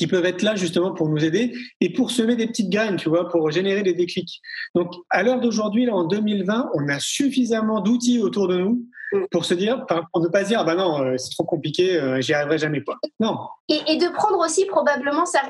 qui 0.00 0.06
peuvent 0.06 0.24
être 0.24 0.40
là 0.40 0.54
justement 0.54 0.94
pour 0.94 1.10
nous 1.10 1.22
aider 1.22 1.52
et 1.82 1.92
pour 1.92 2.10
semer 2.10 2.34
des 2.34 2.46
petites 2.46 2.70
graines, 2.70 2.96
tu 2.96 3.10
vois, 3.10 3.28
pour 3.28 3.50
générer 3.50 3.82
des 3.82 3.92
déclics. 3.92 4.40
Donc, 4.74 4.94
à 5.10 5.22
l'heure 5.22 5.40
d'aujourd'hui, 5.40 5.84
là, 5.84 5.94
en 5.94 6.04
2020, 6.04 6.70
on 6.72 6.88
a 6.88 6.98
suffisamment 6.98 7.82
d'outils 7.82 8.18
autour 8.18 8.48
de 8.48 8.56
nous 8.56 8.82
pour 9.30 9.44
se 9.44 9.52
dire, 9.52 9.84
pour 9.86 10.22
ne 10.22 10.28
pas 10.28 10.42
dire, 10.42 10.60
ah 10.60 10.64
bah 10.64 10.74
non, 10.74 11.02
euh, 11.02 11.18
c'est 11.18 11.28
trop 11.32 11.44
compliqué, 11.44 12.00
euh, 12.00 12.18
j'y 12.22 12.32
arriverai 12.32 12.56
jamais 12.56 12.80
pas. 12.80 12.96
Non. 13.18 13.40
Et, 13.68 13.98
de 13.98 14.08
prendre 14.08 14.38
aussi 14.38 14.64
probablement 14.64 15.26
sa 15.26 15.40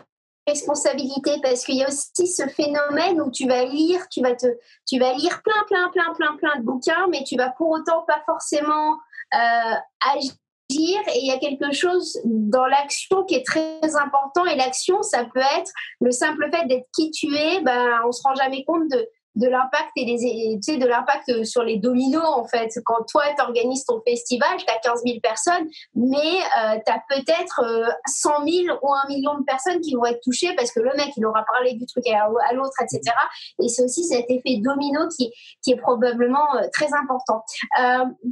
responsabilité 0.48 1.36
parce 1.44 1.64
qu'il 1.64 1.76
y 1.76 1.84
a 1.84 1.86
aussi 1.86 2.26
ce 2.26 2.48
phénomène 2.48 3.20
où 3.20 3.30
tu 3.30 3.46
vas 3.46 3.64
lire, 3.66 4.08
tu 4.10 4.20
vas 4.20 4.34
te, 4.34 4.48
tu 4.84 4.98
vas 4.98 5.12
lire 5.12 5.42
plein, 5.44 5.62
plein, 5.68 5.90
plein, 5.90 6.12
plein, 6.14 6.36
plein 6.38 6.58
de 6.58 6.64
bouquins, 6.64 7.06
mais 7.08 7.22
tu 7.22 7.36
vas 7.36 7.50
pour 7.50 7.70
autant 7.70 8.02
pas 8.04 8.20
forcément 8.26 8.94
euh, 9.32 9.76
agir 10.12 10.32
et 10.78 11.18
il 11.20 11.26
y 11.26 11.30
a 11.30 11.38
quelque 11.38 11.72
chose 11.72 12.18
dans 12.24 12.66
l'action 12.66 13.24
qui 13.24 13.34
est 13.34 13.46
très 13.46 13.96
important 13.96 14.44
et 14.46 14.56
l'action 14.56 15.02
ça 15.02 15.24
peut 15.24 15.40
être 15.40 15.70
le 16.00 16.10
simple 16.10 16.48
fait 16.52 16.66
d'être 16.66 16.86
qui 16.94 17.10
tu 17.10 17.34
es 17.34 17.60
ben 17.62 18.00
on 18.06 18.12
se 18.12 18.22
rend 18.22 18.34
jamais 18.34 18.64
compte 18.64 18.88
de 18.90 19.08
de 19.36 19.46
l'impact 19.46 19.90
et 19.96 20.04
des, 20.04 20.58
tu 20.64 20.78
de 20.78 20.86
l'impact 20.86 21.44
sur 21.44 21.62
les 21.62 21.78
dominos 21.78 22.24
en 22.24 22.46
fait. 22.46 22.70
Quand 22.84 23.04
toi 23.08 23.22
tu 23.36 23.42
organises 23.42 23.84
ton 23.84 24.00
festival, 24.06 24.56
tu 24.58 24.64
as 24.68 24.78
15 24.78 25.02
000 25.06 25.20
personnes, 25.22 25.68
mais 25.94 26.16
euh, 26.16 26.78
tu 26.84 26.92
as 26.92 27.02
peut-être 27.08 27.62
100 28.06 28.30
euh, 28.30 28.50
000 28.66 28.78
ou 28.82 28.92
un 28.92 29.06
million 29.08 29.38
de 29.38 29.44
personnes 29.44 29.80
qui 29.80 29.94
vont 29.94 30.04
être 30.04 30.20
touchées 30.20 30.54
parce 30.56 30.72
que 30.72 30.80
le 30.80 30.90
mec 30.96 31.10
il 31.16 31.24
aura 31.24 31.44
parlé 31.52 31.74
du 31.74 31.86
truc 31.86 32.06
à, 32.08 32.52
l'autre, 32.52 32.74
etc. 32.82 33.14
Et 33.62 33.68
c'est 33.68 33.84
aussi 33.84 34.04
cet 34.04 34.28
effet 34.30 34.60
domino 34.62 35.08
qui, 35.16 35.32
qui 35.62 35.72
est 35.72 35.80
probablement 35.80 36.56
euh, 36.56 36.66
très 36.72 36.92
important. 36.92 37.44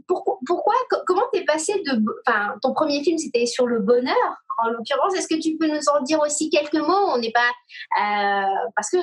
pourquoi, 0.09 0.39
pourquoi 0.47 0.75
comment 1.07 1.25
t'es 1.33 1.45
passé 1.45 1.75
de, 1.87 2.03
enfin 2.27 2.55
ton 2.63 2.73
premier 2.73 3.03
film 3.03 3.19
c'était 3.19 3.47
sur 3.47 3.67
le 3.67 3.81
bonheur 3.81 4.43
en 4.65 4.71
l'occurrence? 4.71 5.15
Est-ce 5.15 5.29
que 5.29 5.41
tu 5.41 5.57
peux 5.57 5.69
nous 5.69 5.89
en 5.95 6.03
dire 6.03 6.19
aussi 6.21 6.51
quelques 6.51 6.75
mots? 6.75 7.13
On 7.15 7.19
n'est 7.19 7.33
pas 7.33 7.53
parce 8.75 8.91
que 8.91 8.99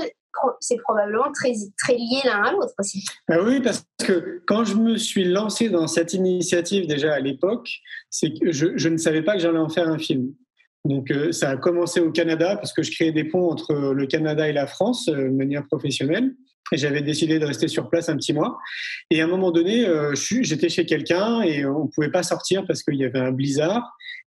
c'est 0.60 0.78
probablement 0.78 1.32
très, 1.34 1.52
lié 1.93 2.21
l'un 2.24 2.43
à 2.43 2.52
l'autre 2.52 2.74
aussi. 2.80 3.06
Ben 3.28 3.39
oui, 3.45 3.62
parce 3.62 3.86
que 4.04 4.41
quand 4.45 4.63
je 4.63 4.76
me 4.76 4.98
suis 4.98 5.26
lancé 5.26 5.69
dans 5.69 5.88
cette 5.88 6.13
initiative 6.13 6.88
déjà 6.88 7.13
à 7.13 7.19
l'époque, 7.19 7.69
c'est 8.10 8.32
que 8.38 8.52
je, 8.52 8.88
ne 8.88 8.98
savais 8.98 9.21
pas 9.21 9.34
que 9.34 9.39
j'allais 9.39 9.60
en 9.60 9.69
faire 9.69 9.88
un 9.88 10.00
film. 10.00 10.34
Donc 10.86 11.10
euh, 11.10 11.32
ça 11.32 11.50
a 11.50 11.58
commencé 11.58 12.00
au 12.00 12.12
Canada 12.12 12.56
parce 12.58 12.71
que 12.71 12.84
je 12.84 12.91
créais 12.91 13.12
des 13.12 13.24
ponts 13.24 13.50
entre 13.50 13.74
le 13.74 14.06
Canada 14.06 14.48
et 14.48 14.54
la 14.54 14.67
France 14.67 15.10
euh, 15.10 15.30
de 15.30 15.36
manière 15.36 15.65
professionnelle. 15.65 16.36
Et 16.71 16.78
j'avais 16.78 17.02
décidé 17.02 17.38
de 17.38 17.45
rester 17.45 17.67
sur 17.67 17.89
place 17.89 18.10
un 18.10 18.15
petit 18.15 18.34
mois. 18.34 18.58
Et 19.12 19.21
à 19.21 19.26
un 19.26 19.28
moment 19.28 19.52
donné, 19.52 19.88
euh, 19.88 20.13
j'étais 20.15 20.69
chez 20.69 20.86
quelqu'un 20.86 21.41
et 21.41 21.63
on 21.65 21.86
ne 21.86 21.89
pouvait 21.89 22.10
pas 22.10 22.24
sortir 22.24 22.65
parce 22.65 22.82
qu'il 22.82 22.95
y 22.95 23.06
avait 23.06 23.19
un 23.19 23.32
blizzard. 23.32 23.84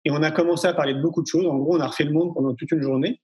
Et 0.05 0.11
on 0.11 0.21
a 0.21 0.29
commencé 0.29 0.67
à 0.67 0.73
parler 0.73 0.93
de 0.93 1.01
beaucoup 1.01 1.21
de 1.21 1.27
choses. 1.27 1.47
En 1.47 1.57
gros, 1.57 1.77
on 1.77 1.79
a 1.79 1.87
refait 1.87 2.03
le 2.03 2.13
monde 2.13 2.33
pendant 2.35 2.53
toute 2.53 2.71
une 2.71 2.81
journée. 2.81 3.19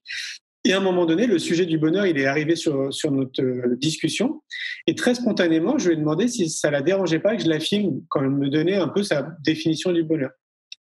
Et 0.65 0.71
à 0.73 0.78
un 0.78 0.82
moment 0.82 1.06
donné, 1.06 1.28
le 1.28 1.39
sujet 1.39 1.65
du 1.65 1.78
bonheur, 1.78 2.06
il 2.06 2.17
est 2.17 2.26
arrivé 2.26 2.56
sur, 2.56 2.93
sur 2.93 3.12
notre 3.12 3.43
euh, 3.43 3.76
discussion. 3.76 4.41
Et 4.88 4.95
très 4.95 5.15
spontanément, 5.15 5.78
je 5.78 5.89
lui 5.89 5.95
ai 5.95 5.97
demandé 5.97 6.28
si 6.28 6.49
ça 6.49 6.71
la 6.71 6.82
dérangeait 6.82 7.19
pas 7.19 7.36
que 7.36 7.43
je 7.43 7.49
la 7.49 7.60
filme 7.60 8.02
quand 8.10 8.21
elle 8.21 8.30
me 8.30 8.49
donnait 8.49 8.78
un 8.78 8.88
peu 8.88 9.04
sa 9.04 9.28
définition 9.43 9.91
du 9.91 10.04
bonheur. 10.04 10.32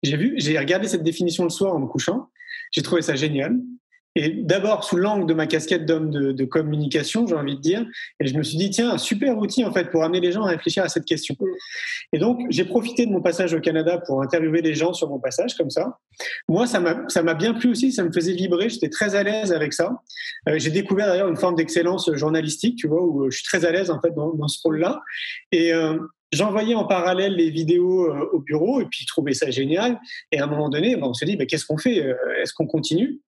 J'ai 0.02 0.16
vu, 0.16 0.34
j'ai 0.38 0.58
regardé 0.58 0.88
cette 0.88 1.02
définition 1.02 1.44
le 1.44 1.50
soir 1.50 1.74
en 1.74 1.78
me 1.78 1.86
couchant. 1.86 2.30
J'ai 2.72 2.82
trouvé 2.82 3.02
ça 3.02 3.14
génial. 3.14 3.56
Et 4.16 4.30
d'abord, 4.30 4.82
sous 4.82 4.96
l'angle 4.96 5.26
de 5.26 5.34
ma 5.34 5.46
casquette 5.46 5.86
d'homme 5.86 6.10
de, 6.10 6.44
communication, 6.44 7.26
j'ai 7.26 7.34
envie 7.34 7.54
de 7.56 7.60
dire, 7.60 7.86
et 8.18 8.26
je 8.26 8.36
me 8.36 8.42
suis 8.42 8.58
dit, 8.58 8.70
tiens, 8.70 8.90
un 8.90 8.98
super 8.98 9.38
outil 9.38 9.64
en 9.64 9.72
fait 9.72 9.90
pour 9.90 10.02
amener 10.02 10.20
les 10.20 10.32
gens 10.32 10.42
à 10.42 10.48
réfléchir 10.48 10.82
à 10.82 10.88
cette 10.88 11.04
question. 11.04 11.36
Et 12.12 12.18
donc, 12.18 12.40
j'ai 12.50 12.64
profité 12.64 13.06
de 13.06 13.12
mon 13.12 13.22
passage 13.22 13.54
au 13.54 13.60
Canada 13.60 14.02
pour 14.04 14.22
interviewer 14.22 14.62
les 14.62 14.74
gens 14.74 14.92
sur 14.92 15.08
mon 15.08 15.20
passage, 15.20 15.54
comme 15.54 15.70
ça. 15.70 15.98
Moi, 16.48 16.66
ça 16.66 16.80
m'a 16.80 17.34
bien 17.34 17.54
plu 17.54 17.70
aussi, 17.70 17.92
ça 17.92 18.02
me 18.02 18.12
faisait 18.12 18.32
vibrer, 18.32 18.68
j'étais 18.68 18.88
très 18.88 19.14
à 19.14 19.22
l'aise 19.22 19.52
avec 19.52 19.72
ça. 19.72 19.92
Euh, 20.48 20.58
j'ai 20.58 20.70
découvert 20.70 21.06
d'ailleurs 21.06 21.28
une 21.28 21.36
forme 21.36 21.54
d'excellence 21.54 22.12
journalistique, 22.14 22.76
tu 22.76 22.88
vois, 22.88 23.02
où 23.02 23.30
je 23.30 23.36
suis 23.36 23.44
très 23.44 23.64
à 23.64 23.70
l'aise 23.70 23.90
en 23.90 24.00
fait 24.00 24.10
dans, 24.14 24.34
dans 24.34 24.48
ce 24.48 24.58
rôle-là. 24.64 25.00
Et, 25.52 25.72
euh, 25.72 25.98
J'envoyais 26.32 26.74
en 26.74 26.84
parallèle 26.84 27.34
les 27.34 27.50
vidéos 27.50 28.04
euh, 28.04 28.30
au 28.32 28.38
bureau 28.38 28.80
et 28.80 28.84
puis 28.84 29.00
ils 29.02 29.06
trouvaient 29.06 29.34
ça 29.34 29.50
génial. 29.50 29.98
Et 30.30 30.38
à 30.38 30.44
un 30.44 30.46
moment 30.46 30.68
donné, 30.68 30.96
ben, 30.96 31.06
on 31.06 31.14
se 31.14 31.24
dit, 31.24 31.36
bah, 31.36 31.46
qu'est-ce 31.46 31.66
qu'on 31.66 31.78
fait 31.78 32.04
euh, 32.04 32.14
Est-ce 32.40 32.54
qu'on 32.54 32.66
continue? 32.66 33.20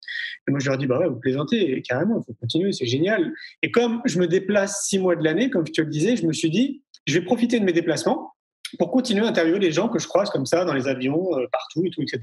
Et 0.46 0.50
moi, 0.50 0.60
je 0.60 0.68
leur 0.68 0.78
dis, 0.78 0.86
bah 0.86 0.98
ouais, 0.98 1.08
vous 1.08 1.18
plaisantez, 1.18 1.82
carrément, 1.82 2.20
il 2.20 2.24
faut 2.24 2.38
continuer, 2.40 2.72
c'est 2.72 2.86
génial. 2.86 3.32
Et 3.62 3.70
comme 3.70 4.02
je 4.04 4.18
me 4.18 4.26
déplace 4.26 4.86
six 4.86 4.98
mois 4.98 5.16
de 5.16 5.24
l'année, 5.24 5.50
comme 5.50 5.66
je 5.66 5.72
te 5.72 5.80
le 5.80 5.88
disais, 5.88 6.16
je 6.16 6.26
me 6.26 6.32
suis 6.32 6.50
dit, 6.50 6.82
je 7.06 7.18
vais 7.18 7.24
profiter 7.24 7.58
de 7.58 7.64
mes 7.64 7.72
déplacements 7.72 8.32
pour 8.78 8.90
continuer 8.90 9.24
à 9.24 9.28
interviewer 9.28 9.58
les 9.58 9.72
gens 9.72 9.88
que 9.88 9.98
je 9.98 10.06
croise 10.06 10.30
comme 10.30 10.46
ça 10.46 10.64
dans 10.64 10.74
les 10.74 10.88
avions, 10.88 11.36
euh, 11.38 11.46
partout 11.50 11.84
et 11.84 11.90
tout, 11.90 12.02
etc. 12.02 12.20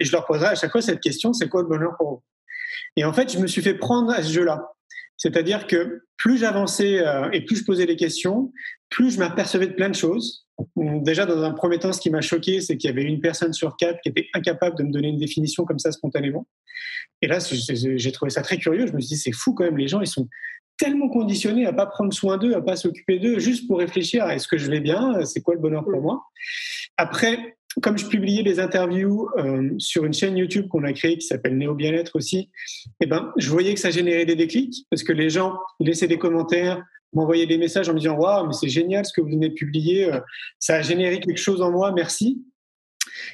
Et 0.00 0.04
je 0.04 0.12
leur 0.12 0.26
poserai 0.26 0.46
à 0.46 0.54
chaque 0.54 0.72
fois 0.72 0.82
cette 0.82 1.00
question, 1.00 1.32
c'est 1.32 1.48
quoi 1.48 1.62
le 1.62 1.68
bonheur 1.68 1.92
pour 1.96 2.10
vous? 2.10 2.22
Et 2.96 3.04
en 3.04 3.12
fait, 3.12 3.32
je 3.32 3.38
me 3.38 3.46
suis 3.46 3.62
fait 3.62 3.74
prendre 3.74 4.10
à 4.10 4.22
ce 4.22 4.32
jeu-là. 4.32 4.72
C'est-à-dire 5.16 5.66
que 5.66 6.02
plus 6.16 6.38
j'avançais 6.38 7.02
et 7.32 7.40
plus 7.42 7.56
je 7.56 7.64
posais 7.64 7.86
des 7.86 7.96
questions, 7.96 8.52
plus 8.90 9.12
je 9.12 9.18
m'apercevais 9.18 9.66
de 9.66 9.72
plein 9.72 9.88
de 9.88 9.94
choses. 9.94 10.46
Déjà, 10.76 11.26
dans 11.26 11.42
un 11.42 11.52
premier 11.52 11.78
temps, 11.78 11.92
ce 11.92 12.00
qui 12.00 12.10
m'a 12.10 12.20
choqué, 12.20 12.60
c'est 12.60 12.76
qu'il 12.76 12.88
y 12.88 12.92
avait 12.92 13.02
une 13.02 13.20
personne 13.20 13.52
sur 13.52 13.76
quatre 13.76 14.00
qui 14.00 14.08
était 14.08 14.28
incapable 14.34 14.76
de 14.78 14.84
me 14.84 14.90
donner 14.90 15.08
une 15.08 15.18
définition 15.18 15.64
comme 15.64 15.78
ça 15.78 15.92
spontanément. 15.92 16.46
Et 17.22 17.26
là, 17.26 17.38
j'ai 17.40 18.12
trouvé 18.12 18.30
ça 18.30 18.42
très 18.42 18.56
curieux. 18.56 18.86
Je 18.86 18.92
me 18.92 19.00
suis 19.00 19.14
dit, 19.14 19.16
c'est 19.16 19.32
fou 19.32 19.54
quand 19.54 19.64
même, 19.64 19.76
les 19.76 19.88
gens, 19.88 20.00
ils 20.00 20.06
sont 20.06 20.28
tellement 20.78 21.08
conditionnés 21.08 21.64
à 21.66 21.72
pas 21.72 21.86
prendre 21.86 22.12
soin 22.12 22.36
d'eux, 22.36 22.54
à 22.54 22.60
pas 22.60 22.76
s'occuper 22.76 23.18
d'eux, 23.18 23.38
juste 23.38 23.66
pour 23.66 23.78
réfléchir 23.78 24.24
à 24.24 24.34
est-ce 24.34 24.46
que 24.46 24.58
je 24.58 24.70
vais 24.70 24.80
bien, 24.80 25.24
c'est 25.24 25.40
quoi 25.40 25.54
le 25.54 25.60
bonheur 25.60 25.84
pour 25.84 26.02
moi? 26.02 26.22
Après, 26.98 27.55
comme 27.82 27.98
je 27.98 28.06
publiais 28.06 28.42
des 28.42 28.58
interviews 28.58 29.28
euh, 29.36 29.70
sur 29.78 30.04
une 30.04 30.14
chaîne 30.14 30.36
YouTube 30.36 30.68
qu'on 30.68 30.84
a 30.84 30.92
créée 30.92 31.18
qui 31.18 31.26
s'appelle 31.26 31.56
Néo 31.58 31.74
Bien-être 31.74 32.16
aussi, 32.16 32.50
eh 33.00 33.06
ben, 33.06 33.32
je 33.36 33.50
voyais 33.50 33.74
que 33.74 33.80
ça 33.80 33.90
générait 33.90 34.24
des 34.24 34.36
déclics 34.36 34.86
parce 34.90 35.02
que 35.02 35.12
les 35.12 35.28
gens 35.28 35.58
laissaient 35.78 36.08
des 36.08 36.18
commentaires, 36.18 36.82
m'envoyer 37.12 37.46
des 37.46 37.58
messages 37.58 37.88
en 37.88 37.94
me 37.94 37.98
disant 37.98 38.16
Waouh, 38.16 38.46
mais 38.46 38.52
c'est 38.54 38.68
génial 38.68 39.04
ce 39.04 39.12
que 39.12 39.20
vous 39.20 39.28
venez 39.28 39.50
de 39.50 39.54
publier, 39.54 40.12
euh, 40.12 40.20
ça 40.58 40.76
a 40.76 40.82
généré 40.82 41.20
quelque 41.20 41.40
chose 41.40 41.60
en 41.60 41.70
moi, 41.70 41.92
merci. 41.92 42.42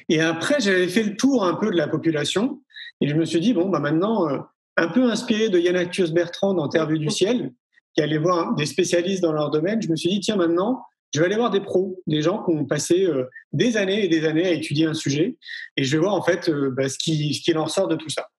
Et 0.09 0.21
après, 0.21 0.59
j'avais 0.59 0.87
fait 0.87 1.03
le 1.03 1.15
tour 1.15 1.45
un 1.45 1.55
peu 1.55 1.69
de 1.71 1.77
la 1.77 1.87
population 1.87 2.61
et 3.01 3.07
je 3.07 3.15
me 3.15 3.25
suis 3.25 3.39
dit 3.39 3.53
Bon, 3.53 3.69
bah 3.69 3.79
maintenant, 3.79 4.29
euh, 4.29 4.39
un 4.75 4.87
peu 4.87 5.09
inspiré 5.09 5.49
de 5.49 5.59
Yann 5.59 5.75
Actius 5.75 6.11
Bertrand 6.11 6.53
dans 6.53 6.67
Terre 6.67 6.87
du 6.87 7.09
ciel, 7.09 7.53
qui 7.95 8.01
allait 8.01 8.17
voir 8.17 8.55
des 8.55 8.65
spécialistes 8.65 9.21
dans 9.21 9.33
leur 9.33 9.51
domaine, 9.51 9.81
je 9.81 9.89
me 9.89 9.95
suis 9.95 10.09
dit 10.09 10.19
Tiens, 10.19 10.35
maintenant, 10.35 10.83
je 11.13 11.19
vais 11.19 11.25
aller 11.25 11.35
voir 11.35 11.51
des 11.51 11.61
pros, 11.61 12.01
des 12.07 12.21
gens 12.21 12.43
qui 12.43 12.51
ont 12.51 12.65
passé 12.65 13.05
euh, 13.05 13.29
des 13.51 13.77
années 13.77 14.03
et 14.05 14.07
des 14.07 14.25
années 14.25 14.45
à 14.45 14.51
étudier 14.51 14.85
un 14.85 14.93
sujet, 14.93 15.35
et 15.77 15.83
je 15.83 15.91
vais 15.95 16.01
voir 16.01 16.13
en 16.15 16.23
fait 16.23 16.49
bah, 16.49 16.89
ce, 16.89 16.97
qui, 16.97 17.33
ce 17.33 17.41
qui 17.41 17.55
en 17.55 17.67
sort 17.67 17.87
de 17.87 17.95
tout 17.95 18.09
ça 18.09 18.29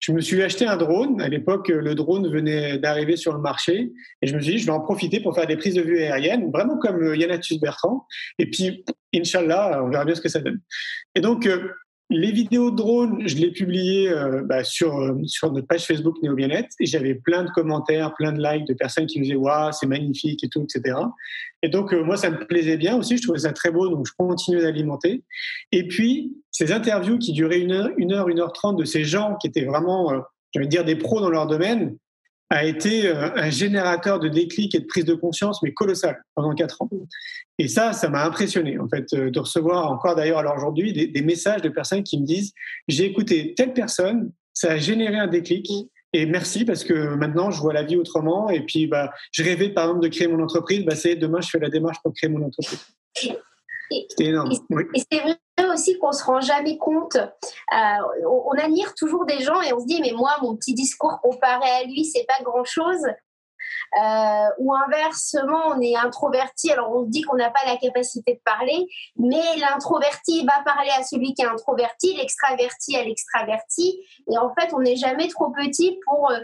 je 0.00 0.12
me 0.12 0.20
suis 0.20 0.42
acheté 0.42 0.66
un 0.66 0.76
drone. 0.76 1.20
À 1.20 1.28
l'époque, 1.28 1.68
le 1.68 1.94
drone 1.94 2.30
venait 2.30 2.78
d'arriver 2.78 3.16
sur 3.16 3.32
le 3.32 3.40
marché. 3.40 3.90
Et 4.22 4.26
je 4.26 4.34
me 4.34 4.40
suis 4.40 4.54
dit, 4.54 4.58
je 4.58 4.66
vais 4.66 4.72
en 4.72 4.80
profiter 4.80 5.20
pour 5.20 5.34
faire 5.34 5.46
des 5.46 5.56
prises 5.56 5.74
de 5.74 5.82
vue 5.82 6.00
aériennes, 6.00 6.50
vraiment 6.52 6.78
comme 6.78 7.02
euh, 7.02 7.16
Yannatus 7.16 7.60
Bertrand. 7.60 8.06
Et 8.38 8.48
puis, 8.48 8.84
Inch'Allah, 9.14 9.82
on 9.84 9.90
verra 9.90 10.04
bien 10.04 10.14
ce 10.14 10.20
que 10.20 10.28
ça 10.28 10.40
donne. 10.40 10.60
Et 11.14 11.20
donc, 11.20 11.46
euh, 11.46 11.70
les 12.10 12.32
vidéos 12.32 12.70
de 12.70 12.76
drone, 12.76 13.22
je 13.26 13.36
les 13.36 13.50
publiais 13.50 14.08
euh, 14.08 14.42
bah, 14.42 14.64
sur, 14.64 14.98
euh, 14.98 15.14
sur 15.26 15.52
notre 15.52 15.66
page 15.66 15.84
Facebook 15.84 16.16
Néo 16.22 16.36
et 16.38 16.86
j'avais 16.86 17.14
plein 17.14 17.44
de 17.44 17.50
commentaires, 17.50 18.14
plein 18.14 18.32
de 18.32 18.42
likes 18.42 18.66
de 18.66 18.72
personnes 18.74 19.06
qui 19.06 19.18
me 19.18 19.24
disaient 19.24 19.36
Waouh, 19.36 19.72
c'est 19.72 19.86
magnifique 19.86 20.42
et 20.42 20.48
tout, 20.48 20.62
etc. 20.62 20.96
Et 21.62 21.68
donc, 21.68 21.92
euh, 21.92 22.02
moi, 22.02 22.16
ça 22.16 22.30
me 22.30 22.46
plaisait 22.46 22.78
bien 22.78 22.96
aussi, 22.96 23.18
je 23.18 23.22
trouvais 23.22 23.40
ça 23.40 23.52
très 23.52 23.70
beau, 23.70 23.88
donc 23.88 24.06
je 24.06 24.12
continuais 24.16 24.62
d'alimenter. 24.62 25.22
Et 25.72 25.86
puis, 25.86 26.32
ces 26.50 26.72
interviews 26.72 27.18
qui 27.18 27.32
duraient 27.32 27.60
une 27.60 27.72
heure, 27.72 27.90
une 27.98 28.12
heure, 28.12 28.28
une 28.28 28.40
heure 28.40 28.52
trente 28.52 28.78
de 28.78 28.84
ces 28.84 29.04
gens 29.04 29.36
qui 29.36 29.48
étaient 29.48 29.64
vraiment, 29.64 30.12
je 30.54 30.62
dire, 30.62 30.84
des 30.84 30.96
pros 30.96 31.20
dans 31.20 31.30
leur 31.30 31.46
domaine, 31.46 31.96
a 32.50 32.64
été 32.64 33.08
un 33.08 33.50
générateur 33.50 34.18
de 34.20 34.28
déclic 34.28 34.74
et 34.74 34.80
de 34.80 34.86
prise 34.86 35.04
de 35.04 35.14
conscience, 35.14 35.62
mais 35.62 35.72
colossal, 35.72 36.22
pendant 36.34 36.54
quatre 36.54 36.80
ans. 36.80 36.88
Et 37.58 37.68
ça, 37.68 37.92
ça 37.92 38.08
m'a 38.08 38.24
impressionné, 38.24 38.78
en 38.78 38.88
fait, 38.88 39.12
euh, 39.12 39.30
de 39.30 39.40
recevoir 39.40 39.90
encore 39.90 40.14
d'ailleurs, 40.14 40.38
alors 40.38 40.56
aujourd'hui, 40.56 40.92
des, 40.92 41.22
messages 41.22 41.60
de 41.60 41.68
personnes 41.68 42.04
qui 42.04 42.18
me 42.20 42.24
disent 42.24 42.52
j'ai 42.86 43.04
écouté 43.04 43.54
telle 43.54 43.74
personne, 43.74 44.32
ça 44.54 44.72
a 44.72 44.76
généré 44.78 45.16
un 45.16 45.26
déclic. 45.26 45.70
Et 46.14 46.24
merci 46.24 46.64
parce 46.64 46.84
que 46.84 47.14
maintenant 47.16 47.50
je 47.50 47.60
vois 47.60 47.74
la 47.74 47.82
vie 47.82 47.96
autrement. 47.96 48.48
Et 48.48 48.64
puis, 48.64 48.86
bah, 48.86 49.12
je 49.32 49.42
rêvais 49.42 49.68
par 49.68 49.84
exemple 49.84 50.02
de 50.02 50.08
créer 50.08 50.28
mon 50.28 50.42
entreprise. 50.42 50.84
Bah, 50.84 50.96
c'est 50.96 51.16
demain, 51.16 51.40
je 51.42 51.50
fais 51.50 51.58
la 51.58 51.68
démarche 51.68 51.98
pour 52.02 52.14
créer 52.14 52.30
mon 52.30 52.46
entreprise. 52.46 52.80
C'est 53.90 54.24
énorme. 54.24 54.52
Et, 54.94 55.02
c'est 55.10 55.20
vrai 55.20 55.38
aussi 55.72 55.98
qu'on 55.98 56.12
se 56.12 56.24
rend 56.24 56.40
jamais 56.40 56.78
compte. 56.78 57.16
Euh, 57.16 57.76
on, 58.26 58.44
on 58.46 58.58
admire 58.58 58.94
toujours 58.94 59.26
des 59.26 59.40
gens 59.40 59.60
et 59.60 59.72
on 59.72 59.80
se 59.80 59.86
dit 59.86 60.00
mais 60.00 60.12
moi 60.12 60.36
mon 60.42 60.56
petit 60.56 60.74
discours 60.74 61.20
comparé 61.20 61.68
à 61.68 61.84
lui 61.84 62.04
c'est 62.04 62.26
pas 62.26 62.42
grand 62.42 62.64
chose. 62.64 63.02
Euh, 63.96 64.48
ou 64.58 64.74
inversement, 64.74 65.68
on 65.68 65.80
est 65.80 65.96
introverti, 65.96 66.70
alors 66.70 66.94
on 66.94 67.04
se 67.04 67.10
dit 67.10 67.22
qu'on 67.22 67.36
n'a 67.36 67.50
pas 67.50 67.64
la 67.66 67.76
capacité 67.76 68.34
de 68.34 68.40
parler, 68.44 68.86
mais 69.16 69.56
l'introverti 69.56 70.44
va 70.44 70.62
parler 70.62 70.90
à 70.98 71.02
celui 71.02 71.32
qui 71.34 71.42
est 71.42 71.46
introverti, 71.46 72.14
l'extraverti 72.16 72.96
à 72.96 73.04
l'extraverti, 73.04 74.00
et 74.30 74.38
en 74.38 74.52
fait, 74.54 74.74
on 74.74 74.80
n'est 74.80 74.96
jamais 74.96 75.28
trop 75.28 75.50
petit 75.50 75.98
pour 76.04 76.30
euh, 76.30 76.38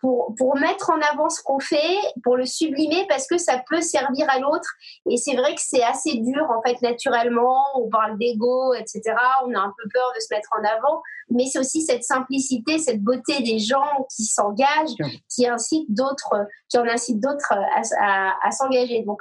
pour, 0.00 0.34
pour 0.36 0.56
mettre 0.56 0.90
en 0.90 1.00
avant 1.12 1.28
ce 1.28 1.42
qu'on 1.42 1.58
fait, 1.58 1.96
pour 2.22 2.36
le 2.36 2.46
sublimer, 2.46 3.04
parce 3.08 3.26
que 3.26 3.36
ça 3.36 3.62
peut 3.68 3.80
servir 3.80 4.26
à 4.30 4.38
l'autre. 4.38 4.68
Et 5.10 5.16
c'est 5.16 5.34
vrai 5.34 5.54
que 5.54 5.60
c'est 5.60 5.82
assez 5.82 6.14
dur, 6.18 6.48
en 6.50 6.62
fait, 6.62 6.80
naturellement. 6.82 7.56
On 7.74 7.88
parle 7.88 8.16
d'ego, 8.18 8.74
etc. 8.74 9.02
On 9.46 9.54
a 9.54 9.58
un 9.58 9.74
peu 9.76 9.88
peur 9.92 10.12
de 10.14 10.20
se 10.20 10.32
mettre 10.32 10.48
en 10.58 10.64
avant. 10.64 11.02
Mais 11.30 11.46
c'est 11.46 11.58
aussi 11.58 11.82
cette 11.82 12.04
simplicité, 12.04 12.78
cette 12.78 13.02
beauté 13.02 13.42
des 13.42 13.58
gens 13.58 14.06
qui 14.14 14.24
s'engagent, 14.24 14.96
qui 15.28 15.46
incitent 15.46 15.92
d'autres, 15.92 16.46
qui 16.68 16.78
en 16.78 16.86
incitent 16.86 17.20
d'autres 17.20 17.52
à, 17.52 18.32
à, 18.42 18.50
s'engager. 18.50 19.02
Donc, 19.02 19.20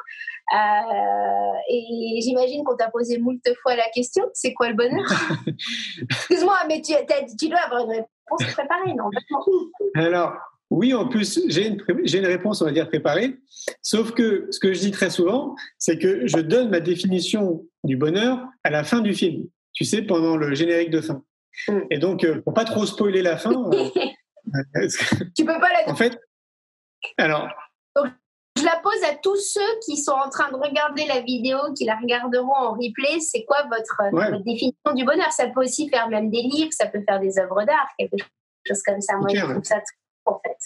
euh, 0.53 1.53
et 1.69 2.19
j'imagine 2.21 2.63
qu'on 2.63 2.77
t'a 2.77 2.89
posé 2.89 3.17
moult 3.17 3.41
fois 3.61 3.75
la 3.75 3.89
question, 3.89 4.23
c'est 4.33 4.53
quoi 4.53 4.69
le 4.69 4.75
bonheur? 4.75 5.05
Excuse-moi, 6.09 6.57
mais 6.69 6.81
tu, 6.81 6.93
tu 7.37 7.49
dois 7.49 7.59
avoir 7.59 7.81
une 7.83 7.91
réponse 7.91 8.53
préparée, 8.53 8.93
non 8.93 9.09
Alors, 9.95 10.33
oui, 10.69 10.93
en 10.93 11.07
plus, 11.07 11.39
j'ai 11.47 11.67
une, 11.67 11.83
une, 11.87 12.25
réponse, 12.25 12.61
on 12.61 12.65
va 12.65 12.71
dire, 12.71 12.87
préparée. 12.89 13.37
Sauf 13.81 14.11
que 14.11 14.47
ce 14.51 14.59
que 14.59 14.73
je 14.73 14.79
dis 14.79 14.91
très 14.91 15.09
souvent, 15.09 15.55
c'est 15.77 15.97
que 15.97 16.27
je 16.27 16.39
donne 16.39 16.69
ma 16.69 16.81
définition 16.81 17.65
du 17.83 17.95
bonheur 17.95 18.39
à 18.63 18.69
la 18.69 18.83
fin 18.83 18.99
du 18.99 19.13
film. 19.13 19.45
Tu 19.73 19.85
sais, 19.85 20.01
pendant 20.01 20.35
le 20.35 20.53
générique 20.55 20.89
de 20.89 21.01
fin. 21.01 21.23
Mm. 21.67 21.79
Et 21.89 21.97
donc, 21.99 22.23
euh, 22.23 22.41
pour 22.41 22.53
pas 22.53 22.65
trop 22.65 22.85
spoiler 22.85 23.21
la 23.21 23.37
fin. 23.37 23.51
Euh, 23.53 23.89
tu 25.35 25.45
peux 25.45 25.59
pas 25.59 25.71
la. 25.71 25.91
En 25.91 25.95
fait, 25.95 26.19
alors. 27.17 27.47
je 27.95 28.65
la 28.65 28.79
pose 28.83 29.03
à 29.09 29.15
tous 29.15 29.37
ceux 29.37 29.79
qui 29.85 29.95
sont 29.95 30.11
en 30.11 30.29
train 30.29 30.51
de 30.51 30.55
regarder 30.55 31.05
la 31.05 31.21
vidéo, 31.21 31.57
qui 31.77 31.85
la 31.85 31.95
regarderont 31.95 32.53
en 32.53 32.71
replay. 32.73 33.21
C'est 33.21 33.45
quoi 33.45 33.63
votre, 33.69 34.01
votre, 34.11 34.43
définition 34.43 34.93
du 34.95 35.05
bonheur? 35.05 35.31
Ça 35.31 35.47
peut 35.47 35.61
aussi 35.61 35.87
faire 35.89 36.09
même 36.09 36.29
des 36.29 36.41
livres, 36.41 36.73
ça 36.73 36.87
peut 36.87 37.01
faire 37.07 37.21
des 37.21 37.39
œuvres 37.39 37.63
d'art, 37.63 37.87
quelque 37.97 38.17
chose 38.67 38.81
comme 38.83 38.99
ça. 38.99 39.15
Moi, 39.15 39.29
je 39.33 39.41
trouve 39.41 39.63
ça 39.63 39.75
très 39.75 39.95
en 40.27 40.39
fait. 40.45 40.57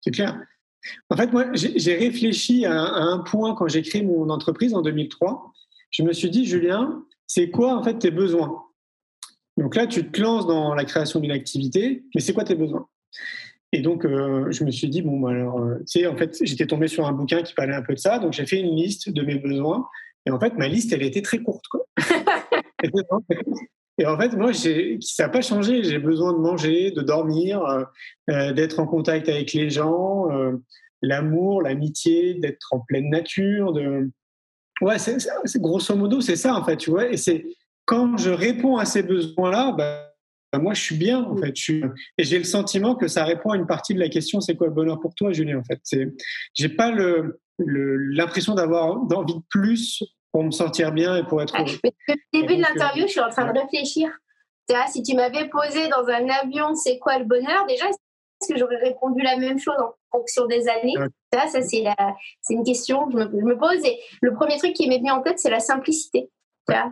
C'est 0.00 0.10
clair. 0.10 0.40
En 1.10 1.16
fait, 1.16 1.32
moi, 1.32 1.46
j'ai 1.54 1.96
réfléchi 1.96 2.64
à, 2.64 2.80
un 2.80 3.18
point 3.18 3.54
quand 3.54 3.68
j'ai 3.68 3.82
créé 3.82 4.02
mon 4.02 4.30
entreprise 4.30 4.74
en 4.74 4.82
2003. 4.82 5.52
Je 5.90 6.02
me 6.02 6.12
suis 6.12 6.30
dit, 6.30 6.46
Julien, 6.46 7.04
c'est 7.26 7.50
quoi 7.50 7.76
en 7.76 7.82
fait 7.82 7.98
tes 7.98 8.10
besoins? 8.10 8.62
Donc 9.56 9.74
là, 9.74 9.86
tu 9.86 10.10
te 10.10 10.20
lances 10.20 10.46
dans 10.46 10.74
la 10.74 10.84
création 10.84 11.20
d'une 11.20 11.32
activité, 11.32 12.04
mais 12.14 12.20
c'est 12.20 12.32
quoi 12.32 12.44
tes 12.44 12.54
besoins? 12.54 12.88
Et 13.72 13.80
donc, 13.80 14.04
euh, 14.04 14.50
je 14.50 14.64
me 14.64 14.70
suis 14.70 14.88
dit, 14.88 15.02
bon, 15.02 15.20
bah, 15.20 15.30
alors, 15.30 15.60
euh, 15.60 15.78
tu 15.80 16.00
sais, 16.00 16.06
en 16.06 16.16
fait, 16.16 16.38
j'étais 16.40 16.66
tombé 16.66 16.88
sur 16.88 17.06
un 17.06 17.12
bouquin 17.12 17.42
qui 17.42 17.54
parlait 17.54 17.74
un 17.74 17.82
peu 17.82 17.94
de 17.94 17.98
ça, 17.98 18.18
donc 18.18 18.32
j'ai 18.32 18.46
fait 18.46 18.60
une 18.60 18.74
liste 18.74 19.10
de 19.10 19.22
mes 19.22 19.34
besoins. 19.34 19.86
Et 20.26 20.30
en 20.30 20.38
fait, 20.38 20.54
ma 20.54 20.68
liste, 20.68 20.92
elle 20.92 21.02
était 21.02 21.22
très 21.22 21.38
courte. 21.38 21.66
Quoi. 21.68 21.84
Et 23.98 24.06
en 24.06 24.16
fait, 24.16 24.34
moi, 24.36 24.52
ça 24.54 25.24
n'a 25.24 25.28
pas 25.28 25.40
changé. 25.40 25.82
J'ai 25.82 25.98
besoin 25.98 26.32
de 26.32 26.38
manger, 26.38 26.92
de 26.92 27.02
dormir, 27.02 27.62
euh, 27.64 27.82
euh, 28.30 28.52
d'être 28.52 28.78
en 28.78 28.86
contact 28.86 29.28
avec 29.28 29.52
les 29.52 29.70
gens, 29.70 30.30
euh, 30.30 30.52
l'amour, 31.02 31.62
l'amitié, 31.62 32.34
d'être 32.34 32.68
en 32.72 32.80
pleine 32.80 33.10
nature. 33.10 33.72
De... 33.72 34.10
Ouais, 34.80 34.96
grosso 35.56 35.96
modo, 35.96 36.20
c'est 36.20 36.36
ça, 36.36 36.54
en 36.54 36.64
fait, 36.64 36.76
tu 36.76 36.90
vois. 36.90 37.10
Et 37.10 37.16
c'est 37.16 37.44
quand 37.86 38.16
je 38.16 38.30
réponds 38.30 38.76
à 38.76 38.84
ces 38.84 39.02
besoins-là, 39.02 39.74
bah, 39.76 40.04
bah 40.52 40.60
moi, 40.60 40.74
je 40.74 40.80
suis 40.80 40.96
bien, 40.96 41.24
en 41.24 41.36
fait. 41.36 41.54
Je 41.56 41.84
Et 42.18 42.24
j'ai 42.24 42.38
le 42.38 42.44
sentiment 42.44 42.94
que 42.94 43.08
ça 43.08 43.24
répond 43.24 43.50
à 43.50 43.56
une 43.56 43.66
partie 43.66 43.94
de 43.94 43.98
la 43.98 44.08
question 44.08 44.40
c'est 44.40 44.54
quoi 44.54 44.68
le 44.68 44.72
bonheur 44.72 45.00
pour 45.00 45.14
toi, 45.16 45.32
Julien, 45.32 45.58
en 45.58 45.64
fait? 45.64 45.80
J'ai 46.54 46.68
pas 46.68 46.92
le, 46.92 47.40
l'impression 47.58 48.54
d'avoir 48.54 48.92
envie 48.92 49.34
de 49.34 49.42
plus 49.50 50.04
pour 50.32 50.44
me 50.44 50.50
sentir 50.50 50.92
bien 50.92 51.16
et 51.16 51.24
pour 51.24 51.42
être 51.42 51.56
depuis 51.56 51.92
le 52.08 52.40
début 52.40 52.56
de 52.56 52.62
l'interview, 52.62 53.06
je 53.06 53.12
suis 53.12 53.20
en 53.20 53.30
train 53.30 53.50
de 53.50 53.58
réfléchir. 53.58 54.10
Si 54.88 55.02
tu 55.02 55.16
m'avais 55.16 55.48
posé 55.48 55.88
dans 55.88 56.06
un 56.06 56.28
avion, 56.28 56.74
c'est 56.74 56.98
quoi 56.98 57.18
le 57.18 57.24
bonheur? 57.24 57.64
Déjà, 57.66 57.86
est-ce 57.88 58.52
que 58.52 58.58
j'aurais 58.58 58.76
répondu 58.76 59.22
la 59.22 59.36
même 59.36 59.58
chose 59.58 59.74
en 59.78 59.94
fonction 60.12 60.46
des 60.46 60.68
années? 60.68 60.94
Ça, 61.32 61.46
ça 61.46 61.62
c'est, 61.62 61.84
une 62.50 62.64
question 62.64 63.06
que 63.06 63.12
je 63.12 63.26
me, 63.26 63.56
pose. 63.58 63.84
Et 63.84 63.98
le 64.20 64.34
premier 64.34 64.58
truc 64.58 64.74
qui 64.74 64.88
m'est 64.88 64.98
venu 64.98 65.10
en 65.10 65.22
tête, 65.22 65.38
c'est 65.38 65.50
la 65.50 65.60
simplicité. 65.60 66.30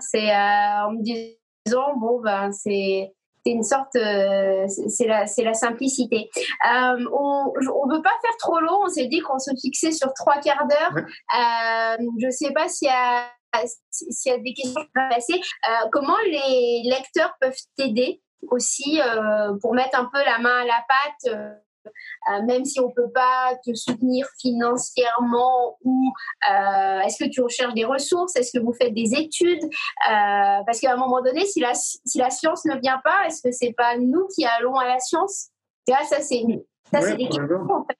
C'est 0.00 0.30
euh, 0.30 0.86
en 0.86 0.92
me 0.92 1.02
disant, 1.02 1.96
bon, 1.98 2.20
ben, 2.22 2.50
c'est 2.50 3.12
c'est 3.46 3.52
une 3.52 3.62
sorte, 3.62 3.94
euh, 3.94 4.66
c'est 4.88 5.06
la, 5.06 5.26
c'est 5.26 5.44
la 5.44 5.54
simplicité. 5.54 6.28
Euh, 6.68 7.04
on 7.12 7.52
ne 7.54 7.96
veut 7.96 8.02
pas 8.02 8.10
faire 8.22 8.36
trop 8.38 8.58
long. 8.58 8.80
On 8.82 8.88
s'est 8.88 9.06
dit 9.06 9.20
qu'on 9.20 9.38
se 9.38 9.50
fixait 9.60 9.92
sur 9.92 10.12
trois 10.14 10.40
quarts 10.40 10.66
d'heure. 10.66 10.96
Euh, 10.96 11.96
je 12.18 12.26
ne 12.26 12.30
sais 12.30 12.52
pas 12.52 12.68
s'il 12.68 12.88
y 12.88 12.90
a 12.90 13.30
s'il 13.90 14.32
y 14.32 14.34
a 14.34 14.38
des 14.38 14.52
questions 14.52 14.82
qui 14.82 14.90
vont 14.94 15.08
passer. 15.08 15.40
comment 15.90 16.16
les 16.26 16.82
lecteurs 16.84 17.34
peuvent 17.40 17.56
t'aider 17.76 18.20
aussi 18.50 19.00
pour 19.62 19.74
mettre 19.74 19.98
un 19.98 20.10
peu 20.12 20.22
la 20.24 20.38
main 20.38 20.58
à 20.60 20.64
la 20.64 20.84
pâte 20.88 21.34
euh, 21.34 21.54
même 22.46 22.64
si 22.64 22.80
on 22.80 22.88
ne 22.88 22.92
peut 22.92 23.10
pas 23.12 23.56
te 23.64 23.74
soutenir 23.74 24.26
financièrement 24.40 25.78
ou 25.84 26.12
euh, 26.50 27.00
est-ce 27.00 27.24
que 27.24 27.30
tu 27.30 27.40
recherches 27.40 27.74
des 27.74 27.84
ressources? 27.84 28.36
Est-ce 28.36 28.56
que 28.56 28.62
vous 28.62 28.72
faites 28.72 28.94
des 28.94 29.14
études? 29.14 29.64
Euh, 29.64 30.62
Parce 30.66 30.80
qu'à 30.80 30.92
un 30.92 30.96
moment 30.96 31.22
donné, 31.22 31.44
si 31.46 31.60
la, 31.60 31.72
si 31.74 32.18
la 32.18 32.30
science 32.30 32.64
ne 32.64 32.76
vient 32.80 33.00
pas, 33.04 33.26
est-ce 33.26 33.42
que 33.42 33.52
c'est 33.52 33.74
pas 33.76 33.96
nous 33.96 34.26
qui 34.34 34.44
allons 34.44 34.74
à 34.76 34.86
la 34.86 34.98
science? 34.98 35.50
Ça, 35.88 35.98
c'est 36.20 36.42
ça, 36.92 37.00
c'est 37.00 37.16
des 37.16 37.24
questions. 37.28 37.44
En 37.68 37.84
fait. 37.84 37.96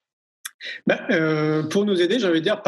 Ben, 0.87 1.68
pour 1.68 1.84
nous 1.84 2.01
aider, 2.01 2.18
j'ai 2.18 2.28
envie 2.28 2.41
de 2.41 2.45
dire, 2.45 2.62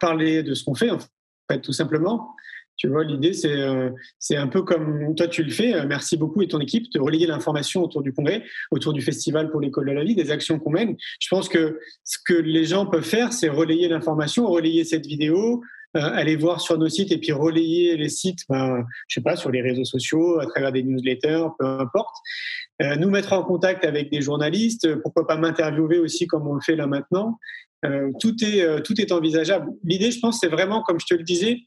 parler 0.00 0.42
de 0.42 0.54
ce 0.54 0.64
qu'on 0.64 0.74
fait, 0.74 0.90
en 0.90 0.98
fait, 0.98 1.60
tout 1.60 1.72
simplement. 1.72 2.34
Tu 2.76 2.88
vois, 2.88 3.04
l'idée, 3.04 3.32
c'est 3.32 3.56
euh, 3.56 3.90
un 4.30 4.48
peu 4.48 4.62
comme 4.62 5.14
toi, 5.14 5.28
tu 5.28 5.42
le 5.42 5.50
fais. 5.50 5.74
Euh, 5.74 5.84
merci 5.86 6.16
beaucoup 6.16 6.42
et 6.42 6.48
ton 6.48 6.60
équipe 6.60 6.92
de 6.92 7.00
relayer 7.00 7.26
l'information 7.26 7.82
autour 7.82 8.02
du 8.02 8.12
congrès, 8.12 8.42
autour 8.70 8.92
du 8.92 9.00
festival 9.00 9.50
pour 9.50 9.60
l'école 9.60 9.86
de 9.86 9.92
la 9.92 10.04
vie, 10.04 10.14
des 10.14 10.30
actions 10.30 10.58
qu'on 10.58 10.70
mène. 10.70 10.96
Je 11.20 11.28
pense 11.28 11.48
que 11.48 11.78
ce 12.02 12.18
que 12.24 12.34
les 12.34 12.64
gens 12.64 12.86
peuvent 12.86 13.04
faire, 13.04 13.32
c'est 13.32 13.48
relayer 13.48 13.88
l'information, 13.88 14.46
relayer 14.48 14.84
cette 14.84 15.06
vidéo, 15.06 15.62
euh, 15.96 16.00
aller 16.00 16.34
voir 16.34 16.60
sur 16.60 16.76
nos 16.76 16.88
sites 16.88 17.12
et 17.12 17.18
puis 17.18 17.30
relayer 17.30 17.96
les 17.96 18.08
sites, 18.08 18.40
ben, 18.48 18.84
je 19.06 19.14
sais 19.14 19.22
pas, 19.22 19.36
sur 19.36 19.50
les 19.50 19.62
réseaux 19.62 19.84
sociaux, 19.84 20.40
à 20.40 20.46
travers 20.46 20.72
des 20.72 20.82
newsletters, 20.82 21.46
peu 21.58 21.66
importe. 21.66 22.16
nous 22.98 23.08
mettre 23.08 23.32
en 23.32 23.44
contact 23.44 23.84
avec 23.84 24.10
des 24.10 24.20
journalistes, 24.20 24.96
pourquoi 25.02 25.28
pas 25.28 25.36
m'interviewer 25.36 26.00
aussi 26.00 26.26
comme 26.26 26.48
on 26.48 26.54
le 26.54 26.60
fait 26.60 26.74
là 26.74 26.88
maintenant. 26.88 27.38
Euh, 27.84 28.10
tout, 28.18 28.34
est, 28.42 28.62
euh, 28.62 28.80
tout 28.80 28.98
est 29.00 29.12
envisageable. 29.12 29.70
L'idée, 29.82 30.10
je 30.10 30.18
pense, 30.18 30.40
c'est 30.40 30.48
vraiment, 30.48 30.82
comme 30.82 30.98
je 30.98 31.06
te 31.06 31.14
le 31.14 31.22
disais, 31.22 31.58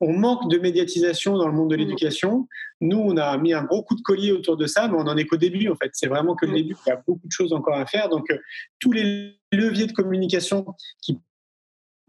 on 0.00 0.12
manque 0.12 0.50
de 0.50 0.58
médiatisation 0.58 1.36
dans 1.36 1.48
le 1.48 1.54
monde 1.54 1.70
de 1.70 1.76
l'éducation. 1.76 2.48
Nous, 2.80 2.98
on 2.98 3.16
a 3.16 3.36
mis 3.38 3.54
un 3.54 3.64
gros 3.64 3.82
coup 3.82 3.94
de 3.94 4.02
collier 4.02 4.32
autour 4.32 4.56
de 4.56 4.66
ça, 4.66 4.88
mais 4.88 4.96
on 4.96 5.04
n'en 5.04 5.16
est 5.16 5.24
qu'au 5.24 5.36
début, 5.36 5.68
en 5.68 5.76
fait. 5.76 5.90
C'est 5.94 6.08
vraiment 6.08 6.34
que 6.34 6.46
le 6.46 6.52
début. 6.52 6.76
Il 6.86 6.90
y 6.90 6.92
a 6.92 7.02
beaucoup 7.06 7.26
de 7.26 7.32
choses 7.32 7.52
encore 7.52 7.76
à 7.76 7.86
faire. 7.86 8.08
Donc, 8.08 8.30
euh, 8.30 8.38
tous 8.78 8.92
les 8.92 9.38
leviers 9.52 9.86
de 9.86 9.92
communication 9.92 10.66
qui 11.02 11.18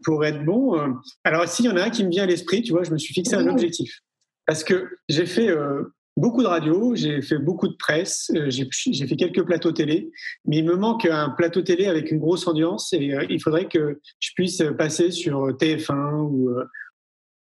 pourraient 0.04 0.30
être 0.30 0.44
bons. 0.44 0.76
alors, 1.24 1.48
s'il 1.48 1.64
y 1.64 1.68
en 1.68 1.76
a 1.76 1.84
un 1.84 1.90
qui 1.90 2.04
me 2.04 2.10
vient 2.10 2.22
à 2.22 2.26
l'esprit, 2.26 2.62
tu 2.62 2.72
vois, 2.72 2.84
je 2.84 2.92
me 2.92 2.98
suis 2.98 3.14
fixé 3.14 3.34
un 3.34 3.48
objectif. 3.48 4.00
Parce 4.46 4.62
que 4.62 4.88
j'ai 5.08 5.26
fait 5.26 5.50
beaucoup 6.18 6.42
de 6.42 6.48
radio, 6.48 6.94
j'ai 6.94 7.22
fait 7.22 7.38
beaucoup 7.38 7.68
de 7.68 7.76
presse, 7.76 8.30
euh, 8.34 8.50
j'ai 8.50 9.06
fait 9.06 9.16
quelques 9.16 9.44
plateaux 9.44 9.72
télé, 9.72 10.10
mais 10.44 10.58
il 10.58 10.64
me 10.64 10.76
manque 10.76 11.06
un 11.06 11.30
plateau 11.30 11.62
télé 11.62 11.86
avec 11.86 12.10
une 12.10 12.18
grosse 12.18 12.46
audience 12.46 12.92
et 12.92 13.14
euh, 13.14 13.24
il 13.30 13.40
faudrait 13.40 13.68
que 13.68 14.00
je 14.18 14.30
puisse 14.34 14.62
passer 14.76 15.10
sur 15.10 15.48
TF1 15.56 16.22
ou, 16.22 16.50
euh, 16.50 16.64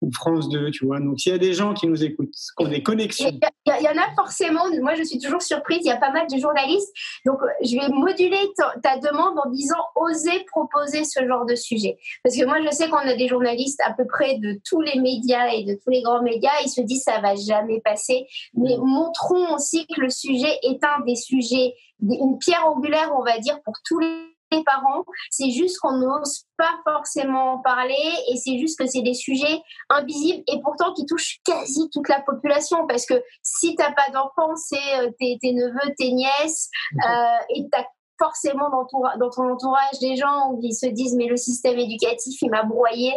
ou 0.01 0.11
France 0.11 0.49
2, 0.49 0.71
tu 0.71 0.85
vois. 0.85 0.99
Donc, 0.99 1.19
s'il 1.19 1.31
y 1.31 1.35
a 1.35 1.37
des 1.37 1.53
gens 1.53 1.73
qui 1.73 1.87
nous 1.87 2.03
écoutent, 2.03 2.33
qu'on 2.55 2.71
ait 2.71 2.81
connexion. 2.81 3.29
Il 3.29 3.83
y, 3.83 3.87
en 3.87 4.01
a 4.01 4.13
forcément, 4.15 4.63
moi 4.81 4.95
je 4.95 5.03
suis 5.03 5.19
toujours 5.19 5.41
surprise, 5.41 5.79
il 5.81 5.87
y 5.87 5.91
a 5.91 5.97
pas 5.97 6.11
mal 6.11 6.25
de 6.27 6.37
journalistes. 6.37 6.91
Donc, 7.25 7.37
je 7.63 7.75
vais 7.75 7.87
moduler 7.89 8.39
ta, 8.83 8.97
demande 8.97 9.37
en 9.43 9.49
disant 9.51 9.77
oser 9.95 10.43
proposer 10.51 11.03
ce 11.03 11.25
genre 11.27 11.45
de 11.45 11.55
sujet. 11.55 11.97
Parce 12.23 12.35
que 12.35 12.45
moi, 12.45 12.57
je 12.63 12.71
sais 12.71 12.89
qu'on 12.89 12.97
a 12.97 13.15
des 13.15 13.27
journalistes 13.27 13.79
à 13.85 13.93
peu 13.93 14.05
près 14.05 14.37
de 14.39 14.59
tous 14.67 14.81
les 14.81 14.99
médias 14.99 15.47
et 15.53 15.63
de 15.63 15.75
tous 15.75 15.91
les 15.91 16.01
grands 16.01 16.23
médias, 16.23 16.51
ils 16.63 16.69
se 16.69 16.81
disent 16.81 17.03
ça 17.03 17.19
va 17.19 17.35
jamais 17.35 17.79
passer. 17.81 18.25
Mais 18.55 18.77
montrons 18.77 19.53
aussi 19.53 19.85
que 19.87 20.01
le 20.01 20.09
sujet 20.09 20.57
est 20.63 20.83
un 20.83 21.03
des 21.05 21.15
sujets, 21.15 21.73
une 22.01 22.37
pierre 22.39 22.65
angulaire, 22.67 23.11
on 23.17 23.23
va 23.23 23.37
dire, 23.37 23.61
pour 23.63 23.75
tous 23.85 23.99
les 23.99 24.30
parents. 24.65 25.03
C'est 25.29 25.49
juste 25.49 25.79
qu'on 25.79 25.97
n'ose 25.97 26.45
pas 26.57 26.79
forcément 26.83 27.53
en 27.53 27.57
parler 27.59 28.13
et 28.29 28.37
c'est 28.37 28.57
juste 28.59 28.77
que 28.77 28.85
c'est 28.85 29.01
des 29.01 29.13
sujets 29.13 29.61
invisibles 29.89 30.43
et 30.47 30.59
pourtant 30.61 30.93
qui 30.93 31.05
touchent 31.05 31.39
quasi 31.45 31.89
toute 31.91 32.09
la 32.09 32.21
population 32.21 32.85
parce 32.87 33.05
que 33.05 33.21
si 33.41 33.75
tu 33.75 33.81
n'as 33.81 33.93
pas 33.93 34.09
d'enfants, 34.11 34.55
c'est 34.55 34.99
euh, 34.99 35.09
tes, 35.19 35.53
neveux, 35.53 35.93
tes 35.97 36.11
nièces 36.11 36.69
euh, 36.93 37.55
et 37.55 37.63
tu 37.63 37.79
as 37.79 37.85
forcément 38.19 38.69
dans 38.69 38.85
ton, 38.85 38.99
dans 39.19 39.29
ton 39.29 39.51
entourage 39.51 39.99
des 39.99 40.15
gens 40.15 40.55
qui 40.61 40.73
se 40.73 40.85
disent 40.85 41.15
mais 41.15 41.25
le 41.25 41.37
système 41.37 41.79
éducatif 41.79 42.41
il 42.41 42.51
m'a 42.51 42.63
broyé. 42.63 43.13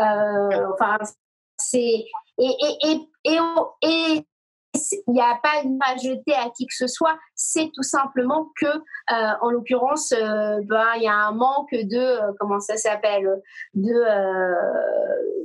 Euh, 0.00 0.66
enfin, 0.72 0.98
c'est 1.58 2.04
et, 2.42 2.56
et, 2.82 2.98
et, 3.24 3.38
et, 3.82 4.26
il 4.74 5.12
n'y 5.12 5.20
a 5.20 5.38
pas 5.42 5.62
une 5.64 5.78
à 5.78 6.34
à 6.34 6.50
qui 6.50 6.66
que 6.66 6.74
ce 6.74 6.86
soit, 6.86 7.18
c'est 7.34 7.70
tout 7.74 7.82
simplement 7.82 8.50
que, 8.60 8.66
euh, 8.66 9.32
en 9.40 9.50
l'occurrence, 9.50 10.12
euh, 10.12 10.60
ben, 10.64 10.86
il 10.96 11.02
y 11.02 11.08
a 11.08 11.14
un 11.14 11.32
manque 11.32 11.72
de, 11.72 11.98
euh, 11.98 12.32
comment 12.38 12.60
ça 12.60 12.76
s'appelle, 12.76 13.28
de, 13.74 13.92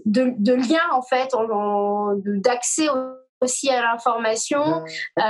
de, 0.06 0.34
de, 0.38 0.54
lien 0.54 0.84
en 0.92 1.02
fait, 1.02 1.34
d'accès 2.42 2.90
au 2.90 3.25
aussi 3.46 3.70
à 3.70 3.82
l'information. 3.82 4.62
Euh, 4.62 5.24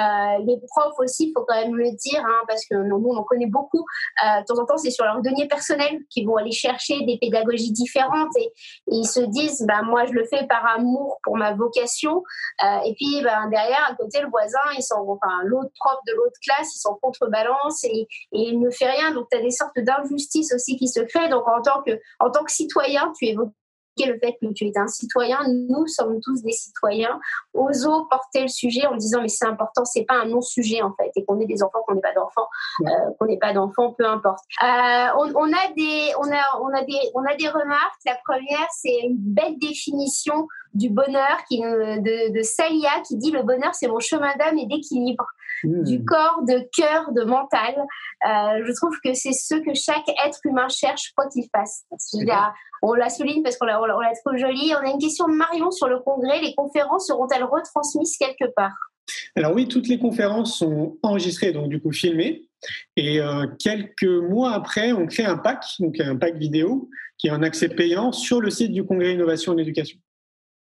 les 0.45 0.57
profs 0.67 0.97
aussi, 0.99 1.27
il 1.27 1.33
faut 1.35 1.45
quand 1.47 1.55
même 1.55 1.75
le 1.75 1.91
dire, 1.91 2.23
hein, 2.25 2.41
parce 2.47 2.65
que 2.65 2.75
nous, 2.75 2.95
on 2.95 3.23
connaît 3.23 3.45
beaucoup. 3.45 3.85
Euh, 4.25 4.41
de 4.41 4.45
temps 4.45 4.59
en 4.59 4.65
temps, 4.65 4.77
c'est 4.77 4.89
sur 4.89 5.05
leur 5.05 5.21
denier 5.21 5.47
personnel 5.47 5.99
qu'ils 6.09 6.25
vont 6.25 6.37
aller 6.37 6.51
chercher 6.51 7.05
des 7.05 7.17
pédagogies 7.19 7.71
différentes 7.71 8.35
et, 8.37 8.49
ils 8.87 9.05
se 9.05 9.19
disent, 9.19 9.65
ben, 9.67 9.83
moi, 9.83 10.05
je 10.05 10.13
le 10.13 10.25
fais 10.25 10.45
par 10.47 10.65
amour 10.65 11.19
pour 11.23 11.37
ma 11.37 11.53
vocation. 11.53 12.23
Euh, 12.63 12.79
et 12.85 12.93
puis, 12.95 13.21
ben, 13.21 13.49
derrière, 13.49 13.87
à 13.89 13.95
côté, 13.95 14.21
le 14.21 14.29
voisin, 14.29 14.59
ils 14.77 14.83
sont, 14.83 15.05
enfin, 15.07 15.43
l'autre 15.43 15.71
prof 15.79 15.97
de 16.07 16.13
l'autre 16.13 16.37
classe, 16.43 16.75
ils 16.75 16.79
sont 16.79 16.97
contrebalance 17.01 17.83
et, 17.83 18.07
et 18.31 18.49
il 18.49 18.59
ne 18.59 18.69
fait 18.69 18.89
rien. 18.89 19.11
Donc, 19.11 19.27
tu 19.29 19.37
as 19.37 19.41
des 19.41 19.51
sortes 19.51 19.77
d'injustices 19.77 20.53
aussi 20.53 20.77
qui 20.77 20.87
se 20.87 21.01
créent. 21.01 21.29
Donc, 21.29 21.47
en 21.47 21.61
tant 21.61 21.81
que, 21.83 21.99
en 22.19 22.31
tant 22.31 22.43
que 22.43 22.51
citoyen, 22.51 23.11
tu 23.17 23.25
évoques 23.25 23.51
le 24.03 24.19
fait 24.19 24.37
que 24.41 24.51
tu 24.53 24.65
es 24.65 24.77
un 24.77 24.87
citoyen. 24.87 25.39
Nous 25.69 25.87
sommes 25.87 26.19
tous 26.21 26.41
des 26.41 26.51
citoyens. 26.51 27.19
Osons 27.53 28.05
porter 28.09 28.41
le 28.41 28.47
sujet 28.47 28.85
en 28.85 28.95
disant 28.95 29.21
mais 29.21 29.29
c'est 29.29 29.45
important, 29.45 29.85
c'est 29.85 30.03
pas 30.03 30.15
un 30.15 30.25
non-sujet 30.25 30.81
en 30.81 30.93
fait, 30.93 31.11
et 31.15 31.23
qu'on 31.25 31.39
ait 31.39 31.45
des 31.45 31.63
enfants, 31.63 31.79
qu'on 31.87 31.95
n'ait 31.95 32.01
pas 32.01 32.13
d'enfants, 32.13 32.47
euh, 32.81 33.11
qu'on 33.19 33.25
n'ait 33.25 33.37
pas 33.37 33.53
d'enfants, 33.53 33.93
peu 33.97 34.05
importe. 34.05 34.43
Euh, 34.61 35.07
on, 35.35 35.53
a 35.53 35.73
des, 35.75 36.11
on 36.19 36.31
a, 36.31 36.61
on 36.61 36.73
a 36.73 36.83
des, 36.83 36.99
on 37.13 37.23
a 37.23 37.35
des 37.35 37.47
remarques. 37.47 37.99
La 38.05 38.17
première, 38.27 38.67
c'est 38.71 38.99
une 39.03 39.17
belle 39.17 39.57
définition 39.57 40.47
du 40.73 40.89
bonheur 40.89 41.37
qui, 41.47 41.61
de, 41.61 42.37
de 42.37 42.41
Salia 42.41 42.99
qui 43.07 43.15
dit 43.15 43.31
le 43.31 43.43
bonheur 43.43 43.73
c'est 43.73 43.87
mon 43.87 43.99
chemin 43.99 44.35
d'âme 44.35 44.57
et 44.57 44.65
d'équilibre 44.65 45.25
mmh. 45.67 45.83
du 45.83 46.05
corps, 46.05 46.41
de 46.47 46.67
cœur, 46.75 47.11
de 47.11 47.23
mental. 47.23 47.75
Euh, 47.77 48.63
je 48.65 48.71
trouve 48.75 48.95
que 49.03 49.13
c'est 49.13 49.33
ce 49.33 49.55
que 49.55 49.73
chaque 49.73 50.07
être 50.25 50.39
humain 50.45 50.67
cherche 50.69 51.13
quoi 51.15 51.27
qu'il 51.27 51.45
fasse. 51.55 51.85
On 52.81 52.93
la 52.93 53.09
souligne 53.09 53.43
parce 53.43 53.57
qu'on 53.57 53.65
la, 53.65 53.81
on 53.81 53.85
la 53.85 54.13
trouve 54.23 54.37
jolie. 54.37 54.73
On 54.75 54.85
a 54.85 54.91
une 54.91 54.99
question 54.99 55.27
de 55.27 55.33
Marion 55.33 55.71
sur 55.71 55.87
le 55.87 55.99
congrès. 55.99 56.41
Les 56.41 56.53
conférences 56.55 57.07
seront-elles 57.07 57.43
retransmises 57.43 58.17
quelque 58.17 58.51
part? 58.55 58.73
Alors 59.35 59.53
oui, 59.53 59.67
toutes 59.67 59.87
les 59.87 59.99
conférences 59.99 60.59
sont 60.59 60.97
enregistrées, 61.03 61.51
donc 61.51 61.69
du 61.69 61.81
coup 61.81 61.91
filmées. 61.91 62.47
Et 62.95 63.19
euh, 63.19 63.45
quelques 63.59 64.03
mois 64.03 64.53
après, 64.53 64.91
on 64.93 65.05
crée 65.05 65.25
un 65.25 65.37
pack, 65.37 65.63
donc 65.79 65.99
un 65.99 66.15
pack 66.15 66.35
vidéo, 66.35 66.89
qui 67.17 67.27
est 67.27 67.31
en 67.31 67.43
accès 67.43 67.69
payant 67.69 68.11
sur 68.11 68.41
le 68.41 68.49
site 68.49 68.71
du 68.71 68.83
Congrès 68.83 69.13
Innovation 69.13 69.57
et 69.57 69.61
Éducation. 69.61 69.99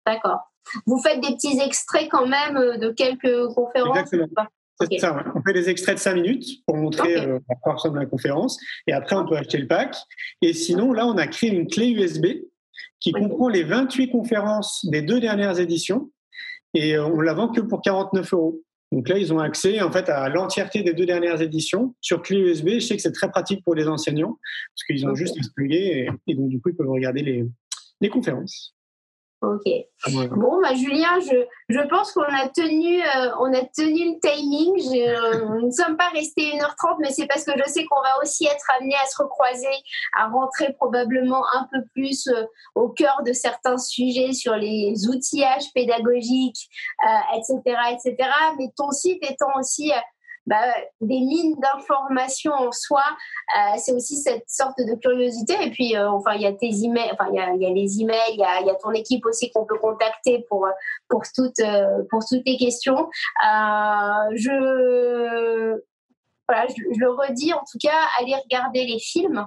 D'accord. 0.07 0.41
Vous 0.87 1.01
faites 1.01 1.21
des 1.21 1.35
petits 1.35 1.59
extraits 1.61 2.09
quand 2.11 2.27
même 2.27 2.57
euh, 2.57 2.77
de 2.79 2.91
quelques 2.91 3.55
conférences 3.55 3.99
Exactement. 3.99 4.47
Ça, 4.99 5.25
On 5.35 5.43
fait 5.43 5.53
des 5.53 5.69
extraits 5.69 5.97
de 5.97 6.01
5 6.01 6.15
minutes 6.15 6.65
pour 6.67 6.77
montrer 6.77 7.17
euh, 7.17 7.39
à 7.49 7.55
quoi 7.57 7.75
ressemble 7.75 7.99
la 7.99 8.07
conférence. 8.07 8.59
Et 8.87 8.93
après, 8.93 9.17
on 9.17 9.27
peut 9.27 9.37
acheter 9.37 9.59
le 9.59 9.67
pack. 9.67 9.95
Et 10.43 10.53
sinon, 10.53 10.93
là, 10.93 11.07
on 11.07 11.17
a 11.19 11.27
créé 11.27 11.51
une 11.51 11.67
clé 11.67 11.89
USB 11.89 12.27
qui 12.99 13.13
comprend 13.13 13.49
les 13.49 13.63
28 13.63 14.11
conférences 14.11 14.85
des 14.87 15.03
deux 15.03 15.21
dernières 15.21 15.59
éditions. 15.59 16.11
Et 16.75 16.97
euh, 16.97 17.07
on 17.07 17.21
la 17.21 17.35
vend 17.35 17.49
que 17.49 17.61
pour 17.61 17.83
49 17.83 18.33
euros. 18.33 18.63
Donc 18.93 19.09
là, 19.09 19.19
ils 19.19 19.33
ont 19.33 19.39
accès 19.39 19.81
en 19.83 19.93
fait 19.93 20.09
à 20.09 20.29
l'entièreté 20.29 20.83
des 20.83 20.93
deux 20.93 21.07
dernières 21.07 21.41
éditions 21.41 21.95
sur 22.01 22.23
clé 22.23 22.39
USB. 22.39 22.69
Je 22.75 22.79
sais 22.81 22.97
que 22.97 23.03
c'est 23.03 23.13
très 23.13 23.31
pratique 23.31 23.63
pour 23.65 23.75
les 23.75 23.87
enseignants 23.87 24.39
parce 24.75 24.85
qu'ils 24.87 25.07
ont 25.07 25.15
juste 25.15 25.37
à 25.39 25.63
et, 25.63 26.09
et, 26.27 26.35
donc 26.35 26.49
du 26.49 26.61
coup, 26.61 26.71
ils 26.71 26.77
peuvent 26.77 26.91
regarder 26.91 27.23
les, 27.23 27.47
les 28.01 28.09
conférences. 28.09 28.75
Ok. 29.43 29.65
Bon, 30.37 30.61
bah, 30.61 30.75
Julien, 30.75 31.19
je, 31.21 31.47
je 31.71 31.81
pense 31.89 32.13
qu'on 32.13 32.23
a 32.23 32.49
tenu, 32.49 33.01
euh, 33.01 33.31
on 33.41 33.51
a 33.55 33.65
tenu 33.75 34.13
le 34.13 34.21
timing. 34.21 34.79
Je, 34.79 35.61
nous 35.61 35.67
ne 35.67 35.71
sommes 35.71 35.97
pas 35.97 36.11
restés 36.11 36.43
1h30, 36.43 36.97
mais 37.01 37.11
c'est 37.11 37.27
parce 37.27 37.45
que 37.45 37.53
je 37.57 37.71
sais 37.71 37.87
qu'on 37.87 38.03
va 38.03 38.21
aussi 38.23 38.45
être 38.45 38.67
amené 38.79 38.95
à 39.03 39.07
se 39.07 39.23
recroiser, 39.23 39.67
à 40.19 40.29
rentrer 40.29 40.75
probablement 40.75 41.43
un 41.55 41.67
peu 41.73 41.79
plus 41.95 42.29
euh, 42.29 42.45
au 42.75 42.91
cœur 42.91 43.23
de 43.25 43.33
certains 43.33 43.79
sujets 43.79 44.35
sur 44.35 44.57
les 44.57 45.09
outillages 45.09 45.73
pédagogiques, 45.75 46.69
etc., 47.35 47.61
euh, 47.67 47.95
etc. 47.95 48.31
Mais 48.59 48.71
ton 48.77 48.91
site 48.91 49.23
étant 49.23 49.59
aussi 49.59 49.91
bah, 50.47 50.75
des 51.01 51.21
mines 51.21 51.57
d'informations 51.61 52.53
en 52.53 52.73
soi. 52.73 53.03
Euh, 53.57 53.79
c'est 53.79 53.93
aussi 53.93 54.17
cette 54.17 54.49
sorte 54.49 54.79
de 54.79 54.95
curiosité. 54.97 55.55
Et 55.63 55.71
puis, 55.71 55.97
euh, 55.97 56.11
enfin, 56.11 56.33
il 56.35 56.43
y 56.43 56.47
a 56.47 56.53
tes 56.53 56.71
emails, 56.85 57.11
enfin, 57.13 57.31
il 57.33 57.37
y 57.37 57.41
a, 57.41 57.55
y 57.55 57.67
a, 57.67 57.71
les 57.71 58.01
emails, 58.01 58.33
il 58.33 58.41
y 58.41 58.45
a, 58.45 58.61
y 58.63 58.71
a, 58.71 58.75
ton 58.75 58.93
équipe 58.93 59.27
aussi 59.27 59.51
qu'on 59.53 59.67
peut 59.67 59.79
contacter 59.79 60.45
pour 60.49 60.67
pour 61.09 61.23
toutes 61.35 61.61
pour 62.11 62.21
toutes 62.27 62.45
tes 62.45 62.57
questions. 62.57 63.09
Euh, 63.47 64.31
je 64.35 65.81
voilà, 66.51 66.67
je, 66.67 66.99
le 66.99 67.11
redis, 67.11 67.55
en 67.55 67.63
tout 67.71 67.79
cas, 67.81 67.95
allez 68.19 68.35
regarder 68.35 68.85
les 68.85 68.99
films 68.99 69.47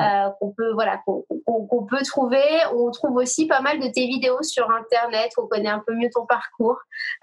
euh, 0.00 0.30
qu'on 0.40 0.50
peut, 0.50 0.72
voilà, 0.72 1.00
qu'on 1.06 1.86
peut 1.86 2.02
trouver. 2.04 2.42
On 2.74 2.90
trouve 2.90 3.16
aussi 3.16 3.46
pas 3.46 3.60
mal 3.60 3.78
de 3.78 3.86
tes 3.86 4.06
vidéos 4.06 4.42
sur 4.42 4.68
Internet. 4.68 5.30
On 5.38 5.46
connaît 5.46 5.68
un 5.68 5.82
peu 5.86 5.94
mieux 5.94 6.10
ton 6.12 6.26
parcours. 6.26 6.78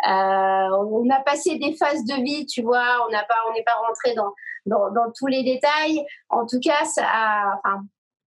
Euh, 0.08 0.10
on 0.10 1.10
a 1.10 1.20
passé 1.26 1.60
des 1.60 1.76
phases 1.76 2.06
de 2.06 2.24
vie, 2.24 2.46
tu 2.46 2.62
vois. 2.62 3.06
On 3.06 3.12
n'a 3.12 3.24
pas, 3.26 3.36
on 3.50 3.54
n'est 3.54 3.64
pas 3.64 3.76
rentré 3.86 4.14
dans, 4.16 4.34
dans, 4.66 4.92
dans, 4.92 5.12
tous 5.12 5.28
les 5.28 5.44
détails. 5.44 6.06
En 6.30 6.46
tout 6.46 6.62
cas, 6.62 6.86
ça, 6.86 7.04
enfin, 7.58 7.84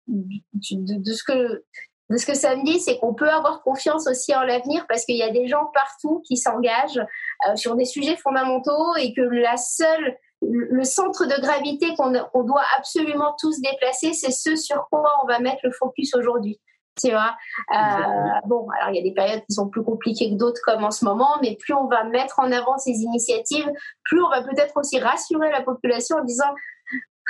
de, 0.07 1.03
de, 1.03 1.13
ce 1.13 1.23
que 1.23 1.63
de 2.09 2.17
ce 2.17 2.25
que 2.25 2.33
ça 2.33 2.55
me 2.55 2.63
dit, 2.63 2.79
c'est 2.79 2.97
qu'on 2.97 3.13
peut 3.13 3.29
avoir 3.29 3.61
confiance 3.61 4.07
aussi 4.07 4.33
en 4.33 4.41
l'avenir 4.41 4.85
parce 4.87 5.05
qu'il 5.05 5.17
y 5.17 5.23
a 5.23 5.29
des 5.29 5.47
gens 5.47 5.65
partout 5.75 6.23
qui 6.25 6.37
s'engagent 6.37 7.05
euh, 7.47 7.55
sur 7.55 7.75
des 7.75 7.85
sujets 7.85 8.15
fondamentaux 8.15 8.95
et 8.95 9.13
que 9.13 9.21
la 9.21 9.57
seule 9.57 10.17
le 10.41 10.83
centre 10.83 11.25
de 11.25 11.41
gravité 11.41 11.95
qu'on 11.95 12.43
doit 12.43 12.65
absolument 12.77 13.35
tous 13.39 13.59
déplacer, 13.59 14.13
c'est 14.13 14.31
ce 14.31 14.55
sur 14.55 14.87
quoi 14.89 15.11
on 15.23 15.27
va 15.27 15.39
mettre 15.39 15.61
le 15.63 15.71
focus 15.71 16.15
aujourd'hui. 16.15 16.59
Tu 17.01 17.11
vois 17.11 17.35
euh, 17.73 18.39
Bon, 18.45 18.67
alors 18.79 18.89
il 18.89 18.95
y 18.95 18.99
a 18.99 19.03
des 19.03 19.13
périodes 19.13 19.43
qui 19.47 19.53
sont 19.53 19.69
plus 19.69 19.83
compliquées 19.83 20.31
que 20.31 20.35
d'autres 20.35 20.61
comme 20.63 20.83
en 20.83 20.91
ce 20.91 21.05
moment, 21.05 21.37
mais 21.41 21.55
plus 21.55 21.73
on 21.73 21.87
va 21.87 22.03
mettre 22.05 22.39
en 22.39 22.51
avant 22.51 22.77
ces 22.77 22.91
initiatives, 22.91 23.69
plus 24.03 24.21
on 24.21 24.29
va 24.29 24.41
peut-être 24.41 24.75
aussi 24.77 24.99
rassurer 24.99 25.51
la 25.51 25.61
population 25.61 26.17
en 26.17 26.23
disant 26.23 26.53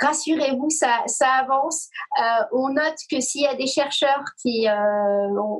rassurez-vous, 0.00 0.70
ça, 0.70 1.02
ça 1.06 1.28
avance. 1.42 1.88
Euh, 2.18 2.44
on 2.52 2.68
note 2.70 2.96
que 3.10 3.20
s'il 3.20 3.42
y 3.42 3.46
a 3.46 3.54
des 3.54 3.66
chercheurs 3.66 4.24
qui, 4.40 4.68
euh, 4.68 4.72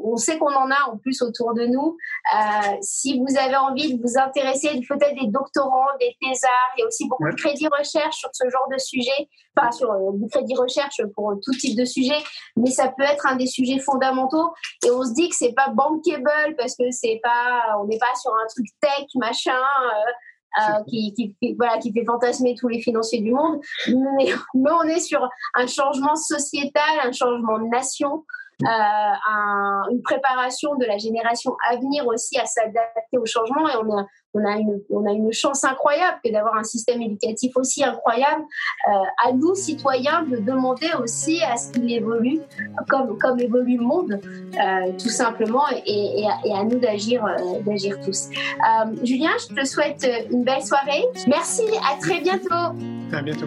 on, 0.04 0.16
sait 0.16 0.38
qu'on 0.38 0.54
en 0.54 0.70
a 0.70 0.90
en 0.90 0.96
plus 0.96 1.22
autour 1.22 1.54
de 1.54 1.66
nous. 1.66 1.96
Euh, 2.34 2.76
si 2.80 3.20
vous 3.20 3.36
avez 3.38 3.56
envie 3.56 3.96
de 3.96 4.02
vous 4.02 4.18
intéresser, 4.18 4.68
peut-être 4.88 5.14
des 5.20 5.28
doctorants, 5.28 5.86
des 6.00 6.16
thésards, 6.20 6.50
il 6.76 6.80
y 6.80 6.82
a 6.84 6.86
aussi 6.86 7.08
beaucoup 7.08 7.30
de 7.30 7.34
crédits 7.34 7.68
recherche 7.68 8.16
sur 8.16 8.30
ce 8.32 8.48
genre 8.48 8.68
de 8.70 8.78
sujet, 8.78 9.28
enfin 9.56 9.70
sur 9.72 9.90
euh, 9.90 10.12
du 10.14 10.28
crédit 10.28 10.54
recherche 10.56 11.00
pour 11.14 11.34
tout 11.42 11.52
type 11.52 11.76
de 11.76 11.84
sujet, 11.84 12.18
mais 12.56 12.70
ça 12.70 12.88
peut 12.88 13.04
être 13.04 13.26
un 13.26 13.36
des 13.36 13.46
sujets 13.46 13.78
fondamentaux. 13.78 14.52
Et 14.84 14.90
on 14.90 15.02
se 15.02 15.12
dit 15.14 15.28
que 15.28 15.36
c'est 15.36 15.52
pas 15.52 15.68
bankable 15.68 16.54
parce 16.56 16.76
que 16.76 16.90
c'est 16.90 17.20
pas, 17.22 17.76
on 17.80 17.86
n'est 17.86 17.98
pas 17.98 18.14
sur 18.20 18.32
un 18.32 18.46
truc 18.48 18.66
tech 18.80 19.06
machin. 19.14 19.60
Euh, 20.58 20.82
qui, 20.88 21.12
qui, 21.12 21.54
voilà, 21.54 21.78
qui 21.78 21.92
fait 21.92 22.04
fantasmer 22.04 22.54
tous 22.58 22.68
les 22.68 22.80
financiers 22.80 23.20
du 23.20 23.32
monde. 23.32 23.60
Mais, 23.86 24.26
mais, 24.54 24.70
on 24.70 24.82
est 24.84 25.00
sur 25.00 25.28
un 25.54 25.66
changement 25.66 26.16
sociétal, 26.16 26.82
un 27.02 27.12
changement 27.12 27.58
de 27.58 27.68
nation. 27.68 28.24
Une 28.60 30.02
préparation 30.02 30.74
de 30.76 30.84
la 30.84 30.98
génération 30.98 31.56
à 31.70 31.76
venir 31.76 32.06
aussi 32.06 32.38
à 32.38 32.46
s'adapter 32.46 33.18
au 33.18 33.26
changement. 33.26 33.68
Et 33.68 33.76
on 33.76 33.98
a, 33.98 34.06
on 34.34 34.44
a, 34.44 34.56
une, 34.56 34.80
on 34.90 35.06
a 35.06 35.12
une 35.12 35.32
chance 35.32 35.64
incroyable 35.64 36.18
que 36.24 36.32
d'avoir 36.32 36.56
un 36.56 36.64
système 36.64 37.00
éducatif 37.00 37.56
aussi 37.56 37.84
incroyable. 37.84 38.42
à 39.24 39.32
nous, 39.32 39.54
citoyens, 39.54 40.22
de 40.22 40.38
demander 40.38 40.90
aussi 41.02 41.42
à 41.42 41.56
ce 41.56 41.72
qu'il 41.72 41.92
évolue 41.92 42.40
comme, 42.88 43.18
comme 43.18 43.40
évolue 43.40 43.78
le 43.78 43.84
monde, 43.84 44.20
tout 44.98 45.08
simplement, 45.08 45.64
et, 45.86 46.24
et, 46.44 46.52
à, 46.52 46.64
nous 46.64 46.78
d'agir 46.78 47.24
d'agir 47.64 47.98
tous. 48.00 48.28
Julien, 49.02 49.30
je 49.38 49.54
te 49.54 49.64
souhaite 49.64 50.06
une 50.30 50.44
belle 50.44 50.62
soirée. 50.62 51.04
Merci, 51.26 51.64
à 51.90 51.98
très 52.00 52.20
bientôt. 52.20 52.74
À 53.12 53.22
bientôt. 53.22 53.46